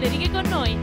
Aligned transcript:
le 0.00 0.08
righe 0.08 0.30
con 0.30 0.44
noi. 0.48 0.78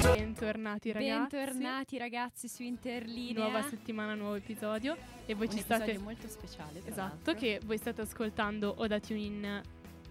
Bentornati 0.00 0.92
ragazzi. 0.92 1.36
Bentornati 1.36 1.98
ragazzi 1.98 2.48
su 2.48 2.62
Interlinea. 2.62 3.42
Nuova 3.48 3.62
settimana, 3.62 4.14
nuovo 4.14 4.34
episodio. 4.36 4.96
E 5.26 5.34
voi 5.34 5.46
Un 5.46 5.52
ci 5.52 5.58
episodio 5.58 5.84
state. 5.84 5.98
molto 5.98 6.28
speciale. 6.28 6.80
tra 6.80 6.90
Esatto, 6.90 7.08
l'altro. 7.30 7.34
che 7.34 7.60
voi 7.64 7.76
state 7.78 8.00
ascoltando 8.02 8.74
o 8.76 8.86
da 8.86 9.00
TuneIn 9.00 9.60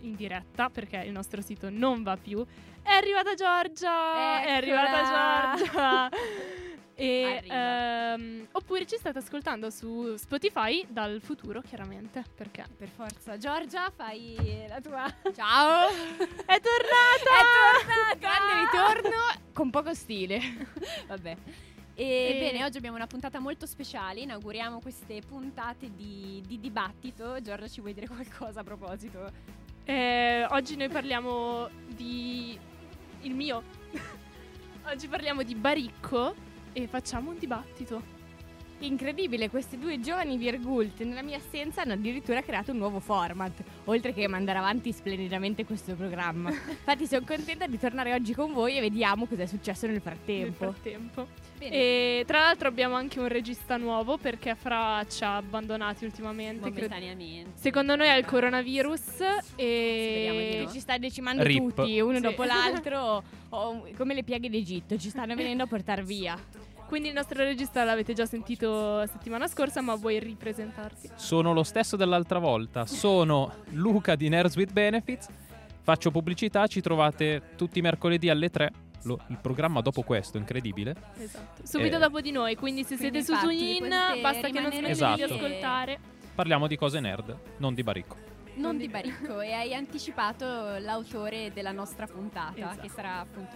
in 0.02 0.16
diretta 0.16 0.70
perché 0.70 0.98
il 0.98 1.12
nostro 1.12 1.42
sito 1.42 1.70
non 1.70 2.04
va 2.04 2.18
più. 2.18 2.46
È 2.82 2.92
arrivata 2.92 3.34
Giorgia! 3.34 4.42
È 4.44 4.52
arrivata 4.52 5.56
Eccola! 5.58 6.10
Giorgia! 6.10 6.10
E, 7.00 7.44
ehm, 7.46 8.48
oppure 8.54 8.88
ci 8.88 8.98
state 8.98 9.20
ascoltando 9.20 9.70
su 9.70 10.16
Spotify 10.16 10.84
dal 10.90 11.22
futuro, 11.22 11.62
chiaramente. 11.62 12.24
Perché 12.36 12.66
Per 12.76 12.90
forza. 12.90 13.38
Giorgia, 13.38 13.92
fai 13.96 14.66
la 14.68 14.82
tua... 14.82 15.06
Ciao! 15.36 15.90
è 15.94 16.60
tornata! 16.60 17.36
È 17.36 17.44
tornata! 17.86 18.18
Grande 18.18 18.62
ritorno 18.64 19.18
con 19.54 19.70
poco 19.70 19.94
stile. 19.94 20.40
Vabbè. 21.06 21.38
E- 21.94 22.04
E 22.04 22.40
bene, 22.40 22.64
oggi 22.64 22.78
abbiamo 22.78 22.96
una 22.96 23.06
puntata 23.06 23.40
molto 23.40 23.68
speciale. 23.68 24.22
Inauguriamo 24.22 24.80
queste 24.80 25.22
puntate 25.22 25.94
di, 25.94 26.42
di 26.48 26.60
dibattito. 26.60 27.40
Giorgia, 27.42 27.68
ci 27.68 27.80
vuoi 27.80 27.94
dire 27.94 28.08
qualcosa 28.08 28.62
a 28.62 28.64
proposito? 28.64 29.32
Eh, 29.84 30.48
oggi 30.50 30.76
noi 30.76 30.90
parliamo 30.90 31.70
di. 31.86 32.58
il 33.22 33.36
mio. 33.36 33.62
oggi 34.90 35.08
parliamo 35.08 35.44
di 35.44 35.54
Baricco 35.54 36.46
e 36.78 36.86
facciamo 36.86 37.32
un 37.32 37.40
dibattito. 37.40 38.17
Incredibile, 38.80 39.50
questi 39.50 39.80
due 39.80 40.00
giovani 40.00 40.38
virgult 40.38 41.02
nella 41.02 41.24
mia 41.24 41.38
assenza 41.38 41.82
hanno 41.82 41.94
addirittura 41.94 42.44
creato 42.44 42.72
un 42.72 42.78
nuovo 42.78 43.00
format, 43.00 43.64
oltre 43.86 44.14
che 44.14 44.28
mandare 44.28 44.60
avanti 44.60 44.92
splendidamente 44.92 45.66
questo 45.66 45.96
programma. 45.96 46.52
Infatti 46.70 47.08
sono 47.08 47.26
contenta 47.26 47.66
di 47.66 47.80
tornare 47.80 48.14
oggi 48.14 48.36
con 48.36 48.54
voi 48.54 48.78
e 48.78 48.82
vediamo 48.82 49.26
cosa 49.26 49.42
è 49.42 49.46
successo 49.48 49.86
nel 49.88 49.94
Nel 49.96 50.02
frattempo. 50.04 50.72
frattempo. 50.72 51.28
Bene. 51.58 51.74
E 51.76 52.24
tra 52.28 52.42
l'altro 52.42 52.68
abbiamo 52.68 52.94
anche 52.96 53.20
un 53.20 53.28
regista 53.28 53.78
nuovo 53.78 54.18
perché 54.18 54.54
Fra 54.54 55.04
ci 55.10 55.24
ha 55.24 55.38
abbandonati 55.38 56.06
ultimamente. 56.06 56.70
momentaneamente. 56.70 57.52
Secondo 57.56 57.96
noi 57.96 58.08
è 58.10 58.14
il 58.16 58.26
coronavirus 58.26 59.22
e 59.56 60.62
no. 60.66 60.72
Ci 60.72 60.80
sta 60.80 61.00
decimando 61.00 61.42
Rip. 61.42 61.74
tutti, 61.74 62.00
uno 62.00 62.18
Sì. 62.18 62.22
dopo 62.22 62.44
l'altro, 62.46 63.24
come 63.50 64.14
le 64.14 64.24
piaghe 64.24 64.52
d'Egitto, 64.52 65.00
ci 65.00 65.10
stanno 65.10 65.34
venendo 65.34 65.64
a 65.64 65.68
portare 65.68 66.04
via. 66.04 66.38
Quindi 66.88 67.10
il 67.10 67.14
nostro 67.14 67.38
regista 67.44 67.84
l'avete 67.84 68.14
già 68.14 68.26
sentito 68.26 69.06
settimana 69.08 69.48
scorsa, 69.48 69.82
ma 69.82 69.96
vuoi 69.96 70.20
ripresentarti? 70.20 71.10
Sono 71.16 71.54
lo 71.54 71.64
stesso 71.64 71.96
dell'altra 71.96 72.40
volta. 72.40 72.86
Sono 72.86 73.54
Luca 73.72 74.16
di 74.16 74.30
Nerds 74.30 74.56
with 74.56 74.72
Benefits. 74.72 75.28
Faccio 75.84 76.12
pubblicità, 76.12 76.68
ci 76.68 76.82
trovate 76.82 77.52
tutti 77.56 77.80
i 77.80 77.82
mercoledì 77.82 78.30
alle 78.30 78.50
3. 78.50 78.72
Lo- 79.04 79.20
il 79.28 79.38
programma 79.42 79.80
dopo 79.82 80.02
questo, 80.02 80.38
incredibile. 80.38 80.96
Esatto. 81.18 81.66
Subito 81.66 81.96
Eh. 81.96 82.00
dopo 82.00 82.20
di 82.20 82.32
noi, 82.32 82.56
quindi 82.56 82.84
se 82.84 82.98
Quindi 82.98 83.22
siete 83.24 83.40
su 83.40 83.40
TuneIn 83.48 83.88
basta 84.22 84.50
che 84.50 84.60
non 84.60 84.70
rimanere 84.70 84.94
smettete 84.96 85.16
di 85.16 85.22
Esatto. 85.24 85.34
ascoltare. 85.46 86.00
Parliamo 86.36 86.68
di 86.68 86.76
cose 86.76 87.00
nerd, 87.00 87.38
non 87.58 87.74
di 87.74 87.84
baricco. 87.84 88.16
Non 88.58 88.76
di 88.76 88.88
Baricco 88.88 89.40
e 89.40 89.54
hai 89.54 89.76
anticipato 89.76 90.46
l'autore 90.80 91.52
della 91.54 91.72
nostra 91.72 92.08
puntata 92.08 92.56
Esatto. 92.58 92.82
che 92.82 92.90
sarà 92.90 93.20
appunto 93.20 93.56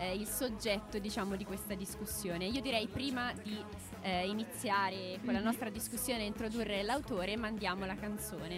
eh, 0.00 0.14
il 0.14 0.26
soggetto 0.26 0.98
diciamo 0.98 1.36
di 1.36 1.44
questa 1.44 1.74
discussione. 1.74 2.46
Io 2.46 2.62
direi 2.62 2.88
prima 2.88 3.32
di 3.34 3.62
eh, 4.02 4.26
iniziare 4.26 5.18
con 5.22 5.34
la 5.34 5.40
Mhm. 5.40 5.44
nostra 5.44 5.68
discussione 5.68 6.22
e 6.22 6.26
introdurre 6.26 6.82
l'autore 6.82 7.36
mandiamo 7.36 7.84
la 7.84 7.94
canzone. 7.96 8.56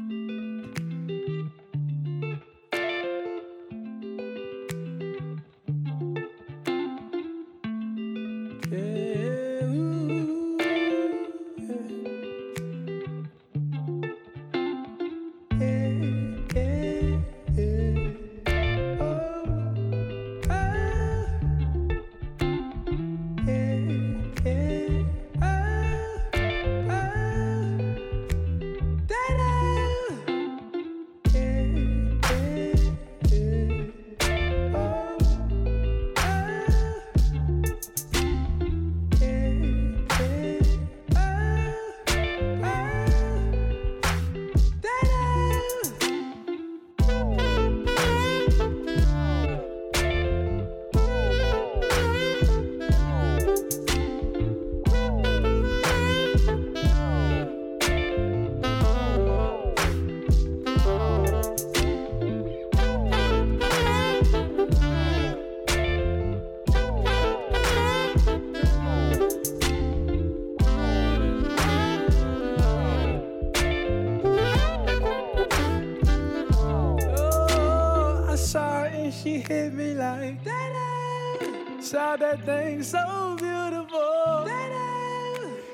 Saw 81.92 82.16
that 82.16 82.42
thing 82.46 82.82
so 82.82 83.36
beautiful. 83.38 84.48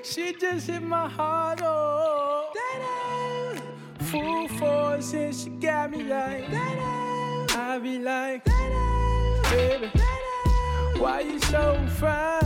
She 0.02 0.32
just 0.32 0.66
hit 0.66 0.82
my 0.82 1.08
heart. 1.08 1.60
Oh, 1.62 2.50
full 4.00 4.48
force 4.58 5.12
and 5.12 5.32
she 5.32 5.48
got 5.50 5.92
me 5.92 6.02
like 6.02 6.42
I 7.54 7.78
be 7.80 8.00
like, 8.00 8.44
baby, 9.52 9.92
why 10.98 11.20
you 11.20 11.38
so 11.38 11.78
fine? 12.00 12.40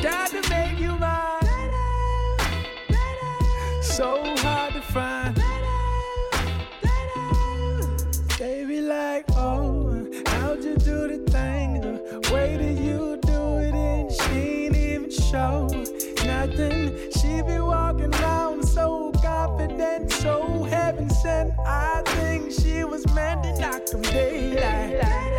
Got 0.00 0.30
to 0.30 0.48
make 0.48 0.78
you 0.78 0.92
mine. 0.92 1.72
So 3.82 4.22
hard 4.36 4.74
to 4.74 4.80
find. 4.80 5.25
Way 12.36 12.56
that 12.56 12.76
you 12.86 13.18
do 13.32 13.40
it, 13.66 13.74
and 13.74 14.12
she 14.12 14.66
ain't 14.66 14.76
even 14.76 15.10
show 15.10 15.66
nothing. 16.26 16.82
She 17.16 17.30
be 17.48 17.58
walking 17.60 18.14
around 18.14 18.62
so 18.76 19.10
confident, 19.22 20.12
so 20.12 20.34
heaven 20.64 21.08
sent. 21.22 21.52
I 21.66 22.02
think 22.16 22.52
she 22.52 22.84
was 22.84 23.02
meant 23.14 23.42
to 23.44 23.52
knock 23.60 23.82
'em 23.94 24.02
daylight. 24.02 25.35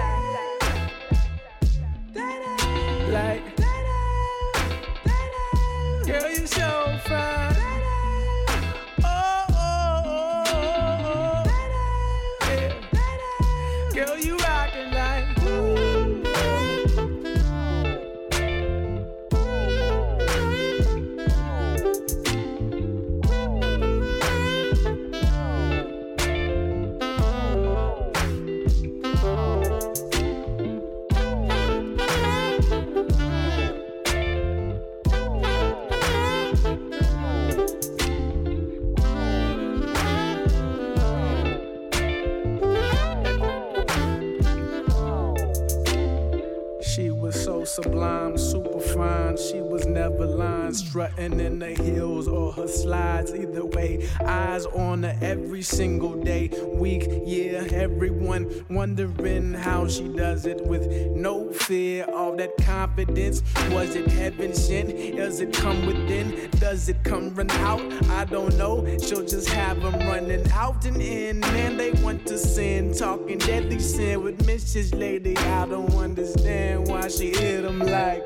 Sublime, 47.84 48.36
super 48.40 48.80
fine. 48.80 49.38
She 49.38 49.62
was 49.62 49.67
never 49.98 50.28
lying, 50.28 50.74
strutting 50.74 51.40
in 51.40 51.58
the 51.58 51.72
heels 51.72 52.28
or 52.28 52.52
her 52.52 52.68
slides. 52.68 53.34
Either 53.34 53.66
way, 53.66 54.08
eyes 54.26 54.66
on 54.68 55.02
her 55.02 55.18
every 55.22 55.64
single 55.64 56.16
day, 56.24 56.52
week, 56.74 57.06
year. 57.26 57.66
Everyone 57.72 58.44
wondering 58.70 59.54
how 59.54 59.88
she 59.88 60.08
does 60.08 60.46
it 60.46 60.64
with 60.68 60.86
no 61.16 61.52
fear. 61.52 62.06
All 62.14 62.36
that 62.36 62.56
confidence. 62.58 63.42
Was 63.72 63.96
it 63.96 64.08
heaven 64.12 64.54
sent? 64.54 64.90
Does 65.18 65.40
it 65.40 65.52
come 65.54 65.88
within? 65.88 66.50
Does 66.60 66.90
it 66.90 67.04
come 67.04 67.34
run 67.34 67.50
out? 67.50 67.82
I 68.10 68.26
don't 68.26 68.56
know. 68.56 68.86
She'll 69.00 69.26
just 69.26 69.50
have 69.50 69.82
them 69.82 69.96
running 70.08 70.48
out 70.52 70.86
and 70.86 71.02
in. 71.02 71.40
Man, 71.40 71.76
they 71.76 71.92
want 72.04 72.28
to 72.28 72.38
sin, 72.38 72.94
talking 72.94 73.40
deadly 73.40 73.80
sin 73.80 74.24
with 74.24 74.46
Mrs. 74.46 74.98
Lady. 74.98 75.36
I 75.38 75.66
don't 75.66 75.94
understand 75.96 76.88
why 76.88 77.08
she 77.08 77.32
hit 77.32 77.64
them 77.64 77.80
like. 77.80 78.24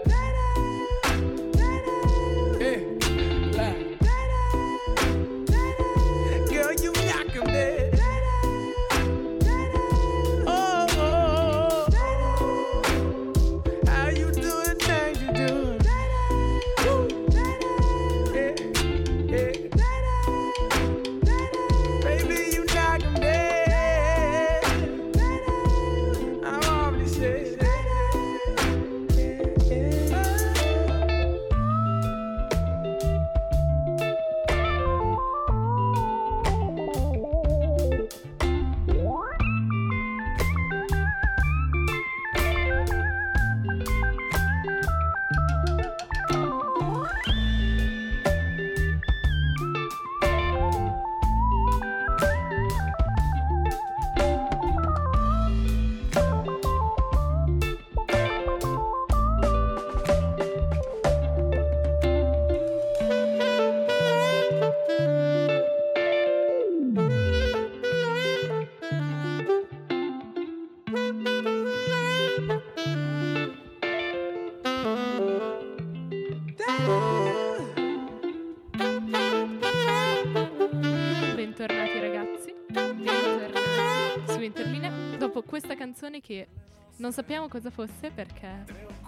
Non 87.01 87.12
sappiamo 87.12 87.48
cosa 87.48 87.69
fosse 87.69 88.12
perché 88.13 88.63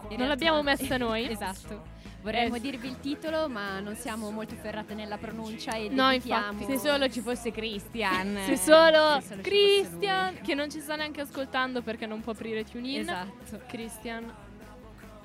In 0.10 0.18
non 0.18 0.28
l'abbiamo 0.28 0.62
messa 0.64 0.98
noi. 0.98 1.30
esatto. 1.32 2.02
Vorremmo 2.24 2.58
dirvi 2.58 2.88
il 2.88 3.00
titolo, 3.02 3.50
ma 3.50 3.80
non 3.82 3.96
siamo 3.96 4.32
molto 4.32 4.56
ferrate 4.56 4.94
nella 4.94 5.18
pronuncia 5.18 5.74
e 5.74 5.90
No, 5.90 6.08
dedichiamo- 6.10 6.52
infatti, 6.62 6.72
Se 6.72 6.80
solo 6.88 7.10
ci 7.10 7.20
fosse 7.20 7.52
Christian. 7.52 8.38
Se 8.48 8.56
solo 8.58 8.58
se 8.58 8.62
solo 8.64 9.20
ci 9.20 9.22
fosse 9.28 9.42
Christian, 9.42 10.34
lui. 10.34 10.42
che 10.42 10.54
non 10.56 10.70
ci 10.72 10.80
sta 10.80 10.96
neanche 10.96 11.22
ascoltando 11.22 11.82
perché 11.82 12.06
non 12.06 12.22
può 12.22 12.32
aprire 12.32 12.64
TuneIn. 12.64 13.02
Esatto. 13.02 13.62
Christian 13.68 14.34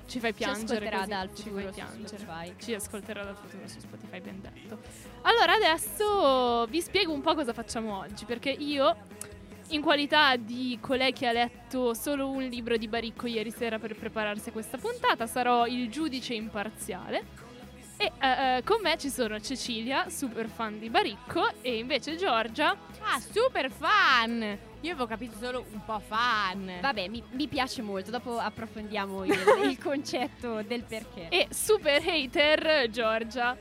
ci 0.07 0.19
fai 0.19 0.31
Ci 0.31 0.37
piangere. 0.37 0.63
ascolterà 0.89 0.97
così, 0.97 1.09
dal 1.09 1.35
ci 1.35 1.43
futuro 1.43 1.61
fai 1.61 1.67
su 1.67 1.73
piangere. 1.75 2.07
Spotify. 2.17 2.53
Ci 2.57 2.73
ascolterà 2.73 3.23
dal 3.23 3.35
futuro 3.35 3.67
su 3.67 3.79
Spotify, 3.79 4.19
ben 4.21 4.41
detto. 4.41 4.79
Allora, 5.21 5.53
adesso 5.53 6.65
vi 6.65 6.81
spiego 6.81 7.13
un 7.13 7.21
po' 7.21 7.33
cosa 7.35 7.53
facciamo 7.53 7.97
oggi, 7.99 8.25
perché 8.25 8.49
io, 8.49 8.97
in 9.69 9.81
qualità 9.81 10.35
di 10.35 10.77
colei 10.81 11.13
che 11.13 11.27
ha 11.27 11.31
letto 11.31 11.93
solo 11.93 12.29
un 12.29 12.43
libro 12.43 12.77
di 12.77 12.87
Baricco 12.87 13.27
ieri 13.27 13.51
sera 13.51 13.77
per 13.79 13.95
prepararsi 13.95 14.49
a 14.49 14.51
questa 14.51 14.77
puntata, 14.77 15.27
sarò 15.27 15.67
il 15.67 15.89
giudice 15.89 16.33
imparziale. 16.33 17.47
E 18.01 18.11
eh, 18.21 18.57
eh, 18.57 18.63
con 18.63 18.79
me 18.81 18.97
ci 18.97 19.09
sono 19.09 19.39
Cecilia, 19.41 20.09
super 20.09 20.47
fan 20.47 20.79
di 20.79 20.89
Baricco, 20.89 21.49
e 21.61 21.77
invece 21.77 22.15
Giorgia, 22.15 22.77
Ah, 23.01 23.19
super 23.19 23.69
fan! 23.71 24.57
Io 24.81 24.91
avevo 24.91 25.07
capito 25.07 25.35
solo 25.37 25.65
un 25.71 25.83
po' 25.83 25.99
fan. 25.99 26.77
Vabbè, 26.81 27.07
mi, 27.09 27.21
mi 27.31 27.47
piace 27.47 27.81
molto. 27.81 28.11
Dopo 28.11 28.37
approfondiamo 28.37 29.25
il, 29.25 29.33
il 29.65 29.77
concetto 29.77 30.61
del 30.61 30.83
perché. 30.83 31.27
e 31.29 31.47
super 31.49 32.01
hater 32.05 32.89
Giorgia. 32.89 33.57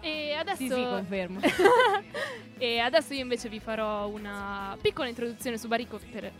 E 0.00 0.32
adesso... 0.32 0.62
Sì, 0.62 0.68
sì, 0.68 0.82
confermo. 0.82 1.40
e 2.58 2.78
adesso 2.78 3.14
io 3.14 3.22
invece 3.22 3.48
vi 3.48 3.60
farò 3.60 4.06
una 4.08 4.76
piccola 4.80 5.08
introduzione 5.08 5.58
su 5.58 5.68
Baricco 5.68 6.00
per 6.10 6.30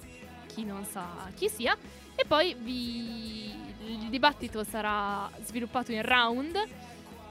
chi 0.47 0.65
non 0.65 0.85
sa 0.85 1.31
chi 1.35 1.49
sia. 1.49 1.77
E 2.15 2.25
poi 2.27 2.55
vi... 2.59 3.53
il 3.85 4.09
dibattito 4.09 4.65
sarà 4.65 5.31
sviluppato 5.43 5.93
in 5.93 6.03
round. 6.03 6.57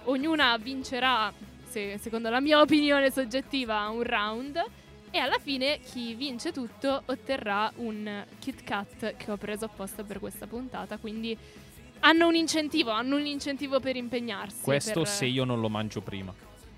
Ognuna 0.05 0.57
vincerà, 0.57 1.31
se- 1.67 1.97
secondo 1.97 2.29
la 2.29 2.39
mia 2.39 2.61
opinione 2.61 3.11
soggettiva, 3.11 3.87
un 3.89 4.03
round. 4.03 4.63
E 5.09 5.19
alla 5.19 5.39
fine 5.39 5.79
chi 5.79 6.13
vince 6.15 6.51
tutto 6.51 7.01
otterrà 7.05 7.71
un 7.77 8.25
Kit 8.39 8.63
Kat 8.63 9.15
che 9.15 9.31
ho 9.31 9.37
preso 9.37 9.65
apposta 9.65 10.03
per 10.03 10.19
questa 10.19 10.47
puntata. 10.47 10.97
Quindi 10.97 11.37
hanno 11.99 12.27
un 12.27 12.35
incentivo, 12.35 12.91
hanno 12.91 13.15
un 13.15 13.25
incentivo 13.25 13.79
per 13.79 13.95
impegnarsi. 13.95 14.61
Questo 14.61 15.01
per- 15.01 15.09
se 15.09 15.25
io 15.25 15.43
non 15.43 15.59
lo 15.59 15.69
mangio 15.69 16.01
prima. 16.01 16.33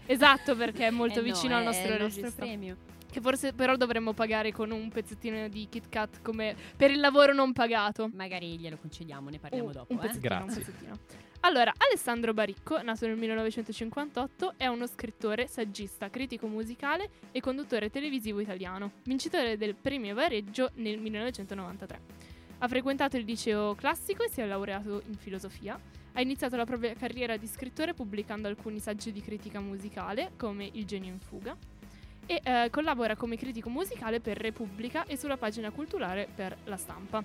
Esatto, 0.06 0.56
perché 0.56 0.88
è 0.88 0.90
molto 0.90 1.20
Eh 1.20 1.28
no, 1.28 1.34
vicino 1.34 1.56
al 1.56 1.62
è 1.62 1.66
nostro 1.66 1.94
il 1.94 2.02
nostro 2.02 2.32
premio. 2.36 2.78
Che 3.12 3.22
forse 3.22 3.54
però 3.54 3.76
dovremmo 3.76 4.14
pagare 4.14 4.52
con 4.52 4.70
un 4.70 4.90
pezzettino 4.90 5.48
di 5.48 5.68
Kit 5.70 5.90
Kat 5.90 6.22
come 6.22 6.56
per 6.76 6.92
il 6.92 7.00
lavoro 7.00 7.34
non 7.34 7.54
pagato. 7.54 8.10
Magari 8.14 8.58
glielo 8.60 8.78
concediamo, 8.78 9.30
ne 9.30 9.40
parliamo 9.40 9.66
Un- 9.68 9.72
dopo. 9.74 9.94
un 9.94 10.00
eh. 10.04 10.10
un 10.12 10.20
Grazie. 10.20 10.56
pezzettino. 10.64 10.98
Allora, 11.42 11.74
Alessandro 11.78 12.34
Baricco, 12.34 12.82
nato 12.82 13.08
nel 13.08 13.16
1958, 13.18 14.54
è 14.58 14.68
uno 14.68 14.86
scrittore, 14.88 15.48
saggista, 15.48 16.10
critico 16.10 16.48
musicale 16.48 17.10
e 17.32 17.40
conduttore 17.40 17.90
televisivo 17.90 18.42
italiano, 18.42 18.92
vincitore 19.04 19.58
del 19.58 19.74
premio 19.74 20.14
Vareggio 20.16 20.72
nel 20.76 21.00
1993. 21.00 22.00
Ha 22.62 22.68
frequentato 22.68 23.16
il 23.16 23.24
liceo 23.24 23.74
classico 23.74 24.24
e 24.24 24.30
si 24.30 24.42
è 24.42 24.46
laureato 24.46 25.02
in 25.08 25.16
filosofia. 25.16 25.80
Ha 26.14 26.22
iniziato 26.22 26.58
la 26.58 26.66
propria 26.66 26.94
carriera 26.94 27.38
di 27.38 27.48
scrittore 27.48 27.94
pubblicando 27.94 28.50
alcuni 28.50 28.80
saggi 28.80 29.14
di 29.14 29.22
critica 29.22 29.62
musicale, 29.62 30.32
come 30.36 30.70
Il 30.74 30.86
genio 30.86 31.14
in 31.14 31.20
fuga, 31.20 31.56
e 32.26 32.42
eh, 32.44 32.68
collabora 32.70 33.16
come 33.16 33.38
critico 33.38 33.70
musicale 33.70 34.20
per 34.20 34.38
Repubblica 34.38 35.06
e 35.06 35.16
sulla 35.16 35.38
pagina 35.38 35.72
culturale 35.72 36.28
per 36.34 36.58
La 36.66 36.76
Stampa. 36.76 37.24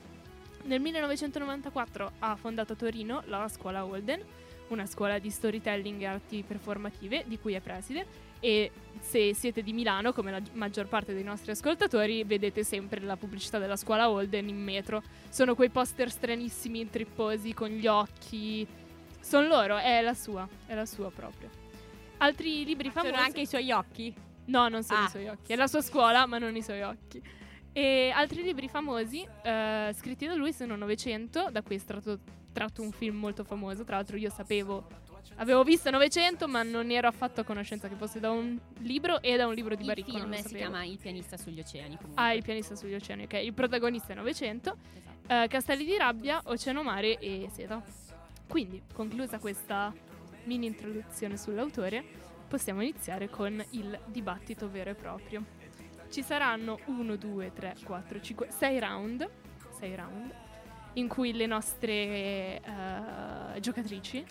Nel 0.66 0.80
1994 0.80 2.12
ha 2.20 2.36
fondato 2.36 2.74
a 2.74 2.76
Torino 2.76 3.22
la 3.26 3.48
scuola 3.48 3.84
Holden, 3.84 4.22
una 4.68 4.86
scuola 4.86 5.18
di 5.18 5.30
storytelling 5.30 6.00
e 6.00 6.06
arti 6.06 6.44
performative 6.46 7.24
di 7.26 7.40
cui 7.40 7.54
è 7.54 7.60
preside 7.60 8.06
e 8.44 8.70
se 9.00 9.34
siete 9.34 9.62
di 9.62 9.72
Milano, 9.72 10.12
come 10.12 10.30
la 10.30 10.40
maggior 10.52 10.86
parte 10.86 11.14
dei 11.14 11.22
nostri 11.22 11.52
ascoltatori, 11.52 12.24
vedete 12.24 12.62
sempre 12.62 13.00
la 13.00 13.16
pubblicità 13.16 13.58
della 13.58 13.76
scuola 13.76 14.10
Holden 14.10 14.48
in 14.48 14.62
metro. 14.62 15.02
Sono 15.30 15.54
quei 15.54 15.70
poster 15.70 16.10
stranissimi, 16.10 16.90
tripposi, 16.90 17.54
con 17.54 17.68
gli 17.70 17.86
occhi. 17.86 18.66
Sono 19.18 19.46
loro, 19.46 19.78
è 19.78 20.02
la 20.02 20.12
sua, 20.12 20.46
è 20.66 20.74
la 20.74 20.84
sua 20.84 21.10
proprio. 21.10 21.48
Altri 22.18 22.66
libri 22.66 22.90
famosi... 22.90 23.14
Sono 23.14 23.24
anche 23.24 23.40
i 23.40 23.46
suoi 23.46 23.70
occhi. 23.70 24.14
No, 24.46 24.68
non 24.68 24.82
sono 24.82 25.00
Ah. 25.00 25.06
i 25.06 25.08
suoi 25.08 25.28
occhi. 25.28 25.52
È 25.54 25.56
la 25.56 25.66
sua 25.66 25.80
scuola, 25.80 26.26
ma 26.26 26.36
non 26.36 26.54
i 26.54 26.62
suoi 26.62 26.82
occhi. 26.82 27.22
E 27.72 28.12
altri 28.14 28.42
libri 28.42 28.68
famosi 28.68 29.26
eh, 29.42 29.90
scritti 29.96 30.26
da 30.26 30.34
lui 30.34 30.52
sono 30.52 30.76
Novecento, 30.76 31.48
da 31.50 31.62
cui 31.62 31.76
è 31.76 31.78
stato 31.78 32.18
tratto 32.52 32.82
un 32.82 32.92
film 32.92 33.16
molto 33.16 33.42
famoso. 33.42 33.84
Tra 33.84 33.96
l'altro 33.96 34.18
io 34.18 34.30
sapevo, 34.30 34.86
avevo 35.36 35.62
visto 35.64 35.90
Novecento, 35.90 36.46
ma 36.48 36.62
non 36.62 36.90
ero 36.90 37.08
affatto 37.08 37.40
a 37.40 37.44
conoscenza 37.44 37.88
che 37.88 37.94
fosse 37.96 38.20
da 38.20 38.30
un 38.30 38.58
libro 38.78 39.20
e 39.22 39.36
da 39.36 39.46
un 39.46 39.54
libro 39.54 39.74
di 39.74 39.82
Il 39.82 39.86
Baricco. 39.88 40.12
non 40.12 40.20
film 40.22 40.32
si 40.34 40.42
sapevo. 40.42 40.58
chiama 40.58 40.84
Il 40.84 40.98
pianista 40.98 41.36
sugli 41.36 41.60
oceani. 41.60 41.96
Comunque. 41.96 42.22
Ah, 42.22 42.32
il 42.32 42.42
pianista 42.42 42.74
sugli 42.76 42.94
oceani, 42.94 43.24
ok. 43.24 43.32
Il 43.42 43.52
protagonista 43.54 44.12
è 44.12 44.16
Novecento, 44.16 44.76
Esatto. 45.26 45.44
eh, 45.44 45.48
Castelli 45.48 45.84
di 45.84 45.96
rabbia, 45.96 46.40
Oceano 46.44 46.82
Mare 46.82 47.18
e 47.18 47.48
Seta. 47.52 47.82
Quindi, 48.48 48.82
conclusa 48.92 49.38
questa 49.38 49.92
mini 50.44 50.66
introduzione 50.66 51.36
sull'autore, 51.36 52.04
possiamo 52.48 52.82
iniziare 52.82 53.28
con 53.30 53.64
il 53.70 53.98
dibattito 54.06 54.70
vero 54.70 54.90
e 54.90 54.94
proprio. 54.94 55.42
Ci 56.10 56.22
saranno 56.22 56.78
1, 56.84 57.16
2, 57.16 57.52
3, 57.52 57.76
4, 57.84 58.20
5, 58.20 58.48
6 58.50 58.78
round. 58.78 59.28
6 59.80 59.94
round. 59.96 60.34
in 60.96 61.08
cui 61.08 61.32
le 61.32 61.46
nostre 61.46 61.90
eh, 61.92 63.60
giocatrici 63.60 64.24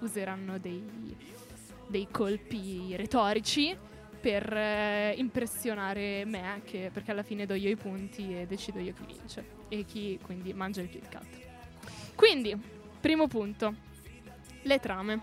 useranno 0.00 0.58
dei, 0.58 1.16
dei 1.86 2.08
colpi 2.10 2.94
retorici 2.96 3.76
per 4.20 4.52
eh, 4.52 5.14
impressionare 5.16 6.24
me, 6.26 6.60
che- 6.64 6.90
perché 6.92 7.10
alla 7.10 7.22
fine 7.22 7.46
do 7.46 7.54
io 7.54 7.70
i 7.70 7.76
punti 7.76 8.36
e 8.36 8.46
decido 8.46 8.78
io 8.78 8.92
chi 8.92 9.04
vince 9.06 9.44
e 9.68 9.84
chi 9.84 10.18
quindi 10.22 10.52
mangia 10.52 10.82
il 10.82 10.90
Kit 10.90 11.08
Kat. 11.08 11.26
Quindi, 12.14 12.54
primo 13.00 13.28
punto, 13.28 13.74
le 14.62 14.78
trame. 14.78 15.20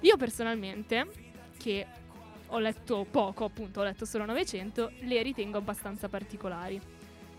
Io 0.00 0.16
personalmente, 0.18 1.06
che 1.56 1.86
ho 2.48 2.58
letto 2.58 3.06
poco, 3.10 3.44
appunto, 3.44 3.80
ho 3.80 3.84
letto 3.84 4.04
solo 4.04 4.26
900, 4.26 4.92
le 5.00 5.22
ritengo 5.22 5.56
abbastanza 5.56 6.08
particolari. 6.08 6.78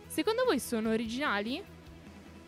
Secondo 0.07 0.45
voi 0.45 0.59
sono 0.59 0.89
originali? 0.89 1.61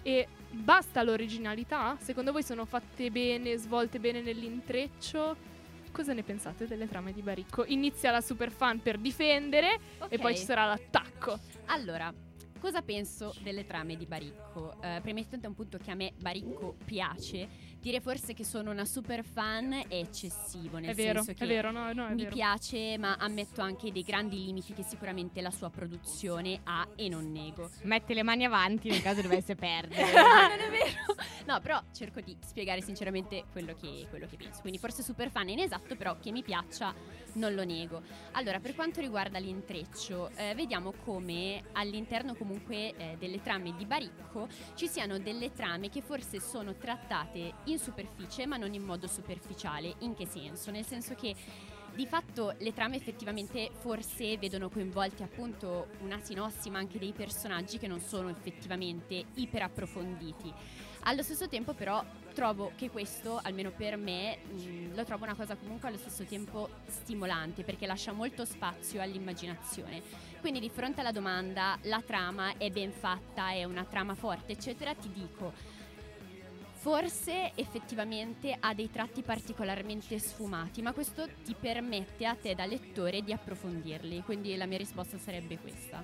E 0.01 0.27
basta 0.51 1.03
l'originalità? 1.03 1.97
Secondo 1.99 2.31
voi 2.31 2.43
sono 2.43 2.65
fatte 2.65 3.09
bene, 3.11 3.57
svolte 3.57 3.99
bene 3.99 4.21
nell'intreccio? 4.21 5.55
Cosa 5.91 6.13
ne 6.13 6.23
pensate 6.23 6.67
delle 6.67 6.87
trame 6.87 7.13
di 7.13 7.21
Baricco? 7.21 7.65
Inizia 7.65 8.11
la 8.11 8.21
superfan 8.21 8.81
per 8.81 8.97
difendere 8.97 9.79
e 10.09 10.19
poi 10.19 10.35
ci 10.35 10.43
sarà 10.43 10.65
l'attacco. 10.65 11.39
Allora, 11.67 12.13
cosa 12.59 12.81
penso 12.81 13.33
delle 13.41 13.65
trame 13.65 13.95
di 13.95 14.05
Baricco? 14.05 14.81
Eh, 14.81 14.99
premettendo 15.01 15.47
un 15.47 15.55
punto 15.55 15.77
che 15.77 15.91
a 15.91 15.95
me 15.95 16.13
Baricco 16.17 16.75
piace, 16.85 17.47
dire 17.79 18.01
forse 18.01 18.33
che 18.33 18.43
sono 18.43 18.71
una 18.71 18.85
super 18.85 19.23
fan 19.23 19.73
è 19.87 19.95
eccessivo, 19.95 20.77
nel 20.77 20.91
è 20.91 20.93
vero, 20.93 21.21
senso 21.21 21.33
che 21.37 21.43
è 21.43 21.47
vero, 21.47 21.71
no, 21.71 21.91
no, 21.93 22.07
è 22.07 22.13
mi 22.13 22.23
vero. 22.23 22.35
piace, 22.35 22.97
ma 22.97 23.15
ammetto 23.17 23.61
anche 23.61 23.91
dei 23.91 24.03
grandi 24.03 24.43
limiti 24.43 24.73
che 24.73 24.83
sicuramente 24.83 25.41
la 25.41 25.51
sua 25.51 25.69
produzione 25.69 26.59
ha 26.63 26.87
e 26.95 27.07
non 27.09 27.31
nego. 27.31 27.69
Mette 27.83 28.13
le 28.13 28.23
mani 28.23 28.45
avanti 28.45 28.89
nel 28.89 29.01
caso 29.01 29.21
dovesse 29.21 29.55
perdere. 29.55 30.13
Ah, 30.13 30.47
non 30.47 30.59
è 30.59 30.69
vero. 30.69 31.15
No, 31.45 31.59
però 31.61 31.81
cerco 31.93 32.19
di 32.21 32.35
spiegare 32.45 32.81
sinceramente 32.81 33.45
quello 33.51 33.73
che, 33.75 34.07
quello 34.09 34.27
che 34.27 34.35
penso. 34.35 34.61
Quindi 34.61 34.79
forse 34.79 35.01
super 35.03 35.29
fan 35.29 35.47
è 35.47 35.51
inesatto, 35.51 35.95
però 35.95 36.17
che 36.19 36.31
mi 36.31 36.43
piaccia 36.43 36.93
non 37.33 37.53
lo 37.53 37.63
nego. 37.63 38.01
Allora, 38.31 38.59
per 38.59 38.75
quanto 38.75 38.99
riguarda 38.99 39.37
l'intreccio, 39.39 40.29
eh, 40.35 40.53
vediamo 40.55 40.91
come 41.05 41.63
all'interno 41.73 42.35
comunque 42.35 42.95
eh, 42.95 43.15
delle 43.17 43.41
trame 43.41 43.73
di 43.77 43.85
Baricco 43.85 44.47
ci 44.75 44.87
siano 44.87 45.19
delle 45.19 45.51
trame 45.53 45.89
che 45.89 46.01
forse 46.01 46.39
sono 46.39 46.75
trattate 46.75 47.53
in 47.65 47.76
superficie, 47.77 48.45
ma 48.45 48.57
non 48.57 48.73
in 48.73 48.83
modo 48.83 49.07
superficiale. 49.07 49.95
In 49.99 50.13
che 50.13 50.25
senso? 50.25 50.71
Nel 50.71 50.85
senso 50.85 51.15
che 51.15 51.35
di 51.97 52.05
fatto 52.05 52.53
le 52.59 52.73
trame 52.73 52.95
effettivamente 52.95 53.71
forse 53.79 54.37
vedono 54.37 54.69
coinvolti 54.69 55.23
appunto 55.23 55.87
una 56.01 56.19
sinossi 56.21 56.69
ma 56.69 56.77
anche 56.77 56.99
dei 56.99 57.11
personaggi 57.11 57.79
che 57.79 57.87
non 57.87 57.99
sono 57.99 58.29
effettivamente 58.29 59.25
iper 59.33 59.63
approfonditi. 59.63 60.53
Allo 61.09 61.23
stesso 61.23 61.47
tempo 61.47 61.73
però 61.73 62.03
trovo 62.33 62.73
che 62.75 62.91
questo, 62.91 63.39
almeno 63.41 63.71
per 63.71 63.97
me, 63.97 64.37
mh, 64.37 64.93
lo 64.93 65.03
trovo 65.05 65.23
una 65.23 65.33
cosa 65.33 65.55
comunque 65.55 65.87
allo 65.87 65.97
stesso 65.97 66.23
tempo 66.23 66.69
stimolante 66.85 67.63
perché 67.63 67.87
lascia 67.87 68.11
molto 68.11 68.45
spazio 68.45 69.01
all'immaginazione. 69.01 70.03
Quindi 70.39 70.59
di 70.59 70.69
fronte 70.69 70.99
alla 70.99 71.11
domanda 71.11 71.79
la 71.83 72.01
trama 72.05 72.57
è 72.57 72.69
ben 72.69 72.91
fatta, 72.91 73.51
è 73.51 73.63
una 73.63 73.85
trama 73.85 74.13
forte, 74.13 74.51
eccetera, 74.51 74.93
ti 74.93 75.09
dico 75.11 75.76
Forse 76.87 77.51
effettivamente 77.55 78.55
ha 78.57 78.73
dei 78.73 78.89
tratti 78.89 79.21
particolarmente 79.21 80.17
sfumati, 80.19 80.81
ma 80.81 80.93
questo 80.93 81.27
ti 81.43 81.53
permette 81.53 82.25
a 82.25 82.33
te 82.33 82.55
da 82.55 82.65
lettore 82.65 83.21
di 83.23 83.33
approfondirli. 83.33 84.23
Quindi 84.23 84.55
la 84.55 84.65
mia 84.65 84.77
risposta 84.77 85.17
sarebbe 85.17 85.57
questa. 85.57 86.01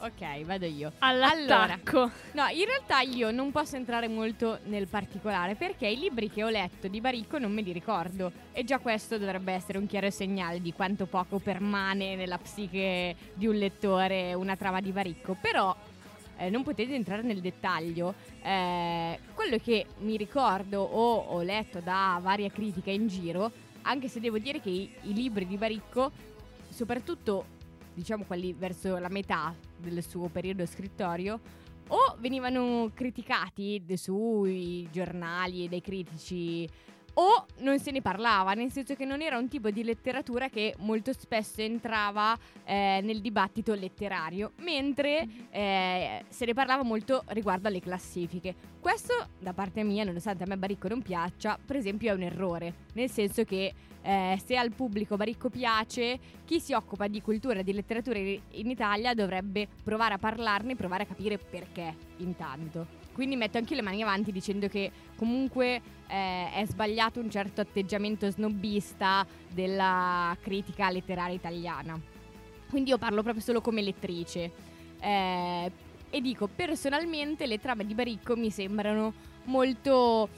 ok, 0.00 0.44
vado 0.44 0.66
io. 0.66 0.92
All'attacco. 0.98 2.10
No, 2.32 2.46
in 2.48 2.66
realtà 2.66 3.00
io 3.00 3.30
non 3.30 3.50
posso 3.52 3.76
entrare 3.76 4.06
molto 4.06 4.58
nel 4.64 4.86
particolare 4.86 5.54
perché 5.54 5.86
i 5.86 5.98
libri 5.98 6.28
che 6.28 6.44
ho 6.44 6.50
letto 6.50 6.88
di 6.88 7.00
Baricco 7.00 7.38
non 7.38 7.54
me 7.54 7.62
li 7.62 7.72
ricordo 7.72 8.30
e 8.52 8.64
già 8.64 8.78
questo 8.78 9.16
dovrebbe 9.16 9.54
essere 9.54 9.78
un 9.78 9.86
chiaro 9.86 10.10
segnale 10.10 10.60
di 10.60 10.74
quanto 10.74 11.06
poco 11.06 11.38
permane 11.38 12.16
nella 12.16 12.36
psiche 12.36 13.16
di 13.32 13.46
un 13.46 13.54
lettore 13.54 14.34
una 14.34 14.56
trama 14.56 14.82
di 14.82 14.92
Baricco. 14.92 15.38
Però 15.40 15.74
eh, 16.36 16.50
non 16.50 16.62
potete 16.62 16.94
entrare 16.94 17.22
nel 17.22 17.40
dettaglio. 17.40 18.14
Eh, 18.42 19.18
quello 19.34 19.58
che 19.58 19.86
mi 19.98 20.16
ricordo 20.16 20.82
o 20.82 21.16
ho 21.16 21.42
letto 21.42 21.80
da 21.80 22.18
varie 22.22 22.50
critiche 22.50 22.90
in 22.90 23.08
giro, 23.08 23.50
anche 23.82 24.08
se 24.08 24.20
devo 24.20 24.38
dire 24.38 24.60
che 24.60 24.70
i, 24.70 24.90
i 25.02 25.12
libri 25.12 25.46
di 25.46 25.56
Baricco, 25.56 26.10
soprattutto 26.68 27.54
diciamo 27.94 28.24
quelli 28.24 28.52
verso 28.52 28.98
la 28.98 29.08
metà 29.08 29.54
del 29.78 30.02
suo 30.02 30.28
periodo 30.28 30.66
scrittorio, 30.66 31.40
o 31.88 32.16
venivano 32.18 32.90
criticati 32.92 33.82
sui 33.94 34.88
giornali 34.90 35.64
e 35.64 35.68
dai 35.68 35.80
critici 35.80 36.68
o 37.18 37.46
non 37.58 37.78
se 37.78 37.90
ne 37.90 38.02
parlava, 38.02 38.52
nel 38.54 38.70
senso 38.70 38.94
che 38.94 39.04
non 39.04 39.22
era 39.22 39.38
un 39.38 39.48
tipo 39.48 39.70
di 39.70 39.82
letteratura 39.82 40.48
che 40.48 40.74
molto 40.78 41.12
spesso 41.12 41.60
entrava 41.60 42.36
eh, 42.64 43.00
nel 43.02 43.20
dibattito 43.20 43.74
letterario, 43.74 44.52
mentre 44.58 45.26
eh, 45.50 46.24
se 46.28 46.44
ne 46.44 46.54
parlava 46.54 46.82
molto 46.82 47.22
riguardo 47.28 47.68
alle 47.68 47.80
classifiche. 47.80 48.54
Questo 48.80 49.28
da 49.38 49.52
parte 49.52 49.82
mia, 49.82 50.04
nonostante 50.04 50.44
a 50.44 50.46
me 50.46 50.58
Baricco 50.58 50.88
non 50.88 51.02
piaccia, 51.02 51.58
per 51.64 51.76
esempio 51.76 52.10
è 52.10 52.14
un 52.14 52.22
errore, 52.22 52.74
nel 52.94 53.10
senso 53.10 53.44
che 53.44 53.72
eh, 54.02 54.40
se 54.44 54.56
al 54.56 54.72
pubblico 54.72 55.16
Baricco 55.16 55.48
piace, 55.48 56.18
chi 56.44 56.60
si 56.60 56.74
occupa 56.74 57.08
di 57.08 57.20
cultura 57.22 57.60
e 57.60 57.64
di 57.64 57.72
letteratura 57.72 58.18
in 58.18 58.70
Italia 58.70 59.14
dovrebbe 59.14 59.66
provare 59.82 60.14
a 60.14 60.18
parlarne, 60.18 60.76
provare 60.76 61.04
a 61.04 61.06
capire 61.06 61.38
perché 61.38 61.94
intanto. 62.18 63.05
Quindi 63.16 63.34
metto 63.34 63.56
anche 63.56 63.74
le 63.74 63.80
mani 63.80 64.02
avanti 64.02 64.30
dicendo 64.30 64.68
che 64.68 64.92
comunque 65.16 65.80
eh, 66.06 66.52
è 66.52 66.66
sbagliato 66.66 67.18
un 67.18 67.30
certo 67.30 67.62
atteggiamento 67.62 68.28
snobista 68.28 69.26
della 69.48 70.36
critica 70.42 70.90
letteraria 70.90 71.34
italiana. 71.34 71.98
Quindi 72.68 72.90
io 72.90 72.98
parlo 72.98 73.22
proprio 73.22 73.42
solo 73.42 73.62
come 73.62 73.80
lettrice. 73.80 74.52
Eh, 75.00 75.72
e 76.10 76.20
dico, 76.20 76.46
personalmente 76.46 77.46
le 77.46 77.58
trame 77.58 77.86
di 77.86 77.94
Baricco 77.94 78.36
mi 78.36 78.50
sembrano 78.50 79.14
molto, 79.44 80.28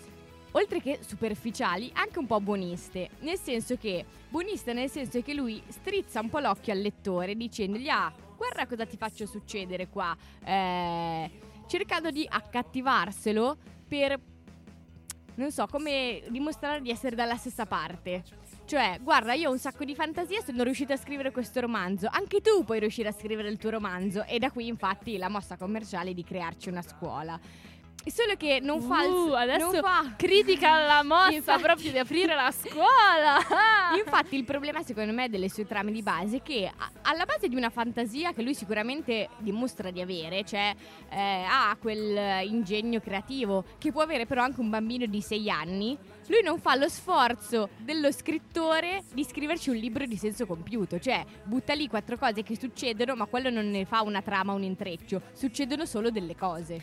oltre 0.52 0.80
che 0.80 1.00
superficiali, 1.04 1.90
anche 1.94 2.20
un 2.20 2.26
po' 2.26 2.40
buoniste. 2.40 3.08
Nel 3.22 3.38
senso 3.40 3.76
che, 3.76 4.04
buonista 4.28 4.72
nel 4.72 4.88
senso 4.88 5.20
che 5.20 5.34
lui 5.34 5.60
strizza 5.66 6.20
un 6.20 6.28
po' 6.28 6.38
l'occhio 6.38 6.72
al 6.72 6.78
lettore 6.78 7.34
dicendogli, 7.34 7.88
ah, 7.88 8.12
guarda 8.36 8.68
cosa 8.68 8.86
ti 8.86 8.96
faccio 8.96 9.26
succedere 9.26 9.88
qua. 9.88 10.16
Eh, 10.44 11.46
cercando 11.68 12.10
di 12.10 12.26
accattivarselo 12.28 13.56
per, 13.86 14.18
non 15.36 15.52
so, 15.52 15.66
come 15.66 16.22
dimostrare 16.28 16.80
di 16.80 16.90
essere 16.90 17.14
dalla 17.14 17.36
stessa 17.36 17.66
parte. 17.66 18.24
Cioè, 18.64 18.98
guarda, 19.00 19.32
io 19.32 19.48
ho 19.48 19.52
un 19.52 19.58
sacco 19.58 19.84
di 19.84 19.94
fantasia, 19.94 20.42
sono 20.42 20.62
riuscita 20.62 20.94
a 20.94 20.96
scrivere 20.98 21.30
questo 21.30 21.60
romanzo. 21.60 22.08
Anche 22.10 22.40
tu 22.40 22.64
puoi 22.64 22.80
riuscire 22.80 23.08
a 23.08 23.12
scrivere 23.12 23.48
il 23.48 23.56
tuo 23.56 23.70
romanzo. 23.70 24.24
E 24.24 24.38
da 24.38 24.50
qui, 24.50 24.66
infatti, 24.66 25.16
la 25.16 25.30
mossa 25.30 25.56
commerciale 25.56 26.12
di 26.12 26.22
crearci 26.22 26.68
una 26.68 26.82
scuola. 26.82 27.38
Solo 28.10 28.34
che 28.36 28.60
non 28.62 28.80
fa 28.80 29.04
il- 29.04 29.10
Uh, 29.12 29.32
adesso 29.32 29.70
non 29.70 29.80
fa- 29.82 30.14
critica 30.16 30.86
la 30.86 31.02
mossa 31.02 31.32
Infatti- 31.32 31.62
proprio 31.62 31.90
di 31.92 31.98
aprire 31.98 32.34
la 32.34 32.50
scuola. 32.50 33.36
Infatti 33.96 34.36
il 34.36 34.44
problema 34.44 34.82
secondo 34.82 35.12
me 35.12 35.28
delle 35.28 35.48
sue 35.48 35.66
trame 35.66 35.92
di 35.92 36.02
base 36.02 36.36
è 36.38 36.42
che 36.42 36.70
alla 37.02 37.24
base 37.24 37.48
di 37.48 37.56
una 37.56 37.70
fantasia 37.70 38.32
che 38.32 38.42
lui 38.42 38.54
sicuramente 38.54 39.28
dimostra 39.38 39.90
di 39.90 40.00
avere, 40.00 40.44
cioè 40.44 40.74
eh, 41.10 41.44
ha 41.48 41.76
quel 41.80 42.46
ingegno 42.46 43.00
creativo 43.00 43.64
che 43.78 43.92
può 43.92 44.02
avere 44.02 44.26
però 44.26 44.42
anche 44.42 44.60
un 44.60 44.70
bambino 44.70 45.06
di 45.06 45.20
6 45.20 45.50
anni, 45.50 45.96
lui 46.28 46.42
non 46.42 46.58
fa 46.60 46.74
lo 46.76 46.88
sforzo 46.88 47.68
dello 47.78 48.10
scrittore 48.12 49.02
di 49.12 49.24
scriverci 49.24 49.70
un 49.70 49.76
libro 49.76 50.06
di 50.06 50.16
senso 50.16 50.46
compiuto, 50.46 50.98
cioè 50.98 51.24
butta 51.44 51.74
lì 51.74 51.88
quattro 51.88 52.16
cose 52.16 52.42
che 52.42 52.56
succedono 52.56 53.14
ma 53.14 53.26
quello 53.26 53.50
non 53.50 53.70
ne 53.70 53.84
fa 53.84 54.02
una 54.02 54.22
trama, 54.22 54.52
un 54.52 54.62
intreccio, 54.62 55.22
succedono 55.32 55.84
solo 55.86 56.10
delle 56.10 56.36
cose. 56.36 56.80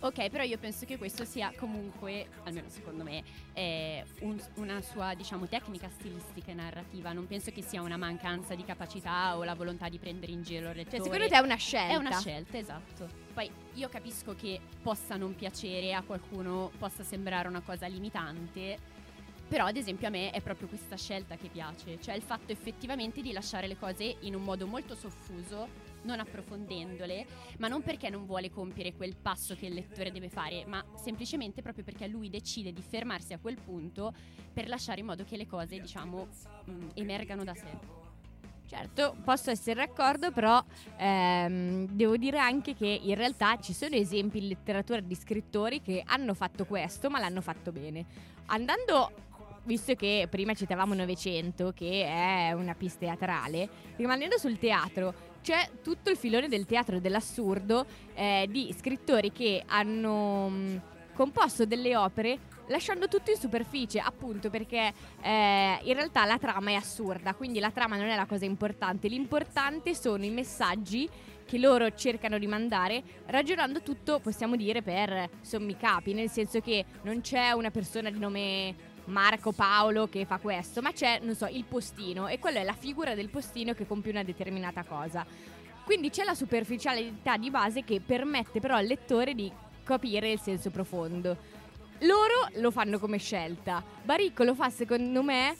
Ok, 0.00 0.28
però 0.30 0.44
io 0.44 0.58
penso 0.58 0.84
che 0.86 0.96
questo 0.96 1.24
sia 1.24 1.52
comunque, 1.56 2.28
almeno 2.44 2.68
secondo 2.68 3.02
me, 3.02 3.22
eh, 3.52 4.04
un- 4.20 4.40
una 4.56 4.80
sua, 4.82 5.14
diciamo, 5.14 5.46
tecnica 5.48 5.88
stilistica 5.88 6.50
e 6.52 6.54
narrativa. 6.54 7.12
Non 7.12 7.26
penso 7.26 7.50
che 7.50 7.62
sia 7.62 7.82
una 7.82 7.96
mancanza 7.96 8.54
di 8.54 8.64
capacità 8.64 9.36
o 9.36 9.42
la 9.44 9.54
volontà 9.54 9.88
di 9.88 9.98
prendere 9.98 10.30
in 10.32 10.42
giro 10.42 10.70
il 10.70 10.76
lettore. 10.76 10.96
Cioè 10.98 11.02
secondo 11.04 11.28
te 11.28 11.34
è 11.36 11.40
una 11.40 11.56
scelta? 11.56 11.92
È 11.94 11.96
una 11.96 12.12
scelta, 12.18 12.58
esatto. 12.58 13.26
Poi 13.38 13.48
io 13.74 13.88
capisco 13.88 14.34
che 14.34 14.58
possa 14.82 15.16
non 15.16 15.36
piacere 15.36 15.94
a 15.94 16.02
qualcuno, 16.02 16.72
possa 16.76 17.04
sembrare 17.04 17.46
una 17.46 17.60
cosa 17.60 17.86
limitante, 17.86 18.76
però 19.46 19.66
ad 19.66 19.76
esempio 19.76 20.08
a 20.08 20.10
me 20.10 20.32
è 20.32 20.40
proprio 20.40 20.66
questa 20.66 20.96
scelta 20.96 21.36
che 21.36 21.46
piace, 21.46 22.00
cioè 22.00 22.16
il 22.16 22.22
fatto 22.22 22.50
effettivamente 22.50 23.22
di 23.22 23.30
lasciare 23.30 23.68
le 23.68 23.78
cose 23.78 24.16
in 24.22 24.34
un 24.34 24.42
modo 24.42 24.66
molto 24.66 24.96
soffuso, 24.96 25.68
non 26.02 26.18
approfondendole, 26.18 27.26
ma 27.58 27.68
non 27.68 27.82
perché 27.82 28.10
non 28.10 28.26
vuole 28.26 28.50
compiere 28.50 28.92
quel 28.94 29.14
passo 29.14 29.54
che 29.54 29.66
il 29.66 29.74
lettore 29.74 30.10
deve 30.10 30.30
fare, 30.30 30.64
ma 30.66 30.84
semplicemente 30.96 31.62
proprio 31.62 31.84
perché 31.84 32.08
lui 32.08 32.30
decide 32.30 32.72
di 32.72 32.82
fermarsi 32.82 33.34
a 33.34 33.38
quel 33.38 33.60
punto 33.60 34.12
per 34.52 34.66
lasciare 34.66 34.98
in 34.98 35.06
modo 35.06 35.22
che 35.22 35.36
le 35.36 35.46
cose, 35.46 35.78
diciamo, 35.78 36.26
mh, 36.64 36.86
emergano 36.94 37.44
da 37.44 37.54
sé. 37.54 38.07
Certo, 38.68 39.16
posso 39.24 39.50
essere 39.50 39.86
d'accordo, 39.86 40.30
però 40.30 40.62
ehm, 40.98 41.86
devo 41.86 42.18
dire 42.18 42.38
anche 42.38 42.74
che 42.74 43.00
in 43.02 43.14
realtà 43.14 43.58
ci 43.58 43.72
sono 43.72 43.94
esempi 43.94 44.38
in 44.38 44.48
letteratura 44.48 45.00
di 45.00 45.14
scrittori 45.14 45.80
che 45.80 46.02
hanno 46.04 46.34
fatto 46.34 46.66
questo, 46.66 47.08
ma 47.08 47.18
l'hanno 47.18 47.40
fatto 47.40 47.72
bene. 47.72 48.04
Andando, 48.46 49.10
visto 49.64 49.94
che 49.94 50.26
prima 50.28 50.52
citavamo 50.52 50.92
Novecento, 50.92 51.72
che 51.74 52.04
è 52.04 52.52
una 52.52 52.74
pista 52.74 53.06
teatrale, 53.06 53.70
rimanendo 53.96 54.36
sul 54.36 54.58
teatro, 54.58 55.14
c'è 55.40 55.70
tutto 55.82 56.10
il 56.10 56.18
filone 56.18 56.48
del 56.48 56.66
teatro 56.66 57.00
dell'assurdo 57.00 57.86
eh, 58.12 58.46
di 58.50 58.74
scrittori 58.78 59.32
che 59.32 59.64
hanno 59.66 60.50
mh, 60.50 60.80
composto 61.14 61.64
delle 61.64 61.96
opere 61.96 62.38
lasciando 62.68 63.08
tutto 63.08 63.30
in 63.30 63.36
superficie, 63.36 64.00
appunto 64.00 64.50
perché 64.50 64.92
eh, 65.20 65.78
in 65.82 65.94
realtà 65.94 66.24
la 66.24 66.38
trama 66.38 66.70
è 66.70 66.74
assurda, 66.74 67.34
quindi 67.34 67.58
la 67.58 67.70
trama 67.70 67.96
non 67.96 68.06
è 68.06 68.16
la 68.16 68.26
cosa 68.26 68.44
importante, 68.44 69.08
l'importante 69.08 69.94
sono 69.94 70.24
i 70.24 70.30
messaggi 70.30 71.08
che 71.44 71.58
loro 71.58 71.94
cercano 71.94 72.38
di 72.38 72.46
mandare, 72.46 73.02
ragionando 73.26 73.80
tutto, 73.80 74.20
possiamo 74.20 74.54
dire, 74.54 74.82
per 74.82 75.30
sommi 75.40 75.76
capi, 75.76 76.12
nel 76.12 76.28
senso 76.28 76.60
che 76.60 76.84
non 77.02 77.22
c'è 77.22 77.52
una 77.52 77.70
persona 77.70 78.10
di 78.10 78.18
nome 78.18 78.74
Marco 79.06 79.52
Paolo 79.52 80.08
che 80.08 80.26
fa 80.26 80.36
questo, 80.36 80.82
ma 80.82 80.92
c'è, 80.92 81.20
non 81.22 81.34
so, 81.34 81.46
il 81.46 81.64
postino 81.64 82.28
e 82.28 82.38
quella 82.38 82.60
è 82.60 82.64
la 82.64 82.74
figura 82.74 83.14
del 83.14 83.30
postino 83.30 83.72
che 83.72 83.86
compie 83.86 84.12
una 84.12 84.22
determinata 84.22 84.84
cosa. 84.84 85.24
Quindi 85.84 86.10
c'è 86.10 86.24
la 86.24 86.34
superficialità 86.34 87.38
di 87.38 87.48
base 87.48 87.82
che 87.82 88.02
permette 88.04 88.60
però 88.60 88.76
al 88.76 88.84
lettore 88.84 89.34
di 89.34 89.50
capire 89.82 90.30
il 90.30 90.38
senso 90.38 90.68
profondo. 90.68 91.56
Loro 92.02 92.48
lo 92.56 92.70
fanno 92.70 92.98
come 92.98 93.18
scelta. 93.18 93.82
Baricco 94.02 94.44
lo 94.44 94.54
fa 94.54 94.70
secondo 94.70 95.22
me 95.22 95.56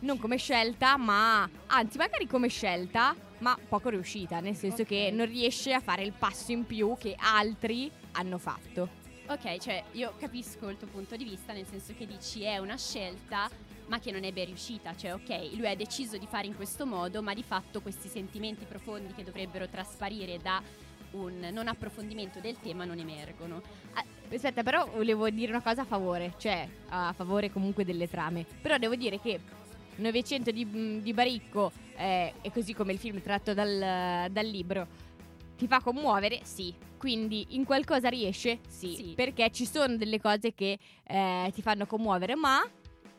non 0.00 0.18
come 0.18 0.36
scelta, 0.38 0.96
ma 0.96 1.48
anzi 1.66 1.98
magari 1.98 2.26
come 2.26 2.48
scelta, 2.48 3.14
ma 3.38 3.58
poco 3.68 3.90
riuscita, 3.90 4.40
nel 4.40 4.56
senso 4.56 4.82
Ok. 4.82 4.88
che 4.88 5.10
non 5.12 5.26
riesce 5.26 5.72
a 5.72 5.80
fare 5.80 6.02
il 6.02 6.12
passo 6.12 6.52
in 6.52 6.64
più 6.64 6.96
che 6.98 7.14
altri 7.18 7.90
hanno 8.12 8.38
fatto. 8.38 8.98
Ok, 9.28 9.58
cioè 9.58 9.84
io 9.92 10.14
capisco 10.18 10.68
il 10.68 10.76
tuo 10.76 10.88
punto 10.88 11.16
di 11.16 11.24
vista, 11.24 11.52
nel 11.52 11.66
senso 11.66 11.92
che 11.96 12.06
dici 12.06 12.42
è 12.42 12.58
una 12.58 12.76
scelta, 12.76 13.48
ma 13.86 13.98
che 14.00 14.10
non 14.10 14.24
è 14.24 14.32
ben 14.32 14.46
riuscita. 14.46 14.96
Cioè, 14.96 15.14
ok, 15.14 15.50
lui 15.54 15.68
ha 15.68 15.76
deciso 15.76 16.16
di 16.16 16.26
fare 16.26 16.46
in 16.46 16.56
questo 16.56 16.86
modo, 16.86 17.22
ma 17.22 17.34
di 17.34 17.42
fatto 17.42 17.80
questi 17.82 18.08
sentimenti 18.08 18.64
profondi 18.64 19.12
che 19.12 19.22
dovrebbero 19.22 19.68
trasparire 19.68 20.38
da 20.38 20.62
un 21.12 21.48
non 21.52 21.68
approfondimento 21.68 22.40
del 22.40 22.58
tema 22.60 22.84
non 22.84 22.98
emergono. 22.98 23.60
Ah, 23.94 24.04
Aspetta, 24.32 24.62
però 24.62 24.86
volevo 24.86 25.28
dire 25.28 25.50
una 25.50 25.60
cosa 25.60 25.82
a 25.82 25.84
favore, 25.84 26.34
cioè 26.38 26.66
a 26.88 27.12
favore 27.12 27.50
comunque 27.50 27.84
delle 27.84 28.08
trame. 28.08 28.46
Però 28.62 28.78
devo 28.78 28.94
dire 28.94 29.20
che 29.20 29.40
Novecento 29.96 30.50
di, 30.50 31.00
di 31.02 31.12
Baricco, 31.12 31.72
eh, 31.96 32.32
e 32.40 32.50
così 32.52 32.72
come 32.72 32.92
il 32.92 32.98
film 32.98 33.20
tratto 33.20 33.52
dal, 33.52 34.30
dal 34.30 34.46
libro, 34.46 34.86
ti 35.56 35.66
fa 35.66 35.80
commuovere? 35.80 36.40
Sì. 36.42 36.72
Quindi 36.96 37.48
in 37.50 37.64
qualcosa 37.64 38.08
riesce? 38.08 38.60
Sì. 38.66 38.94
Sì. 38.94 39.12
Perché 39.14 39.50
ci 39.50 39.66
sono 39.66 39.96
delle 39.96 40.20
cose 40.20 40.54
che 40.54 40.78
eh, 41.06 41.50
ti 41.52 41.60
fanno 41.60 41.86
commuovere, 41.86 42.34
ma 42.34 42.62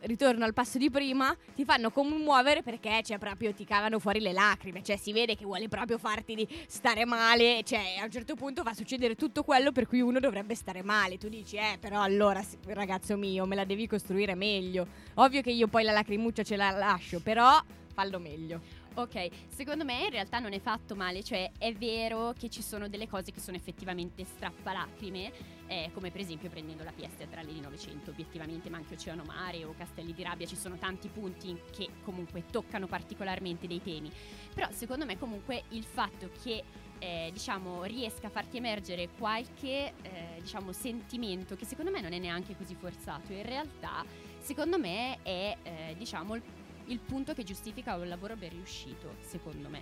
ritorno 0.02 0.46
al 0.46 0.54
passo 0.54 0.78
di 0.78 0.90
prima, 0.90 1.36
ti 1.56 1.66
fanno 1.66 1.92
commuovere 1.92 2.64
perché 2.64 3.02
cioè, 3.04 3.18
proprio 3.18 3.54
ti 3.54 3.66
cavano 3.66 4.00
fuori 4.00 4.20
le 4.20 4.34
lacrime, 4.34 4.84
cioè 4.84 4.98
si 4.98 5.12
vede 5.12 5.36
che 5.36 5.46
vuole 5.46 5.68
proprio 5.68 5.98
farti 5.98 6.36
di 6.36 6.48
stare 6.68 7.06
male, 7.06 7.62
cioè 7.64 7.98
a 8.00 8.06
un 8.06 8.12
certo 8.12 8.36
punto 8.36 8.64
fa 8.64 8.74
succedere 8.74 9.16
tutto 9.16 9.44
quello 9.44 9.72
per 9.72 9.88
cui 9.88 10.02
uno 10.02 10.20
dovrebbe 10.20 10.56
stare 10.56 10.84
male, 10.84 11.18
tu 11.18 11.30
dici 11.30 11.56
eh 11.56 11.78
però 11.80 12.02
allora 12.02 12.44
ragazzo 12.68 13.18
mio 13.18 13.46
me 13.46 13.56
la 13.56 13.66
devi 13.66 13.88
costruire 13.88 14.36
meglio, 14.36 14.88
ovvio 15.16 15.42
che 15.42 15.52
io 15.52 15.68
poi 15.68 15.84
la 15.84 15.92
lacrimuccia 15.92 16.44
ce 16.44 16.56
la 16.56 16.72
lascio, 16.72 17.20
però 17.20 17.62
fallo 17.92 18.20
meglio. 18.20 18.80
Ok, 18.94 19.30
secondo 19.48 19.86
me 19.86 20.04
in 20.04 20.10
realtà 20.10 20.40
non 20.40 20.52
è 20.52 20.60
fatto 20.60 20.96
male, 20.96 21.24
cioè 21.24 21.50
è 21.58 21.72
vero 21.74 22.34
che 22.38 22.50
ci 22.50 22.62
sono 22.62 22.90
delle 22.90 23.08
cose 23.08 23.32
che 23.32 23.40
sono 23.40 23.56
effettivamente 23.56 24.26
strappalacrime, 24.26 25.32
eh, 25.72 25.90
come 25.94 26.12
per 26.12 26.20
esempio 26.20 26.50
prendendo 26.50 26.84
la 26.84 26.92
pièce 26.92 27.16
teatrale 27.16 27.54
di 27.54 27.62
Novecento, 27.62 28.12
obiettivamente, 28.12 28.70
ma 28.70 28.76
anche 28.76 28.96
Oceano 28.96 29.24
Mare 29.24 29.64
o 29.64 29.74
Castelli 29.78 30.14
di 30.14 30.22
Rabbia, 30.22 30.46
ci 30.46 30.58
sono 30.58 30.76
tanti 30.76 31.08
punti 31.08 31.58
che 31.72 31.88
comunque 32.04 32.44
toccano 32.52 32.88
particolarmente 32.88 33.68
dei 33.68 33.82
temi. 33.82 34.12
Però 34.54 34.68
secondo 34.72 35.06
me 35.06 35.18
comunque 35.18 35.64
il 35.70 35.86
fatto 35.86 36.30
che 36.44 36.62
eh, 37.00 37.30
diciamo 37.32 37.84
riesca 37.86 38.28
a 38.28 38.30
farti 38.30 38.58
emergere 38.58 39.08
qualche 39.18 39.94
eh, 40.02 40.40
diciamo 40.42 40.74
sentimento 40.74 41.56
che 41.56 41.64
secondo 41.64 41.90
me 41.90 42.02
non 42.02 42.12
è 42.12 42.20
neanche 42.20 42.56
così 42.58 42.76
forzato, 42.76 43.32
in 43.32 43.44
realtà 43.44 44.04
secondo 44.40 44.78
me 44.78 45.20
è 45.24 45.58
eh, 45.64 45.96
diciamo 45.98 46.36
il 46.36 46.44
il 46.88 47.00
punto 47.00 47.34
che 47.34 47.44
giustifica 47.44 47.96
un 47.96 48.10
lavoro 48.10 48.36
ben 48.36 48.50
riuscito, 48.50 49.16
secondo 49.22 49.70
me, 49.70 49.82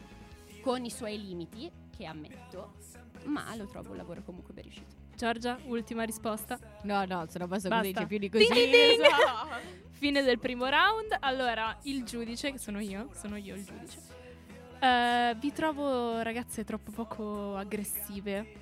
con 0.61 0.85
i 0.85 0.91
suoi 0.91 1.19
limiti, 1.19 1.71
che 1.95 2.05
ammetto, 2.05 2.73
ma 3.25 3.55
lo 3.55 3.65
trovo 3.65 3.91
un 3.91 3.97
lavoro 3.97 4.21
comunque 4.21 4.53
ben 4.53 4.63
riuscito. 4.63 4.98
Giorgia, 5.19 5.57
ultima 5.65 6.03
risposta. 6.03 6.57
No, 6.83 7.03
no, 7.03 7.25
se 7.27 7.39
no 7.39 7.47
posso 7.47 7.67
Basta. 7.67 7.81
così, 7.81 7.93
c'è 7.93 8.05
più 8.05 8.17
di 8.19 8.29
così. 8.29 8.47
Ding, 8.47 8.71
ding. 8.71 9.01
Fine 9.99 10.21
del 10.23 10.39
primo 10.39 10.65
round. 10.67 11.17
Allora, 11.19 11.75
il 11.83 12.05
giudice, 12.05 12.53
che 12.53 12.57
sono 12.57 12.79
io, 12.79 13.09
sono 13.19 13.35
io 13.35 13.53
il 13.55 13.65
giudice. 13.65 13.97
Eh, 14.79 15.35
vi 15.37 15.51
trovo 15.51 16.21
ragazze 16.21 16.63
troppo 16.63 16.91
poco 16.91 17.57
aggressive. 17.57 18.53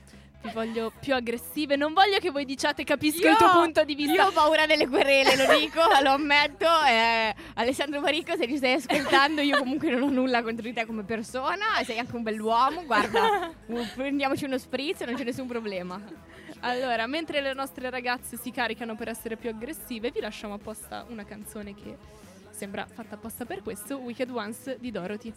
Vi 0.42 0.50
voglio 0.52 0.92
più 1.00 1.14
aggressive. 1.14 1.76
Non 1.76 1.94
voglio 1.94 2.18
che 2.18 2.32
voi 2.32 2.44
diciate 2.46 2.84
capisco 2.84 3.22
Io- 3.28 3.32
il 3.34 3.38
tuo 3.38 3.52
punto 3.52 3.84
di 3.84 3.94
vista. 3.94 4.14
Io 4.14 4.26
ho 4.28 4.32
paura 4.32 4.66
delle 4.66 4.88
querele, 4.88 5.36
lo 5.36 5.60
dico, 5.60 5.80
lo 6.02 6.10
ammetto. 6.10 6.66
eh, 6.88 7.36
Alessandro 7.54 8.00
Marico, 8.02 8.36
se 8.36 8.48
ci 8.48 8.58
stai 8.58 8.74
ascoltando, 8.74 9.42
io 9.42 9.60
comunque 9.60 9.92
non 9.92 10.02
ho 10.02 10.10
nulla 10.10 10.42
contro 10.42 10.64
di 10.64 10.74
te 10.74 10.88
come 10.88 11.04
persona. 11.04 11.66
Sei 11.84 12.00
anche 12.00 12.16
un 12.16 12.24
bell'uomo. 12.24 12.84
Guarda, 12.86 13.52
uh, 13.68 13.86
prendiamoci 13.94 14.46
uno 14.46 14.58
spritz, 14.58 15.02
non 15.02 15.14
c'è 15.14 15.24
nessun 15.24 15.46
problema. 15.46 16.02
Allora, 16.62 17.06
mentre 17.06 17.40
le 17.42 17.54
nostre 17.54 17.90
ragazze 17.90 18.36
si 18.36 18.52
caricano 18.52 18.96
per 18.96 19.08
essere 19.08 19.38
più 19.38 19.50
aggressive, 19.50 20.12
vi 20.12 20.20
lasciamo 20.20 20.56
apposta 20.56 21.06
una 21.10 21.24
canzone 21.24 21.74
che 21.76 21.98
sembra 22.50 22.86
fatta 22.86 23.16
apposta 23.16 23.46
per 23.46 23.62
questo, 23.62 23.98
Wicked 23.98 24.30
Ones 24.30 24.78
di 24.78 24.92
Dorothy. 24.92 25.34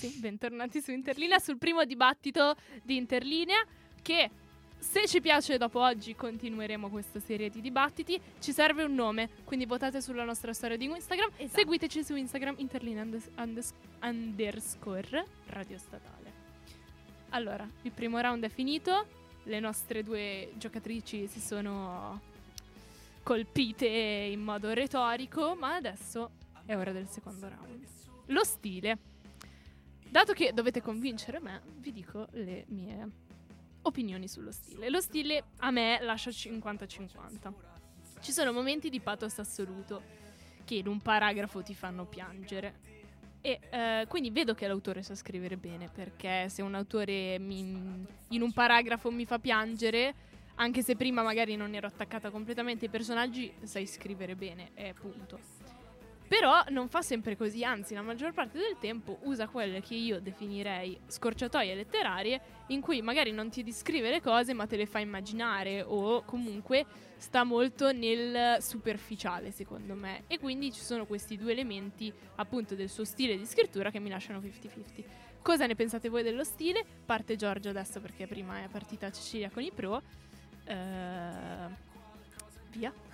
Ragazzi, 0.00 0.18
bentornati 0.18 0.80
su 0.80 0.92
Interlinea, 0.92 1.38
sul 1.38 1.58
primo 1.58 1.84
dibattito 1.84 2.56
di 2.82 2.96
Interlinea 2.96 3.62
che 4.00 4.30
se 4.78 5.06
ci 5.06 5.20
piace 5.20 5.58
dopo 5.58 5.78
oggi 5.80 6.14
continueremo 6.14 6.88
questa 6.88 7.20
serie 7.20 7.50
di 7.50 7.60
dibattiti, 7.60 8.18
ci 8.38 8.52
serve 8.52 8.82
un 8.82 8.94
nome, 8.94 9.28
quindi 9.44 9.66
votate 9.66 10.00
sulla 10.00 10.24
nostra 10.24 10.54
storia 10.54 10.78
di 10.78 10.86
Instagram, 10.86 11.30
Esatto. 11.36 11.58
seguiteci 11.58 12.02
su 12.02 12.16
Instagram 12.16 12.54
Interlinea 12.58 13.02
undes- 13.02 13.28
undes- 13.36 13.74
underscore 14.00 15.26
radio 15.48 15.76
statale. 15.76 16.32
Allora, 17.30 17.68
il 17.82 17.92
primo 17.92 18.18
round 18.20 18.44
è 18.44 18.48
finito, 18.48 19.06
le 19.44 19.60
nostre 19.60 20.02
due 20.02 20.50
giocatrici 20.56 21.26
si 21.26 21.40
sono 21.40 22.20
colpite 23.22 23.86
in 23.86 24.40
modo 24.40 24.72
retorico, 24.72 25.54
ma 25.56 25.74
adesso 25.74 26.30
è 26.64 26.74
ora 26.74 26.90
del 26.92 27.06
secondo 27.08 27.48
round. 27.48 27.84
Lo 28.26 28.44
stile. 28.44 29.09
Dato 30.10 30.32
che 30.32 30.52
dovete 30.52 30.82
convincere 30.82 31.38
me, 31.38 31.60
vi 31.78 31.92
dico 31.92 32.26
le 32.32 32.64
mie 32.70 33.08
opinioni 33.82 34.26
sullo 34.26 34.50
stile. 34.50 34.90
Lo 34.90 35.00
stile 35.00 35.44
a 35.58 35.70
me 35.70 36.00
lascia 36.02 36.30
50-50. 36.30 37.52
Ci 38.20 38.32
sono 38.32 38.52
momenti 38.52 38.90
di 38.90 38.98
pathos 38.98 39.38
assoluto 39.38 40.02
che 40.64 40.74
in 40.74 40.88
un 40.88 41.00
paragrafo 41.00 41.62
ti 41.62 41.74
fanno 41.74 42.06
piangere. 42.06 42.98
E 43.40 43.60
eh, 43.70 44.04
quindi 44.08 44.30
vedo 44.30 44.52
che 44.52 44.66
l'autore 44.66 45.04
sa 45.04 45.14
scrivere 45.14 45.56
bene, 45.56 45.88
perché 45.88 46.48
se 46.48 46.60
un 46.60 46.74
autore 46.74 47.38
mi- 47.38 48.04
in 48.30 48.42
un 48.42 48.52
paragrafo 48.52 49.12
mi 49.12 49.24
fa 49.24 49.38
piangere, 49.38 50.12
anche 50.56 50.82
se 50.82 50.96
prima 50.96 51.22
magari 51.22 51.54
non 51.54 51.72
ero 51.72 51.86
attaccata 51.86 52.30
completamente 52.30 52.86
ai 52.86 52.90
personaggi, 52.90 53.50
sai 53.62 53.86
scrivere 53.86 54.34
bene, 54.34 54.72
e 54.74 54.92
punto. 54.92 55.59
Però 56.30 56.62
non 56.68 56.88
fa 56.88 57.02
sempre 57.02 57.36
così, 57.36 57.64
anzi 57.64 57.92
la 57.92 58.02
maggior 58.02 58.32
parte 58.32 58.56
del 58.56 58.76
tempo 58.78 59.18
usa 59.22 59.48
quelle 59.48 59.80
che 59.80 59.96
io 59.96 60.20
definirei 60.20 60.96
scorciatoie 61.08 61.74
letterarie, 61.74 62.40
in 62.68 62.80
cui 62.80 63.02
magari 63.02 63.32
non 63.32 63.50
ti 63.50 63.64
descrive 63.64 64.10
le 64.10 64.20
cose 64.20 64.54
ma 64.54 64.64
te 64.64 64.76
le 64.76 64.86
fa 64.86 65.00
immaginare 65.00 65.82
o 65.82 66.22
comunque 66.22 66.86
sta 67.16 67.42
molto 67.42 67.90
nel 67.90 68.62
superficiale 68.62 69.50
secondo 69.50 69.94
me. 69.94 70.22
E 70.28 70.38
quindi 70.38 70.72
ci 70.72 70.82
sono 70.82 71.04
questi 71.04 71.36
due 71.36 71.50
elementi 71.50 72.12
appunto 72.36 72.76
del 72.76 72.90
suo 72.90 73.02
stile 73.02 73.36
di 73.36 73.44
scrittura 73.44 73.90
che 73.90 73.98
mi 73.98 74.08
lasciano 74.08 74.38
50-50. 74.38 75.04
Cosa 75.42 75.66
ne 75.66 75.74
pensate 75.74 76.08
voi 76.08 76.22
dello 76.22 76.44
stile? 76.44 76.84
Parte 77.04 77.34
Giorgio 77.34 77.70
adesso 77.70 78.00
perché 78.00 78.28
prima 78.28 78.62
è 78.62 78.68
partita 78.68 79.10
Cecilia 79.10 79.50
con 79.50 79.64
i 79.64 79.72
pro. 79.72 80.00
Eh, 80.62 80.74
via. 82.70 83.09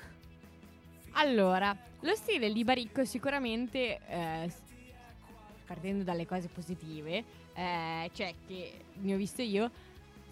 Allora, 1.18 1.74
lo 2.00 2.14
stile 2.14 2.52
di 2.52 2.62
Baricco 2.62 3.06
sicuramente, 3.06 4.00
eh, 4.06 4.52
partendo 5.66 6.04
dalle 6.04 6.26
cose 6.26 6.48
positive, 6.48 7.24
eh, 7.54 8.10
cioè 8.12 8.34
che 8.46 8.72
ne 9.00 9.14
ho 9.14 9.16
visto 9.16 9.40
io, 9.40 9.70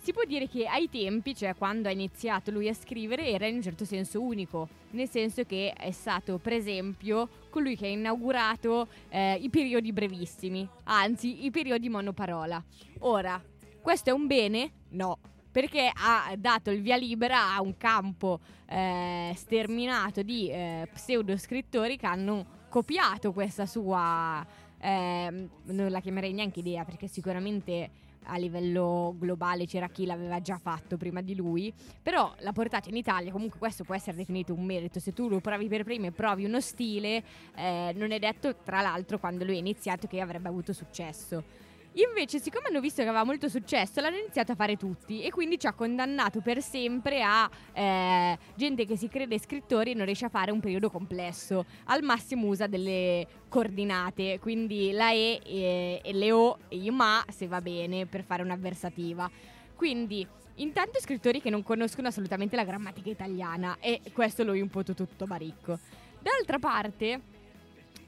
si 0.02 0.12
può 0.12 0.24
dire 0.24 0.46
che 0.46 0.66
ai 0.66 0.90
tempi, 0.90 1.34
cioè 1.34 1.54
quando 1.54 1.88
ha 1.88 1.90
iniziato 1.90 2.50
lui 2.50 2.68
a 2.68 2.74
scrivere, 2.74 3.28
era 3.28 3.46
in 3.46 3.56
un 3.56 3.62
certo 3.62 3.86
senso 3.86 4.20
unico, 4.20 4.68
nel 4.90 5.08
senso 5.08 5.44
che 5.44 5.72
è 5.72 5.90
stato, 5.90 6.36
per 6.36 6.52
esempio, 6.52 7.30
colui 7.48 7.76
che 7.76 7.86
ha 7.86 7.90
inaugurato 7.90 8.88
eh, 9.08 9.36
i 9.36 9.48
periodi 9.48 9.90
brevissimi, 9.90 10.68
anzi 10.84 11.46
i 11.46 11.50
periodi 11.50 11.88
monoparola. 11.88 12.62
Ora, 12.98 13.42
questo 13.80 14.10
è 14.10 14.12
un 14.12 14.26
bene? 14.26 14.70
No, 14.90 15.18
perché 15.54 15.88
ha 15.94 16.34
dato 16.36 16.72
il 16.72 16.82
via 16.82 16.96
libera 16.96 17.54
a 17.54 17.62
un 17.62 17.76
campo 17.76 18.40
eh, 18.66 19.32
sterminato 19.36 20.22
di 20.22 20.50
eh, 20.50 20.88
pseudo 20.92 21.36
scrittori 21.36 21.96
che 21.96 22.06
hanno 22.06 22.44
copiato 22.68 23.32
questa 23.32 23.64
sua 23.64 24.44
ehm, 24.80 25.48
non 25.66 25.90
la 25.92 26.00
chiamerei 26.00 26.32
neanche 26.32 26.58
idea 26.58 26.84
perché 26.84 27.06
sicuramente 27.06 27.88
a 28.24 28.36
livello 28.36 29.14
globale 29.16 29.64
c'era 29.66 29.86
chi 29.86 30.06
l'aveva 30.06 30.40
già 30.40 30.58
fatto 30.58 30.96
prima 30.96 31.22
di 31.22 31.36
lui 31.36 31.72
però 32.02 32.34
l'ha 32.40 32.52
portato 32.52 32.88
in 32.88 32.96
Italia. 32.96 33.30
Comunque 33.30 33.60
questo 33.60 33.84
può 33.84 33.94
essere 33.94 34.16
definito 34.16 34.52
un 34.52 34.64
merito. 34.64 34.98
Se 34.98 35.12
tu 35.12 35.28
lo 35.28 35.38
provi 35.38 35.68
per 35.68 35.84
primo 35.84 36.06
e 36.06 36.10
provi 36.10 36.46
uno 36.46 36.60
stile 36.60 37.22
eh, 37.54 37.92
non 37.94 38.10
è 38.10 38.18
detto 38.18 38.56
tra 38.56 38.80
l'altro 38.80 39.20
quando 39.20 39.44
lui 39.44 39.54
ha 39.54 39.60
iniziato 39.60 40.08
che 40.08 40.20
avrebbe 40.20 40.48
avuto 40.48 40.72
successo 40.72 41.64
Invece, 41.96 42.40
siccome 42.40 42.66
hanno 42.68 42.80
visto 42.80 43.02
che 43.02 43.09
aveva 43.09 43.22
molto 43.22 43.48
successo, 43.48 44.00
l'hanno 44.00 44.16
iniziato 44.16 44.50
a 44.50 44.54
fare 44.57 44.76
tutti 44.76 45.22
e 45.22 45.30
quindi 45.30 45.61
ci 45.61 45.68
ha 45.68 45.72
condannato 45.72 46.40
per 46.40 46.61
sempre 46.61 47.22
a 47.22 47.48
eh, 47.72 48.37
gente 48.57 48.85
che 48.85 48.96
si 48.96 49.07
crede 49.07 49.38
scrittori 49.38 49.92
e 49.92 49.94
non 49.94 50.04
riesce 50.04 50.24
a 50.24 50.28
fare 50.28 50.50
un 50.50 50.59
periodo 50.59 50.90
complesso. 50.90 51.64
Al 51.85 52.02
massimo 52.02 52.48
usa 52.48 52.66
delle 52.66 53.24
coordinate, 53.48 54.40
quindi 54.40 54.90
la 54.90 55.12
E 55.12 55.40
e, 55.44 56.00
e 56.02 56.12
le 56.12 56.33
O 56.33 56.59
e 56.66 56.78
i 56.78 56.90
ma 56.90 57.24
se 57.28 57.46
va 57.46 57.61
bene 57.61 58.07
per 58.07 58.24
fare 58.24 58.42
un'avversativa. 58.42 59.30
Quindi, 59.76 60.26
intanto 60.57 61.00
scrittori 61.00 61.40
che 61.40 61.50
non 61.50 61.62
conoscono 61.62 62.09
assolutamente 62.09 62.57
la 62.57 62.64
grammatica 62.64 63.11
italiana 63.11 63.76
e 63.78 64.00
questo 64.12 64.42
lo 64.42 64.54
imputo 64.54 64.94
tutto 64.94 65.26
baricco. 65.26 65.78
D'altra 66.18 66.59
parte, 66.59 67.20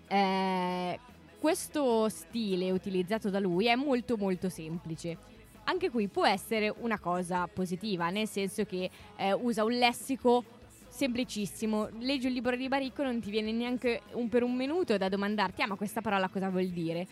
eh, 0.08 0.98
questo 1.46 2.08
stile 2.08 2.72
utilizzato 2.72 3.30
da 3.30 3.38
lui 3.38 3.68
è 3.68 3.76
molto 3.76 4.16
molto 4.16 4.48
semplice. 4.48 5.16
Anche 5.62 5.90
qui 5.90 6.08
può 6.08 6.26
essere 6.26 6.74
una 6.78 6.98
cosa 6.98 7.46
positiva, 7.46 8.10
nel 8.10 8.26
senso 8.26 8.64
che 8.64 8.90
eh, 9.14 9.32
usa 9.32 9.62
un 9.62 9.70
lessico 9.74 10.42
semplicissimo. 10.88 11.88
Leggi 12.00 12.26
un 12.26 12.32
libro 12.32 12.56
di 12.56 12.66
Baricco 12.66 13.04
non 13.04 13.20
ti 13.20 13.30
viene 13.30 13.52
neanche 13.52 14.02
un, 14.14 14.28
per 14.28 14.42
un 14.42 14.56
minuto 14.56 14.96
da 14.96 15.08
domandarti, 15.08 15.62
ah 15.62 15.68
ma 15.68 15.76
questa 15.76 16.00
parola 16.00 16.28
cosa 16.28 16.48
vuol 16.48 16.66
dire? 16.66 17.06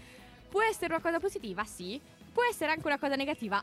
Può 0.48 0.62
essere 0.62 0.86
una 0.94 1.00
cosa 1.00 1.20
positiva? 1.20 1.62
Sì. 1.62 2.00
Può 2.32 2.42
essere 2.42 2.72
anche 2.72 2.88
una 2.88 2.98
cosa 2.98 3.14
negativa? 3.14 3.62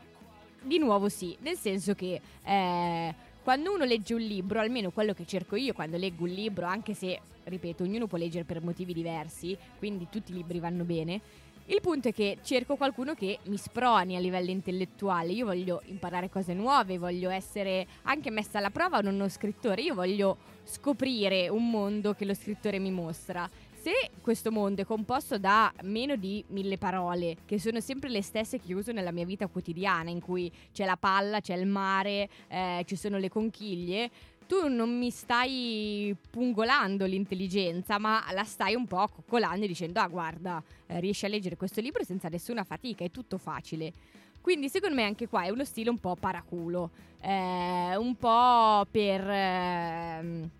Di 0.62 0.78
nuovo 0.78 1.10
sì, 1.10 1.36
nel 1.40 1.58
senso 1.58 1.94
che 1.94 2.18
eh, 2.46 3.14
quando 3.42 3.72
uno 3.72 3.84
legge 3.84 4.14
un 4.14 4.20
libro, 4.20 4.60
almeno 4.60 4.90
quello 4.90 5.14
che 5.14 5.26
cerco 5.26 5.56
io 5.56 5.72
quando 5.72 5.96
leggo 5.96 6.24
un 6.24 6.30
libro, 6.30 6.66
anche 6.66 6.94
se, 6.94 7.20
ripeto, 7.44 7.82
ognuno 7.82 8.06
può 8.06 8.18
leggere 8.18 8.44
per 8.44 8.62
motivi 8.62 8.92
diversi, 8.92 9.56
quindi 9.78 10.08
tutti 10.10 10.32
i 10.32 10.34
libri 10.34 10.60
vanno 10.60 10.84
bene, 10.84 11.20
il 11.66 11.80
punto 11.80 12.08
è 12.08 12.12
che 12.12 12.38
cerco 12.42 12.74
qualcuno 12.74 13.14
che 13.14 13.38
mi 13.44 13.56
sproni 13.56 14.16
a 14.16 14.18
livello 14.18 14.50
intellettuale. 14.50 15.30
Io 15.30 15.46
voglio 15.46 15.80
imparare 15.86 16.28
cose 16.28 16.54
nuove, 16.54 16.98
voglio 16.98 17.30
essere 17.30 17.86
anche 18.02 18.30
messa 18.30 18.58
alla 18.58 18.70
prova 18.70 19.00
da 19.00 19.08
uno 19.08 19.28
scrittore. 19.28 19.80
Io 19.80 19.94
voglio 19.94 20.38
scoprire 20.64 21.48
un 21.48 21.70
mondo 21.70 22.14
che 22.14 22.24
lo 22.24 22.34
scrittore 22.34 22.80
mi 22.80 22.90
mostra. 22.90 23.48
Se 23.82 24.10
questo 24.20 24.52
mondo 24.52 24.82
è 24.82 24.84
composto 24.84 25.38
da 25.38 25.72
meno 25.82 26.14
di 26.14 26.44
mille 26.50 26.78
parole, 26.78 27.38
che 27.44 27.58
sono 27.58 27.80
sempre 27.80 28.10
le 28.10 28.22
stesse 28.22 28.60
che 28.60 28.74
uso 28.74 28.92
nella 28.92 29.10
mia 29.10 29.24
vita 29.24 29.48
quotidiana, 29.48 30.08
in 30.08 30.20
cui 30.20 30.48
c'è 30.72 30.84
la 30.84 30.96
palla, 30.96 31.40
c'è 31.40 31.56
il 31.56 31.66
mare, 31.66 32.28
eh, 32.46 32.84
ci 32.86 32.94
sono 32.94 33.18
le 33.18 33.28
conchiglie, 33.28 34.08
tu 34.46 34.68
non 34.68 34.96
mi 34.96 35.10
stai 35.10 36.14
pungolando 36.30 37.06
l'intelligenza, 37.06 37.98
ma 37.98 38.22
la 38.32 38.44
stai 38.44 38.76
un 38.76 38.86
po' 38.86 39.08
coccolando 39.08 39.64
e 39.64 39.66
dicendo: 39.66 39.98
Ah, 39.98 40.06
guarda, 40.06 40.62
eh, 40.86 41.00
riesci 41.00 41.24
a 41.24 41.28
leggere 41.28 41.56
questo 41.56 41.80
libro 41.80 42.04
senza 42.04 42.28
nessuna 42.28 42.62
fatica, 42.62 43.02
è 43.02 43.10
tutto 43.10 43.36
facile. 43.36 43.92
Quindi, 44.40 44.68
secondo 44.68 44.94
me, 44.94 45.02
anche 45.02 45.26
qua 45.26 45.42
è 45.42 45.48
uno 45.48 45.64
stile 45.64 45.90
un 45.90 45.98
po' 45.98 46.14
paraculo, 46.14 46.90
eh, 47.20 47.96
un 47.96 48.14
po' 48.14 48.86
per. 48.88 49.28
ehm, 49.28 50.50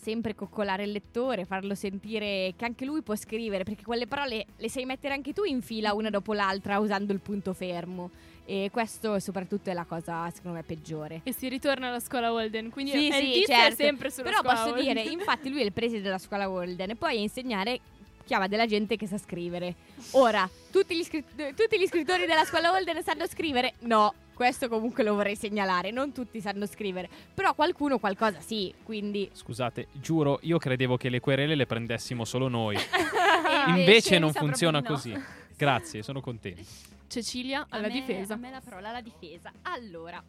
sempre 0.00 0.34
coccolare 0.34 0.84
il 0.84 0.92
lettore, 0.92 1.44
farlo 1.44 1.74
sentire 1.74 2.54
che 2.56 2.64
anche 2.64 2.84
lui 2.84 3.02
può 3.02 3.14
scrivere, 3.16 3.64
perché 3.64 3.84
quelle 3.84 4.06
parole 4.06 4.46
le 4.56 4.70
sai 4.70 4.84
mettere 4.86 5.14
anche 5.14 5.32
tu 5.32 5.44
in 5.44 5.60
fila 5.62 5.92
una 5.94 6.10
dopo 6.10 6.32
l'altra 6.32 6.78
usando 6.78 7.12
il 7.12 7.20
punto 7.20 7.52
fermo. 7.52 8.10
E 8.46 8.68
questo 8.72 9.20
soprattutto 9.20 9.70
è 9.70 9.74
la 9.74 9.84
cosa, 9.84 10.28
secondo 10.30 10.56
me, 10.56 10.64
peggiore. 10.64 11.20
E 11.22 11.32
si 11.32 11.48
ritorna 11.48 11.88
alla 11.88 12.00
scuola 12.00 12.32
Walden, 12.32 12.70
quindi 12.70 12.90
Sì, 12.92 13.08
è 13.08 13.12
sì, 13.12 13.24
il 13.26 13.32
tizio 13.32 13.54
certo. 13.54 13.72
è 13.82 13.84
sempre 13.84 14.10
sulla 14.10 14.24
Però 14.24 14.38
scuola 14.40 14.54
posso 14.54 14.74
Walden. 14.74 14.94
dire, 14.94 15.08
infatti 15.12 15.50
lui 15.50 15.60
è 15.60 15.64
il 15.64 15.72
preside 15.72 16.00
della 16.00 16.18
scuola 16.18 16.48
Walden 16.48 16.90
e 16.90 16.96
poi 16.96 17.16
a 17.18 17.20
insegnare 17.20 17.78
chiama 18.24 18.48
della 18.48 18.66
gente 18.66 18.96
che 18.96 19.06
sa 19.06 19.18
scrivere. 19.18 19.74
Ora, 20.12 20.48
tutti 20.72 20.96
gli, 20.96 21.04
scri- 21.04 21.24
tutti 21.54 21.78
gli 21.78 21.86
scrittori 21.86 22.26
della 22.26 22.44
scuola 22.44 22.70
Walden 22.70 23.02
sanno 23.04 23.26
scrivere? 23.28 23.74
No, 23.80 24.14
questo 24.40 24.70
comunque 24.70 25.04
lo 25.04 25.16
vorrei 25.16 25.36
segnalare, 25.36 25.90
non 25.90 26.12
tutti 26.12 26.40
sanno 26.40 26.64
scrivere, 26.64 27.10
però 27.34 27.52
qualcuno 27.52 27.98
qualcosa 27.98 28.40
sì, 28.40 28.72
quindi... 28.84 29.28
Scusate, 29.30 29.88
giuro, 29.92 30.38
io 30.44 30.56
credevo 30.56 30.96
che 30.96 31.10
le 31.10 31.20
querele 31.20 31.54
le 31.54 31.66
prendessimo 31.66 32.24
solo 32.24 32.48
noi. 32.48 32.74
Invece 33.68 34.18
non 34.18 34.32
funziona 34.32 34.80
no. 34.80 34.86
così. 34.86 35.14
Grazie, 35.54 36.02
sono 36.02 36.22
contento. 36.22 36.62
Cecilia 37.06 37.66
A 37.68 37.76
alla 37.76 37.88
me- 37.88 37.92
difesa. 37.92 38.32
A 38.32 38.36
me 38.38 38.50
la 38.50 38.62
parola 38.64 38.88
alla 38.88 39.02
difesa. 39.02 39.52
Allora, 39.60 40.24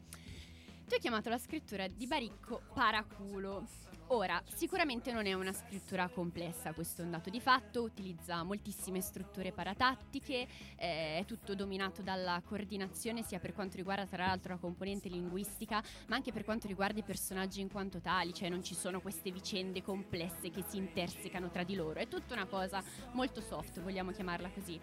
tu 0.91 0.97
hai 0.97 1.03
chiamato 1.03 1.29
la 1.29 1.37
scrittura 1.37 1.87
di 1.87 2.05
Baricco 2.05 2.63
paraculo. 2.73 3.65
Ora, 4.07 4.43
sicuramente 4.53 5.13
non 5.13 5.25
è 5.25 5.31
una 5.31 5.53
scrittura 5.53 6.09
complessa, 6.09 6.73
questo 6.73 7.01
è 7.01 7.05
un 7.05 7.11
dato 7.11 7.29
di 7.29 7.39
fatto, 7.39 7.81
utilizza 7.81 8.43
moltissime 8.43 8.99
strutture 8.99 9.53
paratattiche, 9.53 10.45
eh, 10.75 11.19
è 11.19 11.23
tutto 11.25 11.55
dominato 11.55 12.01
dalla 12.01 12.41
coordinazione 12.45 13.23
sia 13.23 13.39
per 13.39 13.53
quanto 13.53 13.77
riguarda 13.77 14.05
tra 14.05 14.25
l'altro 14.25 14.51
la 14.51 14.59
componente 14.59 15.07
linguistica, 15.07 15.81
ma 16.07 16.17
anche 16.17 16.33
per 16.33 16.43
quanto 16.43 16.67
riguarda 16.67 16.99
i 16.99 17.03
personaggi 17.03 17.61
in 17.61 17.71
quanto 17.71 18.01
tali, 18.01 18.33
cioè 18.33 18.49
non 18.49 18.61
ci 18.61 18.75
sono 18.75 18.99
queste 18.99 19.31
vicende 19.31 19.81
complesse 19.81 20.49
che 20.49 20.65
si 20.67 20.75
intersecano 20.75 21.49
tra 21.49 21.63
di 21.63 21.75
loro, 21.75 22.01
è 22.01 22.09
tutta 22.09 22.33
una 22.33 22.47
cosa 22.47 22.83
molto 23.13 23.39
soft, 23.39 23.79
vogliamo 23.79 24.11
chiamarla 24.11 24.49
così. 24.49 24.77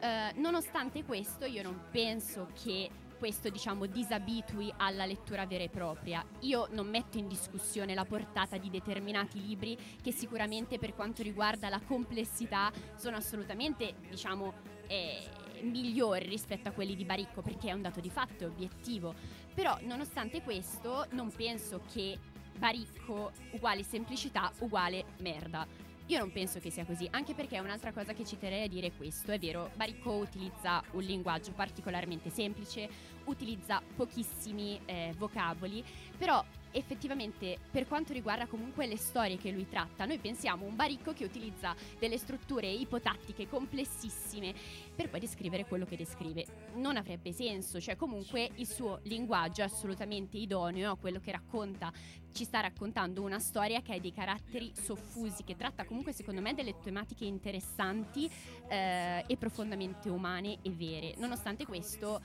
Eh, 0.00 0.32
nonostante 0.34 1.02
questo, 1.02 1.46
io 1.46 1.62
non 1.62 1.84
penso 1.90 2.46
che 2.62 2.90
questo 3.16 3.48
diciamo 3.48 3.86
disabitui 3.86 4.72
alla 4.76 5.06
lettura 5.06 5.46
vera 5.46 5.64
e 5.64 5.68
propria. 5.68 6.24
Io 6.40 6.68
non 6.70 6.88
metto 6.88 7.18
in 7.18 7.28
discussione 7.28 7.94
la 7.94 8.04
portata 8.04 8.56
di 8.56 8.70
determinati 8.70 9.44
libri 9.44 9.76
che 10.02 10.12
sicuramente 10.12 10.78
per 10.78 10.94
quanto 10.94 11.22
riguarda 11.22 11.68
la 11.68 11.80
complessità 11.80 12.72
sono 12.96 13.16
assolutamente 13.16 13.94
diciamo 14.08 14.52
eh, 14.86 15.28
migliori 15.62 16.28
rispetto 16.28 16.68
a 16.68 16.72
quelli 16.72 16.94
di 16.94 17.04
Baricco 17.04 17.42
perché 17.42 17.68
è 17.68 17.72
un 17.72 17.82
dato 17.82 18.00
di 18.00 18.10
fatto, 18.10 18.44
è 18.44 18.46
obiettivo. 18.46 19.14
Però 19.54 19.78
nonostante 19.82 20.42
questo 20.42 21.06
non 21.10 21.30
penso 21.30 21.82
che 21.92 22.18
Baricco 22.56 23.32
uguale 23.52 23.82
semplicità 23.82 24.52
uguale 24.60 25.04
merda. 25.18 25.66
Io 26.08 26.20
non 26.20 26.30
penso 26.30 26.60
che 26.60 26.70
sia 26.70 26.84
così, 26.84 27.08
anche 27.10 27.34
perché 27.34 27.58
un'altra 27.58 27.92
cosa 27.92 28.12
che 28.12 28.24
ci 28.24 28.38
terrei 28.38 28.62
a 28.62 28.68
dire 28.68 28.88
è 28.88 28.92
questo, 28.96 29.32
è 29.32 29.40
vero, 29.40 29.70
Baricco 29.74 30.12
utilizza 30.12 30.80
un 30.92 31.02
linguaggio 31.02 31.50
particolarmente 31.50 32.30
semplice, 32.30 32.88
utilizza 33.24 33.82
pochissimi 33.96 34.80
eh, 34.84 35.12
vocaboli, 35.18 35.84
però 36.16 36.44
effettivamente 36.72 37.58
per 37.70 37.86
quanto 37.86 38.12
riguarda 38.12 38.46
comunque 38.46 38.86
le 38.86 38.96
storie 38.96 39.36
che 39.36 39.50
lui 39.50 39.68
tratta, 39.68 40.04
noi 40.04 40.18
pensiamo 40.18 40.64
a 40.64 40.68
un 40.68 40.76
Baricco 40.76 41.12
che 41.12 41.24
utilizza 41.24 41.74
delle 41.98 42.18
strutture 42.18 42.68
ipotattiche 42.68 43.48
complessissime 43.48 44.54
per 44.94 45.08
poi 45.08 45.20
descrivere 45.20 45.64
quello 45.66 45.84
che 45.84 45.96
descrive. 45.96 46.44
Non 46.74 46.96
avrebbe 46.96 47.32
senso, 47.32 47.80
cioè 47.80 47.96
comunque 47.96 48.50
il 48.56 48.66
suo 48.66 49.00
linguaggio 49.04 49.62
è 49.62 49.64
assolutamente 49.64 50.36
idoneo 50.36 50.92
a 50.92 50.96
quello 50.96 51.20
che 51.20 51.32
racconta 51.32 51.92
ci 52.36 52.44
sta 52.44 52.60
raccontando 52.60 53.22
una 53.22 53.38
storia 53.38 53.80
che 53.80 53.94
ha 53.94 53.98
dei 53.98 54.12
caratteri 54.12 54.70
soffusi, 54.74 55.42
che 55.42 55.56
tratta 55.56 55.86
comunque 55.86 56.12
secondo 56.12 56.42
me 56.42 56.52
delle 56.52 56.78
tematiche 56.80 57.24
interessanti 57.24 58.30
eh, 58.68 59.24
e 59.26 59.36
profondamente 59.38 60.10
umane 60.10 60.58
e 60.60 60.70
vere. 60.70 61.14
Nonostante 61.16 61.64
questo 61.64 62.20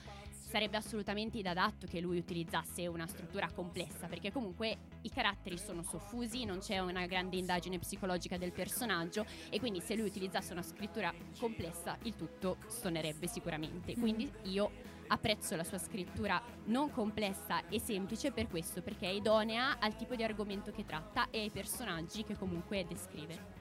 sarebbe 0.52 0.76
assolutamente 0.76 1.38
inadatto 1.38 1.86
che 1.86 1.98
lui 1.98 2.18
utilizzasse 2.18 2.86
una 2.86 3.06
struttura 3.06 3.50
complessa, 3.50 4.06
perché 4.06 4.30
comunque 4.30 4.76
i 5.00 5.08
caratteri 5.08 5.56
sono 5.56 5.82
soffusi, 5.82 6.44
non 6.44 6.58
c'è 6.58 6.78
una 6.78 7.06
grande 7.06 7.36
indagine 7.36 7.78
psicologica 7.78 8.36
del 8.36 8.52
personaggio 8.52 9.24
e 9.48 9.58
quindi 9.58 9.80
se 9.80 9.96
lui 9.96 10.08
utilizzasse 10.08 10.52
una 10.52 10.60
scrittura 10.60 11.10
complessa 11.38 11.96
il 12.02 12.16
tutto 12.16 12.58
stonerebbe 12.66 13.26
sicuramente. 13.28 13.94
Quindi 13.94 14.30
io 14.42 14.70
apprezzo 15.06 15.56
la 15.56 15.64
sua 15.64 15.78
scrittura 15.78 16.42
non 16.66 16.90
complessa 16.90 17.66
e 17.68 17.80
semplice 17.80 18.30
per 18.30 18.46
questo, 18.48 18.82
perché 18.82 19.06
è 19.06 19.10
idonea 19.10 19.78
al 19.78 19.96
tipo 19.96 20.14
di 20.14 20.22
argomento 20.22 20.70
che 20.70 20.84
tratta 20.84 21.28
e 21.30 21.40
ai 21.40 21.50
personaggi 21.50 22.24
che 22.24 22.36
comunque 22.36 22.84
descrive. 22.86 23.60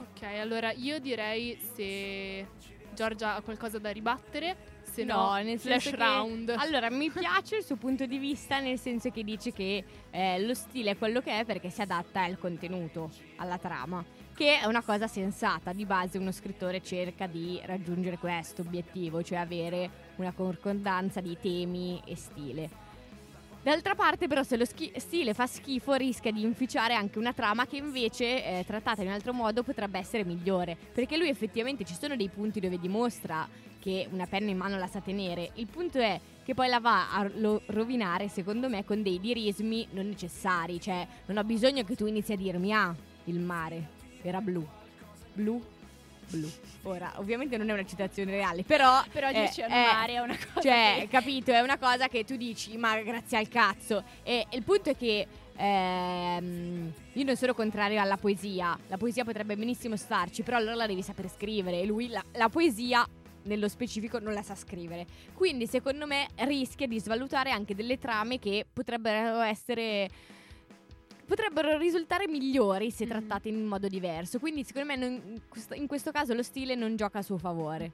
Ok, 0.00 0.22
allora 0.24 0.70
io 0.72 1.00
direi 1.00 1.58
se 1.58 2.46
Giorgia 2.92 3.36
ha 3.36 3.40
qualcosa 3.40 3.78
da 3.78 3.90
ribattere, 3.90 4.75
se 4.90 5.04
no, 5.04 5.34
No, 5.34 5.42
nel 5.42 5.58
flash 5.58 5.90
che- 5.90 5.96
round. 5.96 6.54
Allora, 6.56 6.90
mi 6.90 7.10
piace 7.10 7.56
il 7.56 7.64
suo 7.64 7.76
punto 7.76 8.06
di 8.06 8.18
vista, 8.18 8.60
nel 8.60 8.78
senso 8.78 9.10
che 9.10 9.22
dice 9.24 9.52
che 9.52 9.84
eh, 10.10 10.40
lo 10.46 10.54
stile 10.54 10.92
è 10.92 10.96
quello 10.98 11.20
che 11.20 11.40
è 11.40 11.44
perché 11.44 11.70
si 11.70 11.82
adatta 11.82 12.22
al 12.22 12.38
contenuto, 12.38 13.10
alla 13.36 13.58
trama, 13.58 14.04
che 14.34 14.60
è 14.60 14.66
una 14.66 14.82
cosa 14.82 15.06
sensata. 15.06 15.72
Di 15.72 15.84
base 15.84 16.18
uno 16.18 16.32
scrittore 16.32 16.82
cerca 16.82 17.26
di 17.26 17.60
raggiungere 17.64 18.18
questo 18.18 18.62
obiettivo, 18.62 19.22
cioè 19.22 19.38
avere 19.38 19.90
una 20.16 20.32
concordanza 20.32 21.20
di 21.20 21.36
temi 21.40 22.00
e 22.06 22.16
stile. 22.16 22.84
D'altra 23.66 23.96
parte, 23.96 24.28
però, 24.28 24.44
se 24.44 24.56
lo 24.56 24.64
schi- 24.64 24.92
stile 24.94 25.34
fa 25.34 25.48
schifo, 25.48 25.94
rischia 25.94 26.30
di 26.30 26.40
inficiare 26.42 26.94
anche 26.94 27.18
una 27.18 27.32
trama 27.32 27.66
che 27.66 27.78
invece, 27.78 28.44
eh, 28.44 28.64
trattata 28.64 29.02
in 29.02 29.08
un 29.08 29.14
altro 29.14 29.32
modo, 29.32 29.64
potrebbe 29.64 29.98
essere 29.98 30.24
migliore. 30.24 30.76
Perché 30.94 31.16
lui 31.16 31.28
effettivamente 31.28 31.84
ci 31.84 31.96
sono 31.98 32.14
dei 32.14 32.28
punti 32.28 32.60
dove 32.60 32.78
dimostra 32.78 33.48
che 33.80 34.06
una 34.12 34.28
penna 34.28 34.52
in 34.52 34.56
mano 34.56 34.78
la 34.78 34.86
sa 34.86 35.00
tenere. 35.00 35.50
Il 35.54 35.66
punto 35.66 35.98
è 35.98 36.20
che 36.44 36.54
poi 36.54 36.68
la 36.68 36.78
va 36.78 37.10
a 37.10 37.28
lo- 37.34 37.60
rovinare, 37.66 38.28
secondo 38.28 38.68
me, 38.68 38.84
con 38.84 39.02
dei 39.02 39.18
dirismi 39.18 39.88
non 39.90 40.06
necessari. 40.06 40.80
Cioè, 40.80 41.04
non 41.26 41.36
ho 41.36 41.42
bisogno 41.42 41.82
che 41.82 41.96
tu 41.96 42.06
inizi 42.06 42.34
a 42.34 42.36
dirmi, 42.36 42.72
ah, 42.72 42.94
il 43.24 43.40
mare 43.40 43.88
era 44.22 44.40
blu. 44.40 44.64
Blu, 45.32 45.60
blu. 46.28 46.50
Ora, 46.82 47.12
ovviamente 47.16 47.56
non 47.56 47.68
è 47.68 47.72
una 47.72 47.84
citazione 47.84 48.30
reale, 48.32 48.62
però... 48.62 49.02
Però 49.10 49.28
eh, 49.28 49.38
al 49.38 49.70
è- 49.70 49.92
mare 49.92 50.12
è 50.14 50.18
una 50.20 50.36
cosa 50.36 50.60
cioè, 50.60 50.96
che- 51.00 51.08
capito, 51.10 51.50
è 51.52 51.60
una 51.60 51.78
cosa 51.78 52.08
che 52.08 52.24
tu 52.24 52.36
dici, 52.36 52.76
ma 52.76 53.00
grazie 53.00 53.38
al 53.38 53.48
cazzo. 53.48 54.04
E 54.22 54.46
il 54.50 54.62
punto 54.62 54.90
è 54.90 54.96
che 54.96 55.26
ehm, 55.56 56.92
io 57.12 57.24
non 57.24 57.36
sono 57.36 57.54
contrario 57.54 58.00
alla 58.00 58.16
poesia. 58.16 58.78
La 58.88 58.96
poesia 58.96 59.24
potrebbe 59.24 59.56
benissimo 59.56 59.96
starci, 59.96 60.42
però 60.42 60.56
allora 60.56 60.74
la 60.74 60.86
devi 60.86 61.02
sapere 61.02 61.28
scrivere. 61.28 61.80
E 61.80 61.86
lui 61.86 62.08
la, 62.08 62.22
la 62.34 62.48
poesia, 62.48 63.06
nello 63.44 63.68
specifico, 63.68 64.18
non 64.18 64.32
la 64.32 64.42
sa 64.42 64.54
scrivere. 64.54 65.06
Quindi, 65.32 65.66
secondo 65.66 66.06
me, 66.06 66.28
rischia 66.36 66.86
di 66.86 67.00
svalutare 67.00 67.50
anche 67.50 67.74
delle 67.74 67.98
trame 67.98 68.38
che 68.38 68.64
potrebbero 68.72 69.40
essere. 69.40 70.08
Potrebbero 71.26 71.76
risultare 71.76 72.28
migliori 72.28 72.90
se 72.90 73.04
Mhm. 73.04 73.10
trattate 73.10 73.48
in 73.48 73.64
modo 73.64 73.88
diverso. 73.88 74.38
Quindi, 74.38 74.64
secondo 74.64 74.88
me, 74.88 74.96
non- 74.96 75.40
in 75.74 75.86
questo- 75.86 76.12
caso 76.12 76.34
lo 76.34 76.42
stile 76.42 76.74
non 76.74 76.96
gioca 76.96 77.18
a 77.18 77.22
suo 77.22 77.36
favore. 77.38 77.92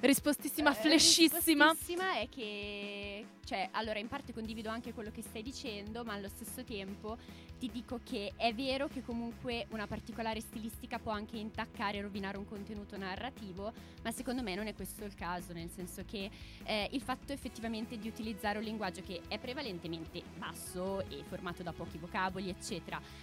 Rispostissima, 0.00 0.70
Eh, 0.70 0.74
flashissima. 0.74 1.38
rispostissima 1.68 2.18
è 2.18 2.28
che, 2.28 3.24
cioè, 3.46 3.68
allora 3.72 3.98
in 3.98 4.08
parte 4.08 4.34
condivido 4.34 4.68
anche 4.68 4.92
quello 4.92 5.10
che 5.10 5.22
stai 5.22 5.42
dicendo, 5.42 6.04
ma 6.04 6.12
allo 6.12 6.28
stesso 6.28 6.62
tempo 6.62 7.16
ti 7.58 7.70
dico 7.72 8.00
che 8.04 8.32
è 8.36 8.52
vero 8.52 8.86
che 8.88 9.02
comunque 9.02 9.66
una 9.70 9.86
particolare 9.86 10.40
stilistica 10.40 10.98
può 10.98 11.12
anche 11.12 11.38
intaccare 11.38 11.98
e 11.98 12.02
rovinare 12.02 12.36
un 12.36 12.44
contenuto 12.46 12.98
narrativo, 12.98 13.72
ma 14.02 14.10
secondo 14.10 14.42
me 14.42 14.54
non 14.54 14.66
è 14.66 14.74
questo 14.74 15.04
il 15.04 15.14
caso, 15.14 15.54
nel 15.54 15.70
senso 15.70 16.02
che 16.04 16.28
eh, 16.64 16.88
il 16.92 17.00
fatto 17.00 17.32
effettivamente 17.32 17.96
di 17.96 18.06
utilizzare 18.08 18.58
un 18.58 18.64
linguaggio 18.64 19.00
che 19.00 19.22
è 19.28 19.38
prevalentemente 19.38 20.22
basso 20.36 21.00
e 21.08 21.22
formato 21.26 21.62
da 21.62 21.72
pochi 21.72 21.96
vocaboli, 21.96 22.50
eccetera, 22.50 22.72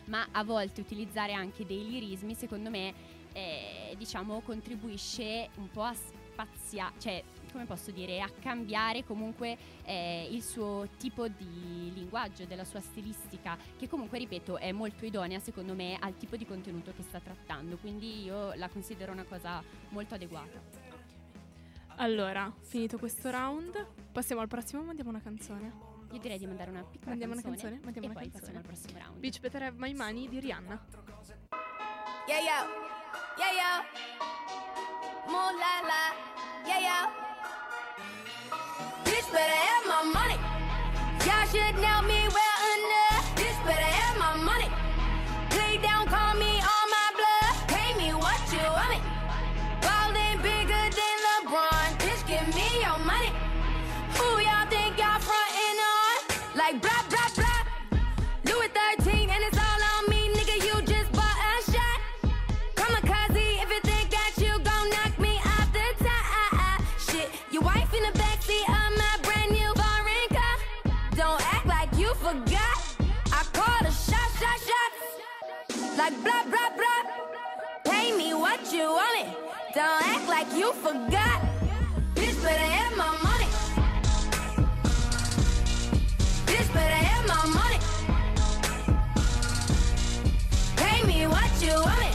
ma 0.06 0.28
a 0.32 0.44
volte 0.44 0.82
utilizzare 0.82 1.34
anche 1.34 1.66
dei 1.66 1.88
lirismi, 1.88 2.34
secondo 2.36 2.70
me, 2.70 2.94
eh, 3.34 3.96
diciamo, 3.98 4.42
contribuisce 4.42 5.50
un 5.56 5.70
po' 5.70 5.84
a 5.84 5.94
spaziare, 5.94 6.94
cioè, 6.98 7.24
come 7.52 7.66
posso 7.66 7.92
dire, 7.92 8.22
a 8.22 8.30
cambiare 8.30 9.04
comunque 9.04 9.58
eh, 9.84 10.28
il 10.32 10.42
suo 10.42 10.88
tipo 10.98 11.28
di 11.28 11.92
linguaggio, 11.94 12.46
della 12.46 12.64
sua 12.64 12.80
stilistica, 12.80 13.58
che 13.78 13.88
comunque, 13.88 14.18
ripeto, 14.20 14.58
è 14.58 14.72
molto 14.72 15.06
idonea, 15.06 15.40
secondo 15.40 15.74
me, 15.74 15.98
al 16.00 16.18
tipo 16.18 16.36
di 16.36 16.46
contenuto 16.46 16.94
che 16.96 17.04
sta 17.04 17.20
trattando. 17.20 17.78
Quindi 17.78 18.24
io 18.24 18.54
la 18.56 18.70
considero 18.70 19.12
una 19.12 19.26
cosa 19.26 19.64
molto 19.90 20.16
adeguata. 20.16 20.90
Allora, 21.98 22.52
finito 22.62 22.98
questo 22.98 23.30
round, 23.30 23.86
passiamo 24.12 24.42
al 24.42 24.48
prossimo, 24.48 24.82
mandiamo 24.82 25.10
una 25.10 25.22
canzone. 25.22 25.91
Io 26.12 26.20
direi 26.20 26.38
di 26.38 26.46
mandare 26.46 26.70
una 26.72 26.84
piccola 26.84 27.10
Mandiamo 27.12 27.34
una 27.34 27.42
canzone, 27.42 27.62
canzone? 27.72 27.86
Mandiamo 27.86 28.08
e 28.08 28.10
una 28.12 28.20
poi 28.20 28.30
canzone. 28.32 28.54
passiamo 28.54 28.60
al 28.60 28.66
prossimo 28.66 29.00
round. 29.00 29.20
Beach 29.20 29.40
Better 29.40 29.64
Have 29.64 29.78
My 29.78 29.94
Money 29.94 30.28
di 30.28 30.40
Rihanna. 30.40 30.86
Yeah, 32.28 32.40
yo. 32.40 32.60
Yeah, 33.38 33.52
yo. 33.60 33.72
Moon 35.32 35.56
la 35.56 35.82
la. 35.90 36.04
Yeah, 36.68 36.80
yo. 36.88 36.98
Bitch 39.04 39.30
better 39.32 39.58
have 39.68 39.86
my 39.88 40.04
money. 40.12 40.38
Y'all 41.26 41.46
should 41.48 41.76
know 41.80 41.91
like 80.44 80.58
you 80.58 80.74
forgot. 80.74 81.42
Bitch, 82.16 82.42
better 82.42 82.70
have 82.78 82.98
my 82.98 83.12
money. 83.24 83.50
Bitch, 86.48 86.74
better 86.74 87.02
have 87.10 87.28
my 87.28 87.46
money. 87.60 87.80
Pay 90.78 91.04
me 91.06 91.28
what 91.28 91.52
you 91.62 91.74
want 91.74 92.11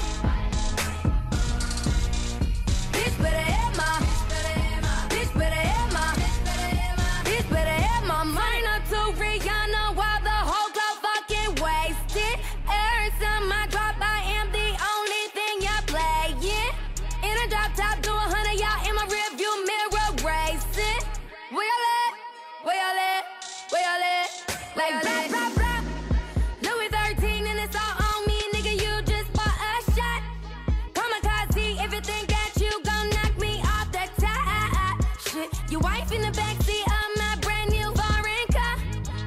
Your 35.70 35.81
wife 35.81 36.12
in 36.12 36.22
the 36.22 36.29
backseat 36.29 36.87
of 36.87 37.18
my 37.18 37.37
brand 37.42 37.70
new 37.70 37.92
foreign 37.94 38.46
car. 38.53 38.77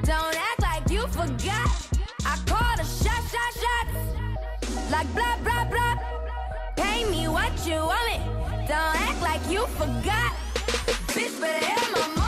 Don't 0.02 0.36
act 0.36 0.60
like 0.60 0.90
you 0.90 1.06
forgot. 1.08 1.70
I 2.26 2.36
called 2.46 2.80
a 2.80 2.84
shot, 2.84 3.22
shot, 3.30 3.52
shot. 3.62 4.90
Like 4.90 5.12
blah, 5.14 5.36
blah, 5.44 5.64
blah. 5.66 5.94
Pay 6.76 7.04
me 7.10 7.28
what 7.28 7.52
you 7.64 7.76
want 7.76 8.06
me. 8.10 8.18
Don't 8.66 8.96
act 9.06 9.22
like 9.22 9.48
you 9.48 9.66
forgot. 9.78 10.32
Bitch, 11.14 11.40
better 11.40 11.64
have 11.64 11.92
my 11.92 12.19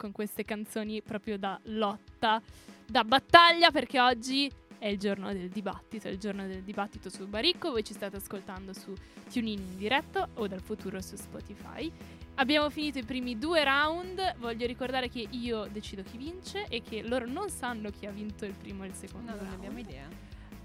con 0.00 0.12
queste 0.12 0.46
canzoni 0.46 1.02
proprio 1.02 1.36
da 1.36 1.60
lotta, 1.64 2.40
da 2.86 3.04
battaglia 3.04 3.70
perché 3.70 4.00
oggi 4.00 4.50
è 4.78 4.86
il 4.86 4.98
giorno 4.98 5.30
del 5.34 5.50
dibattito, 5.50 6.08
è 6.08 6.10
il 6.10 6.18
giorno 6.18 6.46
del 6.46 6.62
dibattito 6.62 7.10
su 7.10 7.26
Baricco, 7.26 7.70
voi 7.70 7.84
ci 7.84 7.92
state 7.92 8.16
ascoltando 8.16 8.72
su 8.72 8.94
TuneIn 9.30 9.58
in 9.60 9.76
diretta 9.76 10.26
o 10.36 10.46
dal 10.46 10.62
futuro 10.62 11.02
su 11.02 11.16
Spotify. 11.16 11.92
Abbiamo 12.36 12.70
finito 12.70 12.96
i 12.98 13.02
primi 13.04 13.38
due 13.38 13.62
round, 13.62 14.36
voglio 14.38 14.66
ricordare 14.66 15.10
che 15.10 15.26
io 15.32 15.66
decido 15.70 16.02
chi 16.02 16.16
vince 16.16 16.66
e 16.68 16.80
che 16.80 17.02
loro 17.02 17.26
non 17.26 17.50
sanno 17.50 17.90
chi 17.90 18.06
ha 18.06 18.10
vinto 18.10 18.46
il 18.46 18.54
primo 18.54 18.84
e 18.84 18.86
il 18.86 18.94
secondo 18.94 19.32
No, 19.32 19.36
non 19.36 19.44
round. 19.44 19.58
abbiamo 19.58 19.78
idea. 19.80 20.08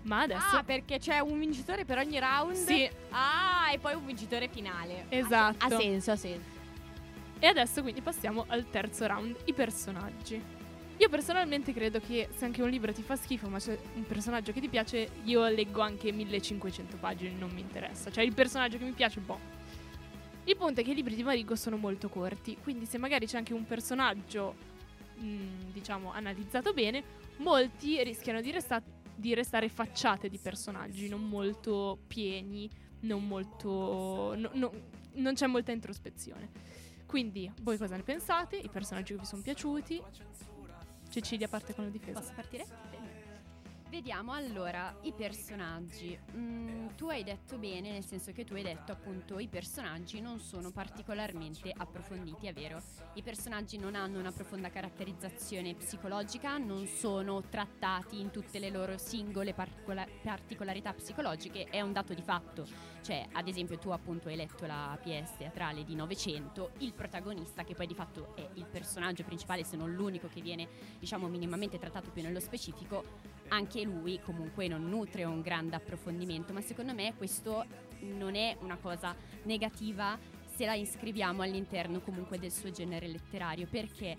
Ma 0.04 0.22
adesso... 0.22 0.56
Ah, 0.56 0.64
perché 0.64 0.98
c'è 1.00 1.20
un 1.20 1.38
vincitore 1.38 1.84
per 1.84 1.98
ogni 1.98 2.18
round? 2.20 2.54
Sì, 2.56 2.90
Ah, 3.10 3.70
e 3.74 3.80
poi 3.80 3.96
un 3.96 4.06
vincitore 4.06 4.48
finale. 4.48 5.08
esatto. 5.10 5.66
Ha 5.66 5.78
senso, 5.78 6.12
ha 6.12 6.16
senso. 6.16 6.55
E 7.40 7.48
adesso 7.48 7.82
quindi 7.82 8.02
passiamo 8.02 8.46
al 8.48 8.70
terzo 8.70 9.06
round, 9.06 9.36
i 9.46 9.54
personaggi. 9.54 10.42
Io 10.98 11.10
personalmente 11.10 11.74
credo 11.74 12.00
che 12.00 12.30
se 12.34 12.46
anche 12.46 12.62
un 12.62 12.70
libro 12.70 12.94
ti 12.94 13.02
fa 13.02 13.18
schifo, 13.18 13.50
ma 13.50 13.60
c'è 13.60 13.78
un 13.96 14.06
personaggio 14.06 14.54
che 14.54 14.62
ti 14.62 14.70
piace, 14.70 15.10
io 15.24 15.46
leggo 15.48 15.82
anche 15.82 16.12
1500 16.12 16.96
pagine, 16.98 17.32
non 17.38 17.52
mi 17.52 17.60
interessa. 17.60 18.10
Cioè 18.10 18.24
il 18.24 18.34
personaggio 18.34 18.78
che 18.78 18.86
mi 18.86 18.94
piace, 18.94 19.20
boh. 19.20 19.54
Il 20.46 20.56
punto 20.56 20.80
è 20.80 20.84
che 20.84 20.92
i 20.92 20.96
libri 20.96 21.16
di 21.16 21.24
Marigo 21.24 21.56
sono 21.56 21.76
molto 21.76 22.08
corti, 22.08 22.56
quindi 22.64 22.86
se 22.86 22.98
magari 22.98 23.26
c'è 23.26 23.38
anche 23.38 23.54
un 23.54 23.66
personaggio, 23.66 24.56
mh, 25.16 25.72
diciamo, 25.74 26.14
analizzato 26.14 26.72
bene, 26.72 27.04
molti 27.38 28.02
rischiano 28.04 28.40
di, 28.40 28.52
resta- 28.52 28.82
di 29.14 29.34
restare 29.34 29.68
facciate 29.68 30.30
di 30.30 30.38
personaggi, 30.38 31.10
non 31.10 31.28
molto 31.28 31.98
pieni, 32.08 32.70
non 33.02 33.28
molto... 33.28 34.34
no- 34.38 34.52
no- 34.54 34.72
non 35.16 35.34
c'è 35.34 35.48
molta 35.48 35.72
introspezione. 35.72 36.50
Quindi, 37.06 37.52
voi 37.62 37.78
cosa 37.78 37.96
ne 37.96 38.04
pensate? 38.04 38.58
I 38.58 38.70
personaggi 38.70 39.14
che 39.14 39.20
vi 39.20 39.26
sono 39.26 39.42
piaciuti? 39.42 40.02
Cecilia 41.10 41.48
parte 41.48 41.74
con 41.74 41.86
la 41.86 41.90
difesa. 41.90 42.20
Posso 42.20 42.34
partire? 42.34 42.66
Vediamo 43.90 44.34
allora 44.34 44.94
i 45.04 45.14
personaggi. 45.14 46.20
Mm, 46.36 46.88
tu 46.98 47.08
hai 47.08 47.24
detto 47.24 47.58
bene, 47.58 47.92
nel 47.92 48.04
senso 48.04 48.34
che 48.34 48.44
tu 48.44 48.54
hai 48.56 48.64
detto 48.64 48.92
appunto 48.92 49.40
i 49.40 49.48
personaggi 49.48 50.20
non 50.20 50.40
sono 50.40 50.72
particolarmente 50.72 51.72
approfonditi, 51.74 52.48
è 52.48 52.54
vero. 52.54 52.82
I 53.14 53.22
personaggi 53.22 53.78
non 53.78 53.96
hanno 53.96 54.20
una 54.20 54.32
profonda 54.32 54.70
caratterizzazione 54.70 55.76
psicologica, 55.76 56.58
non 56.58 56.88
sono 56.88 57.42
trattati 57.48 58.20
in 58.20 58.32
tutte 58.32 58.60
le 58.60 58.72
loro 58.72 58.98
singole 58.98 59.54
particola- 59.54 60.08
particolarità 60.24 60.92
psicologiche, 60.92 61.66
è 61.66 61.80
un 61.80 61.94
dato 61.94 62.14
di 62.14 62.24
fatto. 62.24 62.68
Cioè, 63.06 63.24
ad 63.34 63.48
esempio, 63.48 63.78
tu 63.78 63.90
appunto 63.90 64.30
hai 64.30 64.36
letto 64.36 64.66
la 64.66 64.98
PS 65.00 65.38
teatrale 65.38 65.84
di 65.84 65.94
Novecento, 65.94 66.72
il 66.80 66.92
protagonista, 66.92 67.64
che 67.64 67.76
poi 67.76 67.86
di 67.86 67.94
fatto 67.94 68.36
è 68.36 68.50
il 68.56 68.66
personaggio 68.66 69.24
principale, 69.24 69.64
se 69.64 69.78
non 69.78 69.94
l'unico 69.94 70.28
che 70.28 70.42
viene, 70.42 70.68
diciamo, 70.98 71.28
minimamente 71.28 71.78
trattato 71.78 72.10
più 72.10 72.24
nello 72.24 72.40
specifico, 72.40 73.04
anche 73.50 73.84
lui 73.84 74.20
comunque 74.24 74.68
non 74.68 74.90
nutre 74.90 75.24
un 75.24 75.42
grande 75.42 75.76
approfondimento, 75.76 76.52
ma 76.52 76.62
secondo 76.62 76.96
me 76.96 77.14
questo 77.16 77.64
non 78.00 78.34
è 78.34 78.58
una 78.62 78.78
cosa 78.78 79.16
negativa 79.44 80.18
se 80.56 80.66
la 80.66 80.74
iscriviamo 80.74 81.44
all'interno 81.44 82.02
comunque 82.02 82.40
del 82.40 82.52
suo 82.52 82.72
genere 82.72 83.08
letterario, 83.08 83.68
perché 83.70 84.18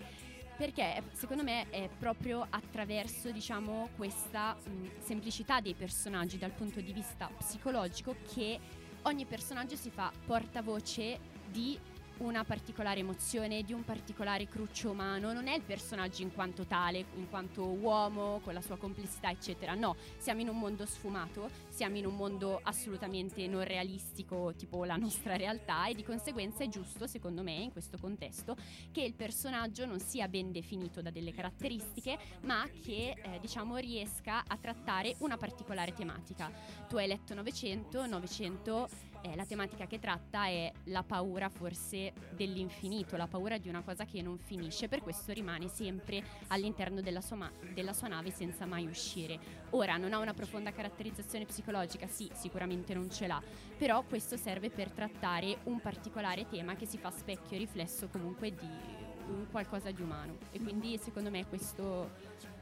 perché 0.56 1.02
secondo 1.12 1.42
me 1.42 1.68
è 1.70 1.88
proprio 1.98 2.46
attraverso 2.48 3.30
diciamo 3.30 3.90
questa 3.96 4.54
mh, 4.54 5.02
semplicità 5.02 5.60
dei 5.60 5.74
personaggi 5.74 6.38
dal 6.38 6.52
punto 6.52 6.80
di 6.80 6.92
vista 6.92 7.28
psicologico 7.38 8.16
che 8.32 8.58
ogni 9.02 9.26
personaggio 9.26 9.76
si 9.76 9.90
fa 9.90 10.10
portavoce 10.24 11.18
di 11.50 11.78
una 12.18 12.44
particolare 12.44 13.00
emozione, 13.00 13.62
di 13.62 13.72
un 13.72 13.84
particolare 13.84 14.46
cruccio 14.48 14.90
umano, 14.90 15.32
non 15.32 15.48
è 15.48 15.54
il 15.54 15.62
personaggio 15.62 16.22
in 16.22 16.32
quanto 16.32 16.64
tale, 16.64 17.04
in 17.16 17.28
quanto 17.28 17.64
uomo, 17.64 18.40
con 18.42 18.54
la 18.54 18.60
sua 18.60 18.76
complessità, 18.76 19.30
eccetera. 19.30 19.74
No, 19.74 19.96
siamo 20.18 20.40
in 20.40 20.48
un 20.48 20.58
mondo 20.58 20.86
sfumato, 20.86 21.50
siamo 21.68 21.96
in 21.96 22.06
un 22.06 22.16
mondo 22.16 22.60
assolutamente 22.62 23.46
non 23.46 23.64
realistico, 23.64 24.54
tipo 24.56 24.84
la 24.84 24.96
nostra 24.96 25.36
realtà, 25.36 25.86
e 25.86 25.94
di 25.94 26.04
conseguenza 26.04 26.64
è 26.64 26.68
giusto, 26.68 27.06
secondo 27.06 27.42
me, 27.42 27.52
in 27.52 27.72
questo 27.72 27.98
contesto, 27.98 28.56
che 28.92 29.02
il 29.02 29.14
personaggio 29.14 29.84
non 29.84 30.00
sia 30.00 30.28
ben 30.28 30.52
definito 30.52 31.02
da 31.02 31.10
delle 31.10 31.32
caratteristiche, 31.32 32.18
ma 32.42 32.68
che 32.82 33.14
eh, 33.16 33.38
diciamo 33.40 33.76
riesca 33.76 34.44
a 34.46 34.56
trattare 34.56 35.16
una 35.18 35.36
particolare 35.36 35.92
tematica. 35.92 36.50
Tu 36.88 36.96
hai 36.96 37.06
letto 37.06 37.34
Novecento, 37.34 38.06
Novecento 38.06 38.88
eh, 39.26 39.36
la 39.36 39.44
tematica 39.44 39.86
che 39.86 39.98
tratta 39.98 40.46
è 40.46 40.70
la 40.84 41.02
paura 41.02 41.48
forse 41.48 42.12
dell'infinito, 42.30 43.16
la 43.16 43.26
paura 43.26 43.58
di 43.58 43.68
una 43.68 43.82
cosa 43.82 44.04
che 44.04 44.22
non 44.22 44.38
finisce, 44.38 44.88
per 44.88 45.02
questo 45.02 45.32
rimane 45.32 45.68
sempre 45.68 46.22
all'interno 46.48 47.00
della 47.00 47.20
sua, 47.20 47.36
ma- 47.36 47.52
della 47.74 47.92
sua 47.92 48.08
nave 48.08 48.30
senza 48.30 48.66
mai 48.66 48.86
uscire. 48.86 49.38
Ora 49.70 49.96
non 49.96 50.12
ha 50.12 50.18
una 50.18 50.34
profonda 50.34 50.72
caratterizzazione 50.72 51.44
psicologica, 51.44 52.06
sì, 52.06 52.30
sicuramente 52.32 52.94
non 52.94 53.10
ce 53.10 53.26
l'ha, 53.26 53.42
però 53.76 54.02
questo 54.04 54.36
serve 54.36 54.70
per 54.70 54.90
trattare 54.90 55.58
un 55.64 55.80
particolare 55.80 56.46
tema 56.48 56.76
che 56.76 56.86
si 56.86 56.98
fa 56.98 57.10
specchio 57.10 57.56
e 57.56 57.58
riflesso 57.58 58.08
comunque 58.08 58.54
di 58.54 59.04
un 59.28 59.46
qualcosa 59.50 59.90
di 59.90 60.02
umano 60.02 60.36
e 60.52 60.60
quindi 60.60 60.96
secondo 60.98 61.30
me 61.30 61.46
questo 61.48 62.10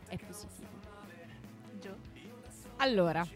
è 0.08 0.16
positivo. 0.16 0.92
Gio. 1.78 1.96
Allora, 2.76 3.26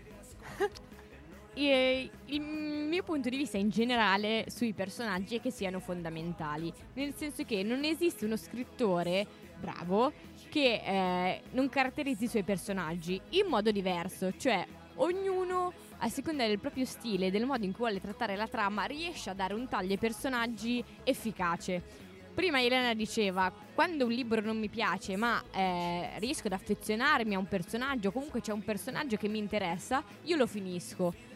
eh, 1.66 2.10
il 2.26 2.40
mio 2.40 3.02
punto 3.02 3.28
di 3.28 3.36
vista 3.36 3.56
in 3.56 3.70
generale 3.70 4.46
sui 4.48 4.72
personaggi 4.72 5.36
è 5.36 5.40
che 5.40 5.50
siano 5.50 5.80
fondamentali, 5.80 6.72
nel 6.94 7.14
senso 7.14 7.44
che 7.44 7.62
non 7.62 7.84
esiste 7.84 8.24
uno 8.24 8.36
scrittore 8.36 9.26
bravo 9.58 10.12
che 10.48 10.80
eh, 10.84 11.42
non 11.52 11.68
caratterizzi 11.68 12.24
i 12.24 12.28
suoi 12.28 12.42
personaggi 12.44 13.20
in 13.30 13.46
modo 13.46 13.70
diverso, 13.70 14.32
cioè 14.36 14.64
ognuno 14.96 15.72
a 15.98 16.08
seconda 16.08 16.46
del 16.46 16.58
proprio 16.58 16.84
stile 16.84 17.26
e 17.26 17.30
del 17.30 17.44
modo 17.44 17.64
in 17.64 17.72
cui 17.72 17.80
vuole 17.80 18.00
trattare 18.00 18.36
la 18.36 18.46
trama 18.46 18.84
riesce 18.84 19.30
a 19.30 19.34
dare 19.34 19.54
un 19.54 19.68
taglio 19.68 19.92
ai 19.92 19.98
personaggi 19.98 20.82
efficace. 21.02 22.06
Prima 22.34 22.62
Elena 22.62 22.94
diceva, 22.94 23.52
quando 23.74 24.04
un 24.04 24.12
libro 24.12 24.40
non 24.40 24.58
mi 24.58 24.68
piace 24.68 25.16
ma 25.16 25.42
eh, 25.52 26.18
riesco 26.18 26.46
ad 26.46 26.52
affezionarmi 26.52 27.34
a 27.34 27.38
un 27.38 27.48
personaggio, 27.48 28.12
comunque 28.12 28.40
c'è 28.40 28.52
un 28.52 28.62
personaggio 28.62 29.16
che 29.16 29.26
mi 29.26 29.38
interessa, 29.38 30.04
io 30.22 30.36
lo 30.36 30.46
finisco. 30.46 31.27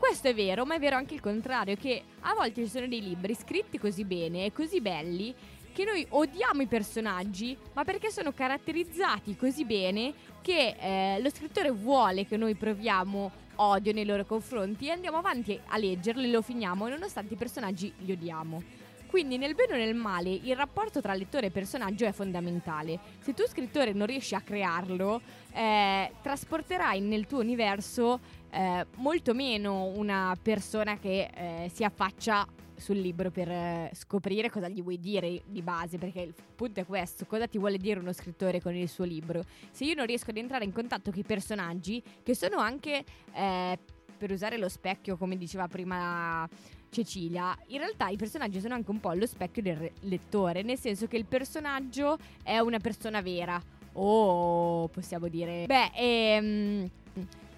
Questo 0.00 0.28
è 0.28 0.34
vero, 0.34 0.64
ma 0.64 0.76
è 0.76 0.78
vero 0.78 0.96
anche 0.96 1.12
il 1.12 1.20
contrario, 1.20 1.76
che 1.76 2.02
a 2.20 2.32
volte 2.32 2.62
ci 2.62 2.70
sono 2.70 2.88
dei 2.88 3.02
libri 3.02 3.34
scritti 3.34 3.78
così 3.78 4.06
bene 4.06 4.46
e 4.46 4.52
così 4.52 4.80
belli 4.80 5.32
che 5.74 5.84
noi 5.84 6.04
odiamo 6.08 6.62
i 6.62 6.66
personaggi, 6.66 7.54
ma 7.74 7.84
perché 7.84 8.10
sono 8.10 8.32
caratterizzati 8.32 9.36
così 9.36 9.66
bene 9.66 10.14
che 10.40 10.74
eh, 10.80 11.20
lo 11.20 11.28
scrittore 11.28 11.70
vuole 11.70 12.24
che 12.24 12.38
noi 12.38 12.54
proviamo 12.54 13.30
odio 13.56 13.92
nei 13.92 14.06
loro 14.06 14.24
confronti 14.24 14.86
e 14.86 14.92
andiamo 14.92 15.18
avanti 15.18 15.60
a 15.66 15.76
leggerlo 15.76 16.22
e 16.22 16.30
lo 16.30 16.40
finiamo 16.40 16.88
nonostante 16.88 17.34
i 17.34 17.36
personaggi 17.36 17.92
li 17.98 18.12
odiamo. 18.12 18.62
Quindi 19.10 19.38
nel 19.38 19.56
bene 19.56 19.72
o 19.72 19.76
nel 19.76 19.96
male 19.96 20.30
il 20.30 20.54
rapporto 20.54 21.00
tra 21.00 21.14
lettore 21.14 21.46
e 21.46 21.50
personaggio 21.50 22.06
è 22.06 22.12
fondamentale. 22.12 22.98
Se 23.18 23.34
tu 23.34 23.44
scrittore 23.46 23.92
non 23.92 24.06
riesci 24.06 24.36
a 24.36 24.40
crearlo, 24.40 25.20
eh, 25.52 26.12
trasporterai 26.22 27.00
nel 27.00 27.26
tuo 27.26 27.40
universo 27.40 28.20
eh, 28.50 28.86
molto 28.96 29.34
meno 29.34 29.84
una 29.84 30.36
persona 30.40 30.98
che 30.98 31.30
eh, 31.34 31.70
si 31.72 31.84
affaccia 31.84 32.46
sul 32.80 32.96
libro 32.96 33.30
per 33.30 33.48
eh, 33.50 33.90
scoprire 33.94 34.50
cosa 34.50 34.68
gli 34.68 34.82
vuoi 34.82 34.98
dire 34.98 35.42
di 35.46 35.62
base, 35.62 35.98
perché 35.98 36.22
il 36.22 36.34
punto 36.56 36.80
è 36.80 36.86
questo, 36.86 37.26
cosa 37.26 37.46
ti 37.46 37.58
vuole 37.58 37.76
dire 37.76 38.00
uno 38.00 38.12
scrittore 38.12 38.60
con 38.60 38.74
il 38.74 38.88
suo 38.88 39.04
libro. 39.04 39.44
Se 39.70 39.84
io 39.84 39.94
non 39.94 40.06
riesco 40.06 40.30
ad 40.30 40.38
entrare 40.38 40.64
in 40.64 40.72
contatto 40.72 41.10
con 41.10 41.20
i 41.20 41.24
personaggi, 41.24 42.02
che 42.22 42.34
sono 42.34 42.58
anche, 42.58 43.04
eh, 43.34 43.78
per 44.16 44.32
usare 44.32 44.56
lo 44.56 44.68
specchio, 44.68 45.16
come 45.16 45.36
diceva 45.36 45.68
prima 45.68 46.48
Cecilia, 46.88 47.56
in 47.68 47.78
realtà 47.78 48.08
i 48.08 48.16
personaggi 48.16 48.60
sono 48.60 48.74
anche 48.74 48.90
un 48.90 48.98
po' 48.98 49.12
lo 49.12 49.26
specchio 49.26 49.62
del 49.62 49.76
re- 49.76 49.92
lettore, 50.00 50.62
nel 50.62 50.78
senso 50.78 51.06
che 51.06 51.16
il 51.16 51.26
personaggio 51.26 52.18
è 52.42 52.58
una 52.58 52.78
persona 52.78 53.20
vera. 53.20 53.62
O 53.92 54.88
possiamo 54.88 55.28
dire... 55.28 55.66
Beh, 55.66 55.90
ehm... 55.94 56.90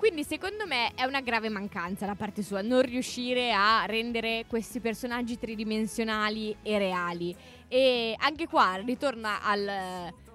Quindi 0.02 0.24
secondo 0.24 0.66
me 0.66 0.94
è 0.96 1.04
una 1.04 1.20
grave 1.20 1.48
mancanza 1.48 2.06
da 2.06 2.16
parte 2.16 2.42
sua 2.42 2.60
non 2.60 2.82
riuscire 2.82 3.52
a 3.52 3.84
rendere 3.86 4.46
questi 4.48 4.80
personaggi 4.80 5.38
tridimensionali 5.38 6.56
e 6.60 6.76
reali. 6.76 7.36
E 7.68 8.16
anche 8.18 8.48
qua 8.48 8.82
ritorna 8.84 9.40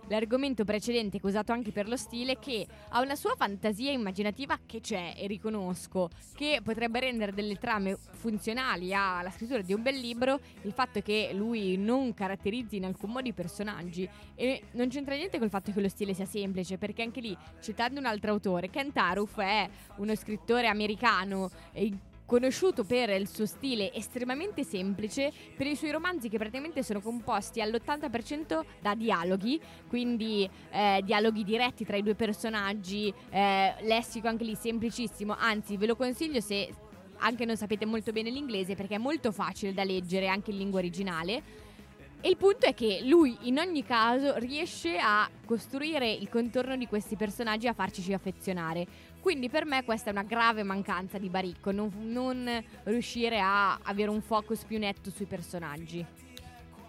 all'argomento 0.08 0.64
precedente 0.64 1.20
che 1.20 1.26
ho 1.26 1.30
usato 1.30 1.52
anche 1.52 1.72
per 1.72 1.88
lo 1.88 1.98
stile 1.98 2.38
che 2.40 2.66
ha 2.90 3.02
una 3.02 3.16
sua 3.16 3.36
fantasia 3.36 3.92
immaginativa 3.92 4.58
che 4.66 4.80
c'è 4.80 5.14
e 5.18 5.28
riconosco 5.28 6.10
che 6.34 6.62
potrebbe 6.64 7.00
rendere 7.00 7.34
delle 7.34 7.56
trame 7.56 7.98
funzionali 8.12 8.94
alla 8.94 9.32
scrittura 9.32 9.62
di 9.62 9.74
un 9.74 9.82
bel 9.82 9.96
libro 10.00 10.40
il 10.64 10.72
fatto 10.72 11.02
che 11.02 11.32
lui 11.34 11.78
non 11.78 12.14
caratterizzi 12.14 12.78
in 12.78 12.86
alcun 12.86 13.12
modo 13.12 13.28
i 13.28 13.34
personaggi. 13.34 14.08
E 14.36 14.64
non 14.72 14.90
c'entra 14.90 15.16
niente 15.16 15.40
col 15.40 15.50
fatto 15.50 15.72
che 15.72 15.82
lo 15.82 15.90
stile 15.90 16.14
sia 16.14 16.26
semplice 16.26 16.78
perché 16.78 17.02
anche 17.02 17.22
lì 17.22 17.36
citando 17.62 18.00
un 18.00 18.06
altro 18.06 18.32
autore 18.32 18.70
Kent 18.70 18.98
Aruf 18.98 19.40
è 19.40 19.70
uno 19.98 20.16
scrittore 20.16 20.68
americano 20.68 21.50
conosciuto 22.28 22.84
per 22.84 23.10
il 23.10 23.28
suo 23.28 23.48
stile 23.48 23.92
estremamente 23.94 24.64
semplice, 24.64 25.32
per 25.56 25.66
i 25.66 25.76
suoi 25.76 25.92
romanzi 25.92 26.28
che 26.30 26.38
praticamente 26.38 26.84
sono 26.84 27.02
composti 27.02 27.62
all'80% 27.62 28.64
da 28.82 28.94
dialoghi, 28.94 29.60
quindi 29.88 30.48
eh, 30.70 31.02
dialoghi 31.04 31.44
diretti 31.44 31.86
tra 31.86 31.96
i 31.96 32.04
due 32.04 32.16
personaggi, 32.16 33.12
eh, 33.30 33.74
lessico 33.82 34.28
anche 34.28 34.44
lì 34.44 34.56
semplicissimo, 34.56 35.34
anzi 35.36 35.78
ve 35.78 35.88
lo 35.88 35.96
consiglio 35.96 36.42
se 36.42 36.70
anche 37.20 37.46
non 37.46 37.56
sapete 37.56 37.86
molto 37.86 38.12
bene 38.12 38.30
l'inglese 38.30 38.76
perché 38.76 38.96
è 38.96 39.00
molto 39.00 39.32
facile 39.32 39.74
da 39.74 39.84
leggere 39.84 40.28
anche 40.28 40.52
in 40.52 40.58
lingua 40.58 40.80
originale. 40.80 41.66
E 42.20 42.30
il 42.30 42.38
punto 42.38 42.66
è 42.66 42.74
che 42.74 43.02
lui 43.04 43.38
in 43.42 43.60
ogni 43.60 43.84
caso 43.84 44.38
riesce 44.38 44.98
a 44.98 45.30
costruire 45.46 46.12
il 46.12 46.30
contorno 46.30 46.76
di 46.76 46.88
questi 46.88 47.16
personaggi 47.16 47.68
e 47.68 47.70
a 47.70 47.74
farci 47.74 48.12
affezionare. 48.12 48.88
Quindi 49.22 49.50
per 49.50 49.66
me 49.66 49.84
questa 49.84 50.10
è 50.10 50.14
una 50.14 50.24
grave 50.24 50.64
mancanza 50.64 51.20
di 51.20 51.30
Baricco, 51.30 51.72
non, 51.72 51.92
non 52.00 52.64
riuscire 52.84 53.40
a 53.40 53.80
avere 53.84 54.10
un 54.10 54.22
focus 54.22 54.64
più 54.64 54.80
netto 54.80 55.12
sui 55.12 55.26
personaggi. 55.26 56.06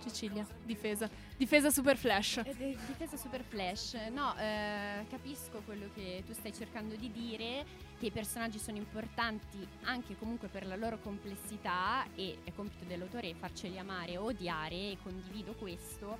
Cecilia, 0.02 0.46
difesa. 0.64 1.08
Difesa 1.36 1.70
super 1.70 1.96
flash. 1.96 2.38
È 2.44 2.54
difesa 2.54 3.16
super 3.16 3.42
flash. 3.42 3.94
No, 4.12 4.36
eh, 4.38 5.04
capisco 5.08 5.60
quello 5.64 5.88
che 5.94 6.22
tu 6.26 6.32
stai 6.32 6.52
cercando 6.52 6.94
di 6.96 7.10
dire, 7.10 7.64
che 7.98 8.06
i 8.06 8.10
personaggi 8.10 8.58
sono 8.58 8.76
importanti 8.76 9.66
anche 9.82 10.16
comunque 10.16 10.48
per 10.48 10.66
la 10.66 10.76
loro 10.76 10.98
complessità 11.00 12.06
e 12.14 12.38
è 12.44 12.52
compito 12.54 12.84
dell'autore 12.84 13.34
farceli 13.34 13.78
amare 13.78 14.16
o 14.16 14.24
odiare 14.24 14.74
e 14.92 14.98
condivido 15.02 15.52
questo. 15.54 16.18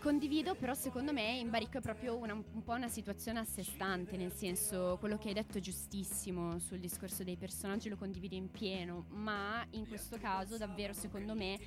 Condivido, 0.00 0.54
però 0.54 0.74
secondo 0.74 1.12
me 1.12 1.38
in 1.38 1.50
Baricco 1.50 1.78
è 1.78 1.80
proprio 1.80 2.14
una- 2.16 2.32
un 2.34 2.62
po' 2.62 2.72
una 2.74 2.86
situazione 2.88 3.40
a 3.40 3.44
sé 3.44 3.64
stante, 3.64 4.16
nel 4.16 4.30
senso 4.32 4.96
quello 5.00 5.18
che 5.18 5.26
hai 5.28 5.34
detto 5.34 5.58
giustissimo 5.58 6.60
sul 6.60 6.78
discorso 6.78 7.24
dei 7.24 7.36
personaggi 7.36 7.88
lo 7.88 7.96
condivido 7.96 8.36
in 8.36 8.48
pieno, 8.48 9.06
ma 9.08 9.66
in 9.70 9.88
questo 9.88 10.16
caso 10.16 10.56
davvero 10.56 10.92
secondo 10.92 11.34
me 11.34 11.58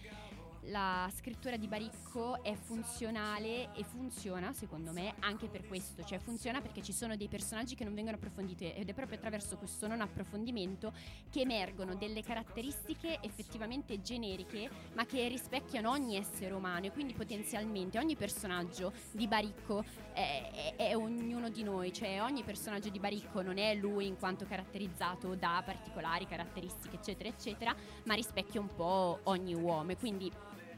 la 0.66 1.10
scrittura 1.16 1.58
di 1.58 1.68
Baricco 1.68 2.44
è 2.44 2.54
funzionale 2.54 3.74
e 3.74 3.84
funziona 3.84 4.54
secondo 4.54 4.92
me 4.92 5.16
anche 5.20 5.48
per 5.48 5.66
questo, 5.68 6.04
cioè 6.04 6.20
funziona 6.20 6.62
perché 6.62 6.84
ci 6.84 6.94
sono 6.94 7.16
dei 7.16 7.28
personaggi 7.28 7.74
che 7.76 7.84
non 7.84 7.96
vengono 7.96 8.18
approfonditi 8.18 8.72
ed 8.72 8.88
è 8.88 8.94
proprio 8.94 9.18
attraverso 9.18 9.58
questo 9.58 9.88
non 9.88 10.02
approfondimento 10.02 10.94
che 11.32 11.42
emergono 11.42 11.96
delle 11.96 12.22
caratteristiche 12.22 13.20
effettivamente 13.22 14.02
generiche 14.02 14.70
ma 14.94 15.06
che 15.06 15.28
rispecchiano 15.28 15.90
ogni 15.90 16.16
essere 16.16 16.54
umano 16.54 16.86
e 16.86 16.92
quindi 16.92 17.14
potenzialmente 17.14 17.98
ogni 17.98 18.16
personaggio 18.16 18.94
di 19.12 19.28
Baricco 19.28 19.84
è, 20.14 20.74
è- 20.76 20.76
è 20.76 20.96
ognuno 20.96 21.50
di 21.50 21.64
noi, 21.64 21.92
cioè 21.92 22.22
ogni 22.22 22.44
personaggio 22.44 22.90
di 22.90 23.00
Baricco 23.00 23.42
non 23.42 23.58
è 23.58 23.74
lui 23.74 24.06
in 24.06 24.18
quanto 24.18 24.46
caratterizzato 24.46 25.36
da 25.36 25.62
particolari 25.66 26.28
caratteristiche 26.28 26.98
eccetera 26.98 27.30
eccetera 27.30 27.76
ma 28.04 28.14
rispecchia 28.14 28.60
un 28.60 28.74
po' 28.76 29.20
ogni 29.24 29.54
uomo. 29.56 29.92
E 29.92 29.98
quindi 29.98 30.32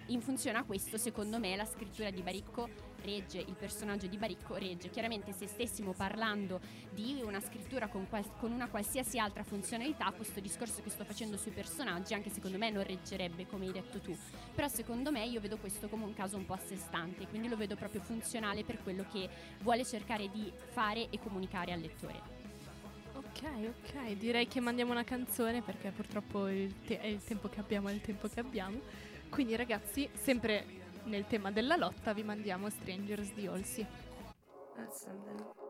in 0.07 0.21
funzione 0.21 0.57
a 0.57 0.63
questo, 0.63 0.97
secondo 0.97 1.39
me, 1.39 1.55
la 1.55 1.65
scrittura 1.65 2.09
di 2.09 2.21
Baricco 2.21 2.91
regge, 3.03 3.39
il 3.39 3.55
personaggio 3.57 4.07
di 4.07 4.17
Baricco 4.17 4.55
regge. 4.55 4.89
Chiaramente 4.89 5.33
se 5.33 5.47
stessimo 5.47 5.93
parlando 5.93 6.59
di 6.91 7.21
una 7.23 7.39
scrittura 7.39 7.87
con, 7.87 8.07
qual- 8.07 8.37
con 8.37 8.51
una 8.51 8.69
qualsiasi 8.69 9.19
altra 9.19 9.43
funzionalità, 9.43 10.11
questo 10.11 10.39
discorso 10.39 10.81
che 10.81 10.89
sto 10.89 11.03
facendo 11.03 11.37
sui 11.37 11.51
personaggi 11.51 12.13
anche 12.13 12.29
secondo 12.29 12.57
me 12.57 12.69
non 12.69 12.83
reggerebbe, 12.83 13.45
come 13.47 13.65
hai 13.65 13.71
detto 13.71 13.99
tu. 13.99 14.15
Però 14.53 14.67
secondo 14.67 15.11
me 15.11 15.25
io 15.25 15.39
vedo 15.39 15.57
questo 15.57 15.87
come 15.87 16.05
un 16.05 16.13
caso 16.13 16.37
un 16.37 16.45
po' 16.45 16.53
a 16.53 16.59
sé 16.59 16.75
stante, 16.75 17.27
quindi 17.27 17.47
lo 17.47 17.57
vedo 17.57 17.75
proprio 17.75 18.01
funzionale 18.01 18.63
per 18.63 18.81
quello 18.81 19.05
che 19.11 19.29
vuole 19.61 19.85
cercare 19.85 20.29
di 20.29 20.51
fare 20.71 21.09
e 21.09 21.19
comunicare 21.19 21.71
al 21.71 21.79
lettore. 21.79 22.41
Ok, 23.15 23.43
ok, 23.43 24.13
direi 24.13 24.47
che 24.47 24.59
mandiamo 24.59 24.91
una 24.91 25.03
canzone 25.03 25.61
perché 25.61 25.91
purtroppo 25.91 26.45
te- 26.85 26.99
è 26.99 27.07
il 27.07 27.23
tempo 27.23 27.49
che 27.49 27.59
abbiamo, 27.59 27.89
è 27.89 27.93
il 27.93 28.01
tempo 28.01 28.27
che 28.27 28.39
abbiamo. 28.39 28.79
Quindi 29.33 29.55
ragazzi, 29.55 30.07
sempre 30.13 30.63
nel 31.05 31.25
tema 31.25 31.49
della 31.51 31.75
lotta, 31.75 32.13
vi 32.13 32.21
mandiamo 32.21 32.69
Strangers 32.69 33.33
di 33.33 33.47
Olsi. 33.47 33.83
That's 34.75 35.03
something. 35.03 35.62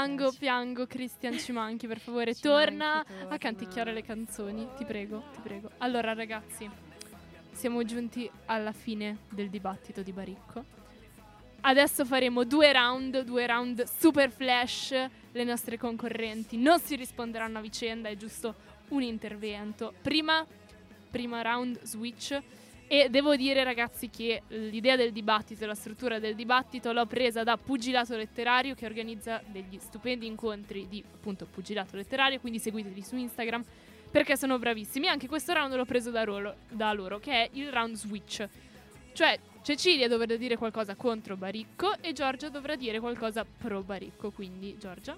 Piango, 0.00 0.32
piango, 0.32 0.86
Christian, 0.86 1.38
ci 1.38 1.52
manchi 1.52 1.86
per 1.86 1.98
favore. 1.98 2.34
Ci 2.34 2.40
Torna 2.40 2.94
manchi, 2.94 3.12
torna. 3.18 3.34
a 3.34 3.36
canticchiare 3.36 3.92
le 3.92 4.02
canzoni, 4.02 4.66
ti 4.78 4.86
prego, 4.86 5.24
ti 5.34 5.40
prego. 5.42 5.72
Allora, 5.76 6.14
ragazzi, 6.14 6.66
siamo 7.52 7.84
giunti 7.84 8.28
alla 8.46 8.72
fine 8.72 9.18
del 9.28 9.50
dibattito 9.50 10.00
di 10.00 10.12
Baricco. 10.12 10.64
Adesso 11.60 12.06
faremo 12.06 12.44
due 12.44 12.72
round, 12.72 13.24
due 13.24 13.46
round 13.46 13.84
super 13.84 14.30
flash. 14.30 14.92
Le 15.32 15.44
nostre 15.44 15.76
concorrenti 15.76 16.56
non 16.56 16.80
si 16.80 16.96
risponderanno 16.96 17.58
a 17.58 17.60
vicenda, 17.60 18.08
è 18.08 18.16
giusto 18.16 18.54
un 18.88 19.02
intervento. 19.02 19.92
Prima, 20.00 20.46
prima 21.10 21.42
round 21.42 21.78
switch. 21.82 22.40
E 22.92 23.08
devo 23.08 23.36
dire, 23.36 23.62
ragazzi, 23.62 24.10
che 24.10 24.42
l'idea 24.48 24.96
del 24.96 25.12
dibattito, 25.12 25.64
la 25.64 25.76
struttura 25.76 26.18
del 26.18 26.34
dibattito 26.34 26.92
l'ho 26.92 27.06
presa 27.06 27.44
da 27.44 27.56
Pugilato 27.56 28.16
Letterario, 28.16 28.74
che 28.74 28.84
organizza 28.84 29.40
degli 29.46 29.78
stupendi 29.78 30.26
incontri 30.26 30.88
di 30.88 31.00
appunto 31.14 31.46
Pugilato 31.46 31.94
Letterario. 31.94 32.40
Quindi 32.40 32.58
seguiteli 32.58 33.00
su 33.00 33.14
Instagram 33.14 33.64
perché 34.10 34.36
sono 34.36 34.58
bravissimi. 34.58 35.06
Anche 35.06 35.28
questo 35.28 35.52
round 35.52 35.72
l'ho 35.72 35.84
preso 35.84 36.10
da 36.10 36.24
loro, 36.24 36.56
da 36.68 36.92
loro 36.92 37.20
che 37.20 37.30
è 37.30 37.48
il 37.52 37.70
round 37.70 37.94
switch. 37.94 38.48
Cioè, 39.12 39.38
Cecilia 39.62 40.08
dovrà 40.08 40.34
dire 40.34 40.56
qualcosa 40.56 40.96
contro 40.96 41.36
Baricco 41.36 41.94
e 42.00 42.12
Giorgia 42.12 42.48
dovrà 42.48 42.74
dire 42.74 42.98
qualcosa 42.98 43.44
pro 43.44 43.82
Baricco. 43.82 44.32
Quindi, 44.32 44.76
Giorgia, 44.80 45.16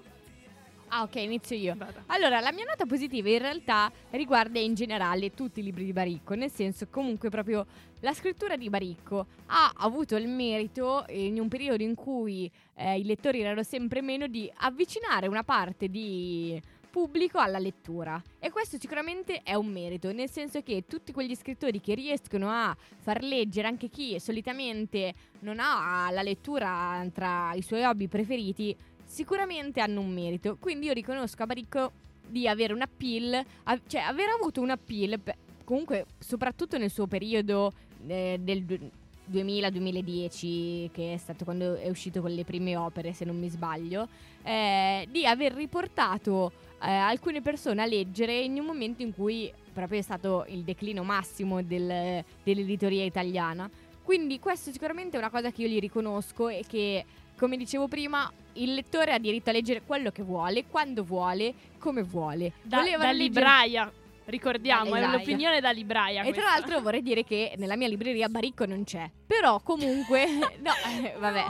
Ah, 0.95 1.01
ok, 1.01 1.15
inizio 1.15 1.55
io. 1.55 1.73
vada. 1.75 2.03
Allora, 2.05 2.39
la 2.39 2.51
mia 2.51 2.65
nota 2.65 2.85
positiva 2.85 3.27
in 3.27 3.39
realtà 3.39 3.91
riguarda 4.11 4.59
in 4.59 4.75
generale 4.75 5.31
tutti 5.31 5.59
i 5.59 5.63
libri 5.63 5.85
di 5.85 5.91
Baricco, 5.91 6.35
nel 6.35 6.51
senso 6.51 6.85
comunque 6.87 7.29
proprio 7.29 7.65
la 8.01 8.13
scrittura 8.13 8.55
di 8.57 8.69
Baricco 8.69 9.25
ha 9.47 9.73
avuto 9.77 10.15
il 10.17 10.27
merito 10.27 11.03
in 11.09 11.39
un 11.39 11.47
periodo 11.47 11.81
in 11.81 11.95
cui 11.95 12.49
eh, 12.75 12.99
i 12.99 13.05
lettori 13.05 13.41
erano 13.41 13.63
sempre 13.63 14.03
meno 14.03 14.27
di 14.27 14.47
avvicinare 14.57 15.25
una 15.25 15.43
parte 15.43 15.87
di 15.87 16.61
pubblico 16.93 17.39
alla 17.39 17.57
lettura 17.57 18.21
e 18.37 18.51
questo 18.51 18.77
sicuramente 18.79 19.41
è 19.41 19.55
un 19.55 19.65
merito, 19.65 20.11
nel 20.11 20.29
senso 20.29 20.61
che 20.61 20.83
tutti 20.87 21.11
quegli 21.11 21.33
scrittori 21.33 21.81
che 21.81 21.95
riescono 21.95 22.51
a 22.51 22.77
far 22.99 23.23
leggere 23.23 23.67
anche 23.67 23.89
chi 23.89 24.19
solitamente 24.19 25.11
non 25.39 25.57
ha 25.59 26.11
la 26.11 26.21
lettura 26.21 27.03
tra 27.11 27.51
i 27.55 27.63
suoi 27.63 27.83
hobby 27.83 28.07
preferiti 28.07 28.77
sicuramente 29.13 29.79
hanno 29.79 30.01
un 30.01 30.11
merito. 30.11 30.57
Quindi 30.59 30.87
io 30.87 30.93
riconosco 30.93 31.43
a 31.43 31.45
Baricco 31.45 31.91
di 32.27 32.47
avere 32.47 32.73
un 32.73 32.81
appeal, 32.81 33.43
a- 33.63 33.79
cioè 33.85 34.01
aver 34.01 34.29
avuto 34.39 34.59
un 34.59 34.71
appeal, 34.71 35.19
pe- 35.19 35.35
comunque 35.63 36.05
soprattutto 36.17 36.77
nel 36.79 36.89
suo 36.89 37.05
periodo 37.05 37.71
eh, 38.07 38.37
del 38.41 38.63
du- 38.63 38.89
2000-2010, 39.31 40.89
che 40.91 41.13
è 41.13 41.17
stato 41.17 41.43
quando 41.45 41.75
è 41.75 41.87
uscito 41.89 42.21
con 42.21 42.31
le 42.31 42.43
prime 42.43 42.75
opere, 42.75 43.13
se 43.13 43.23
non 43.23 43.37
mi 43.37 43.49
sbaglio, 43.49 44.07
eh, 44.43 45.07
di 45.09 45.25
aver 45.25 45.53
riportato 45.53 46.51
eh, 46.83 46.89
alcune 46.91 47.41
persone 47.41 47.81
a 47.81 47.85
leggere 47.85 48.37
in 48.39 48.59
un 48.59 48.65
momento 48.65 49.03
in 49.03 49.13
cui 49.13 49.49
proprio 49.71 49.99
è 49.99 50.01
stato 50.01 50.43
il 50.49 50.63
declino 50.63 51.03
massimo 51.03 51.61
del- 51.61 52.23
dell'editoria 52.43 53.05
italiana. 53.05 53.69
Quindi 54.03 54.39
questo 54.39 54.69
sicuramente 54.71 55.15
è 55.15 55.19
una 55.19 55.29
cosa 55.29 55.49
che 55.51 55.61
io 55.61 55.69
gli 55.69 55.79
riconosco 55.79 56.49
e 56.49 56.65
che, 56.67 57.05
come 57.37 57.57
dicevo 57.57 57.87
prima, 57.87 58.31
il 58.53 58.73
lettore 58.73 59.13
ha 59.13 59.19
diritto 59.19 59.49
a 59.49 59.53
leggere 59.53 59.81
quello 59.81 60.11
che 60.11 60.23
vuole, 60.23 60.65
quando 60.65 61.03
vuole, 61.03 61.53
come 61.79 62.03
vuole. 62.03 62.53
Da, 62.61 62.77
Voleva 62.77 63.03
da 63.03 63.11
leggere- 63.11 63.23
libraia, 63.23 63.91
ricordiamo, 64.25 64.95
è 64.95 64.99
libraia. 64.99 65.11
l'opinione 65.17 65.61
da 65.61 65.71
libraia. 65.71 66.21
E 66.21 66.31
tra 66.31 66.41
questa. 66.41 66.51
l'altro 66.51 66.81
vorrei 66.81 67.01
dire 67.01 67.23
che 67.23 67.53
nella 67.57 67.75
mia 67.75 67.87
libreria 67.87 68.29
Baricco 68.29 68.65
non 68.65 68.83
c'è. 68.83 69.09
Però 69.25 69.59
comunque... 69.61 70.25
no, 70.61 70.71
eh, 71.01 71.15
vabbè. 71.17 71.45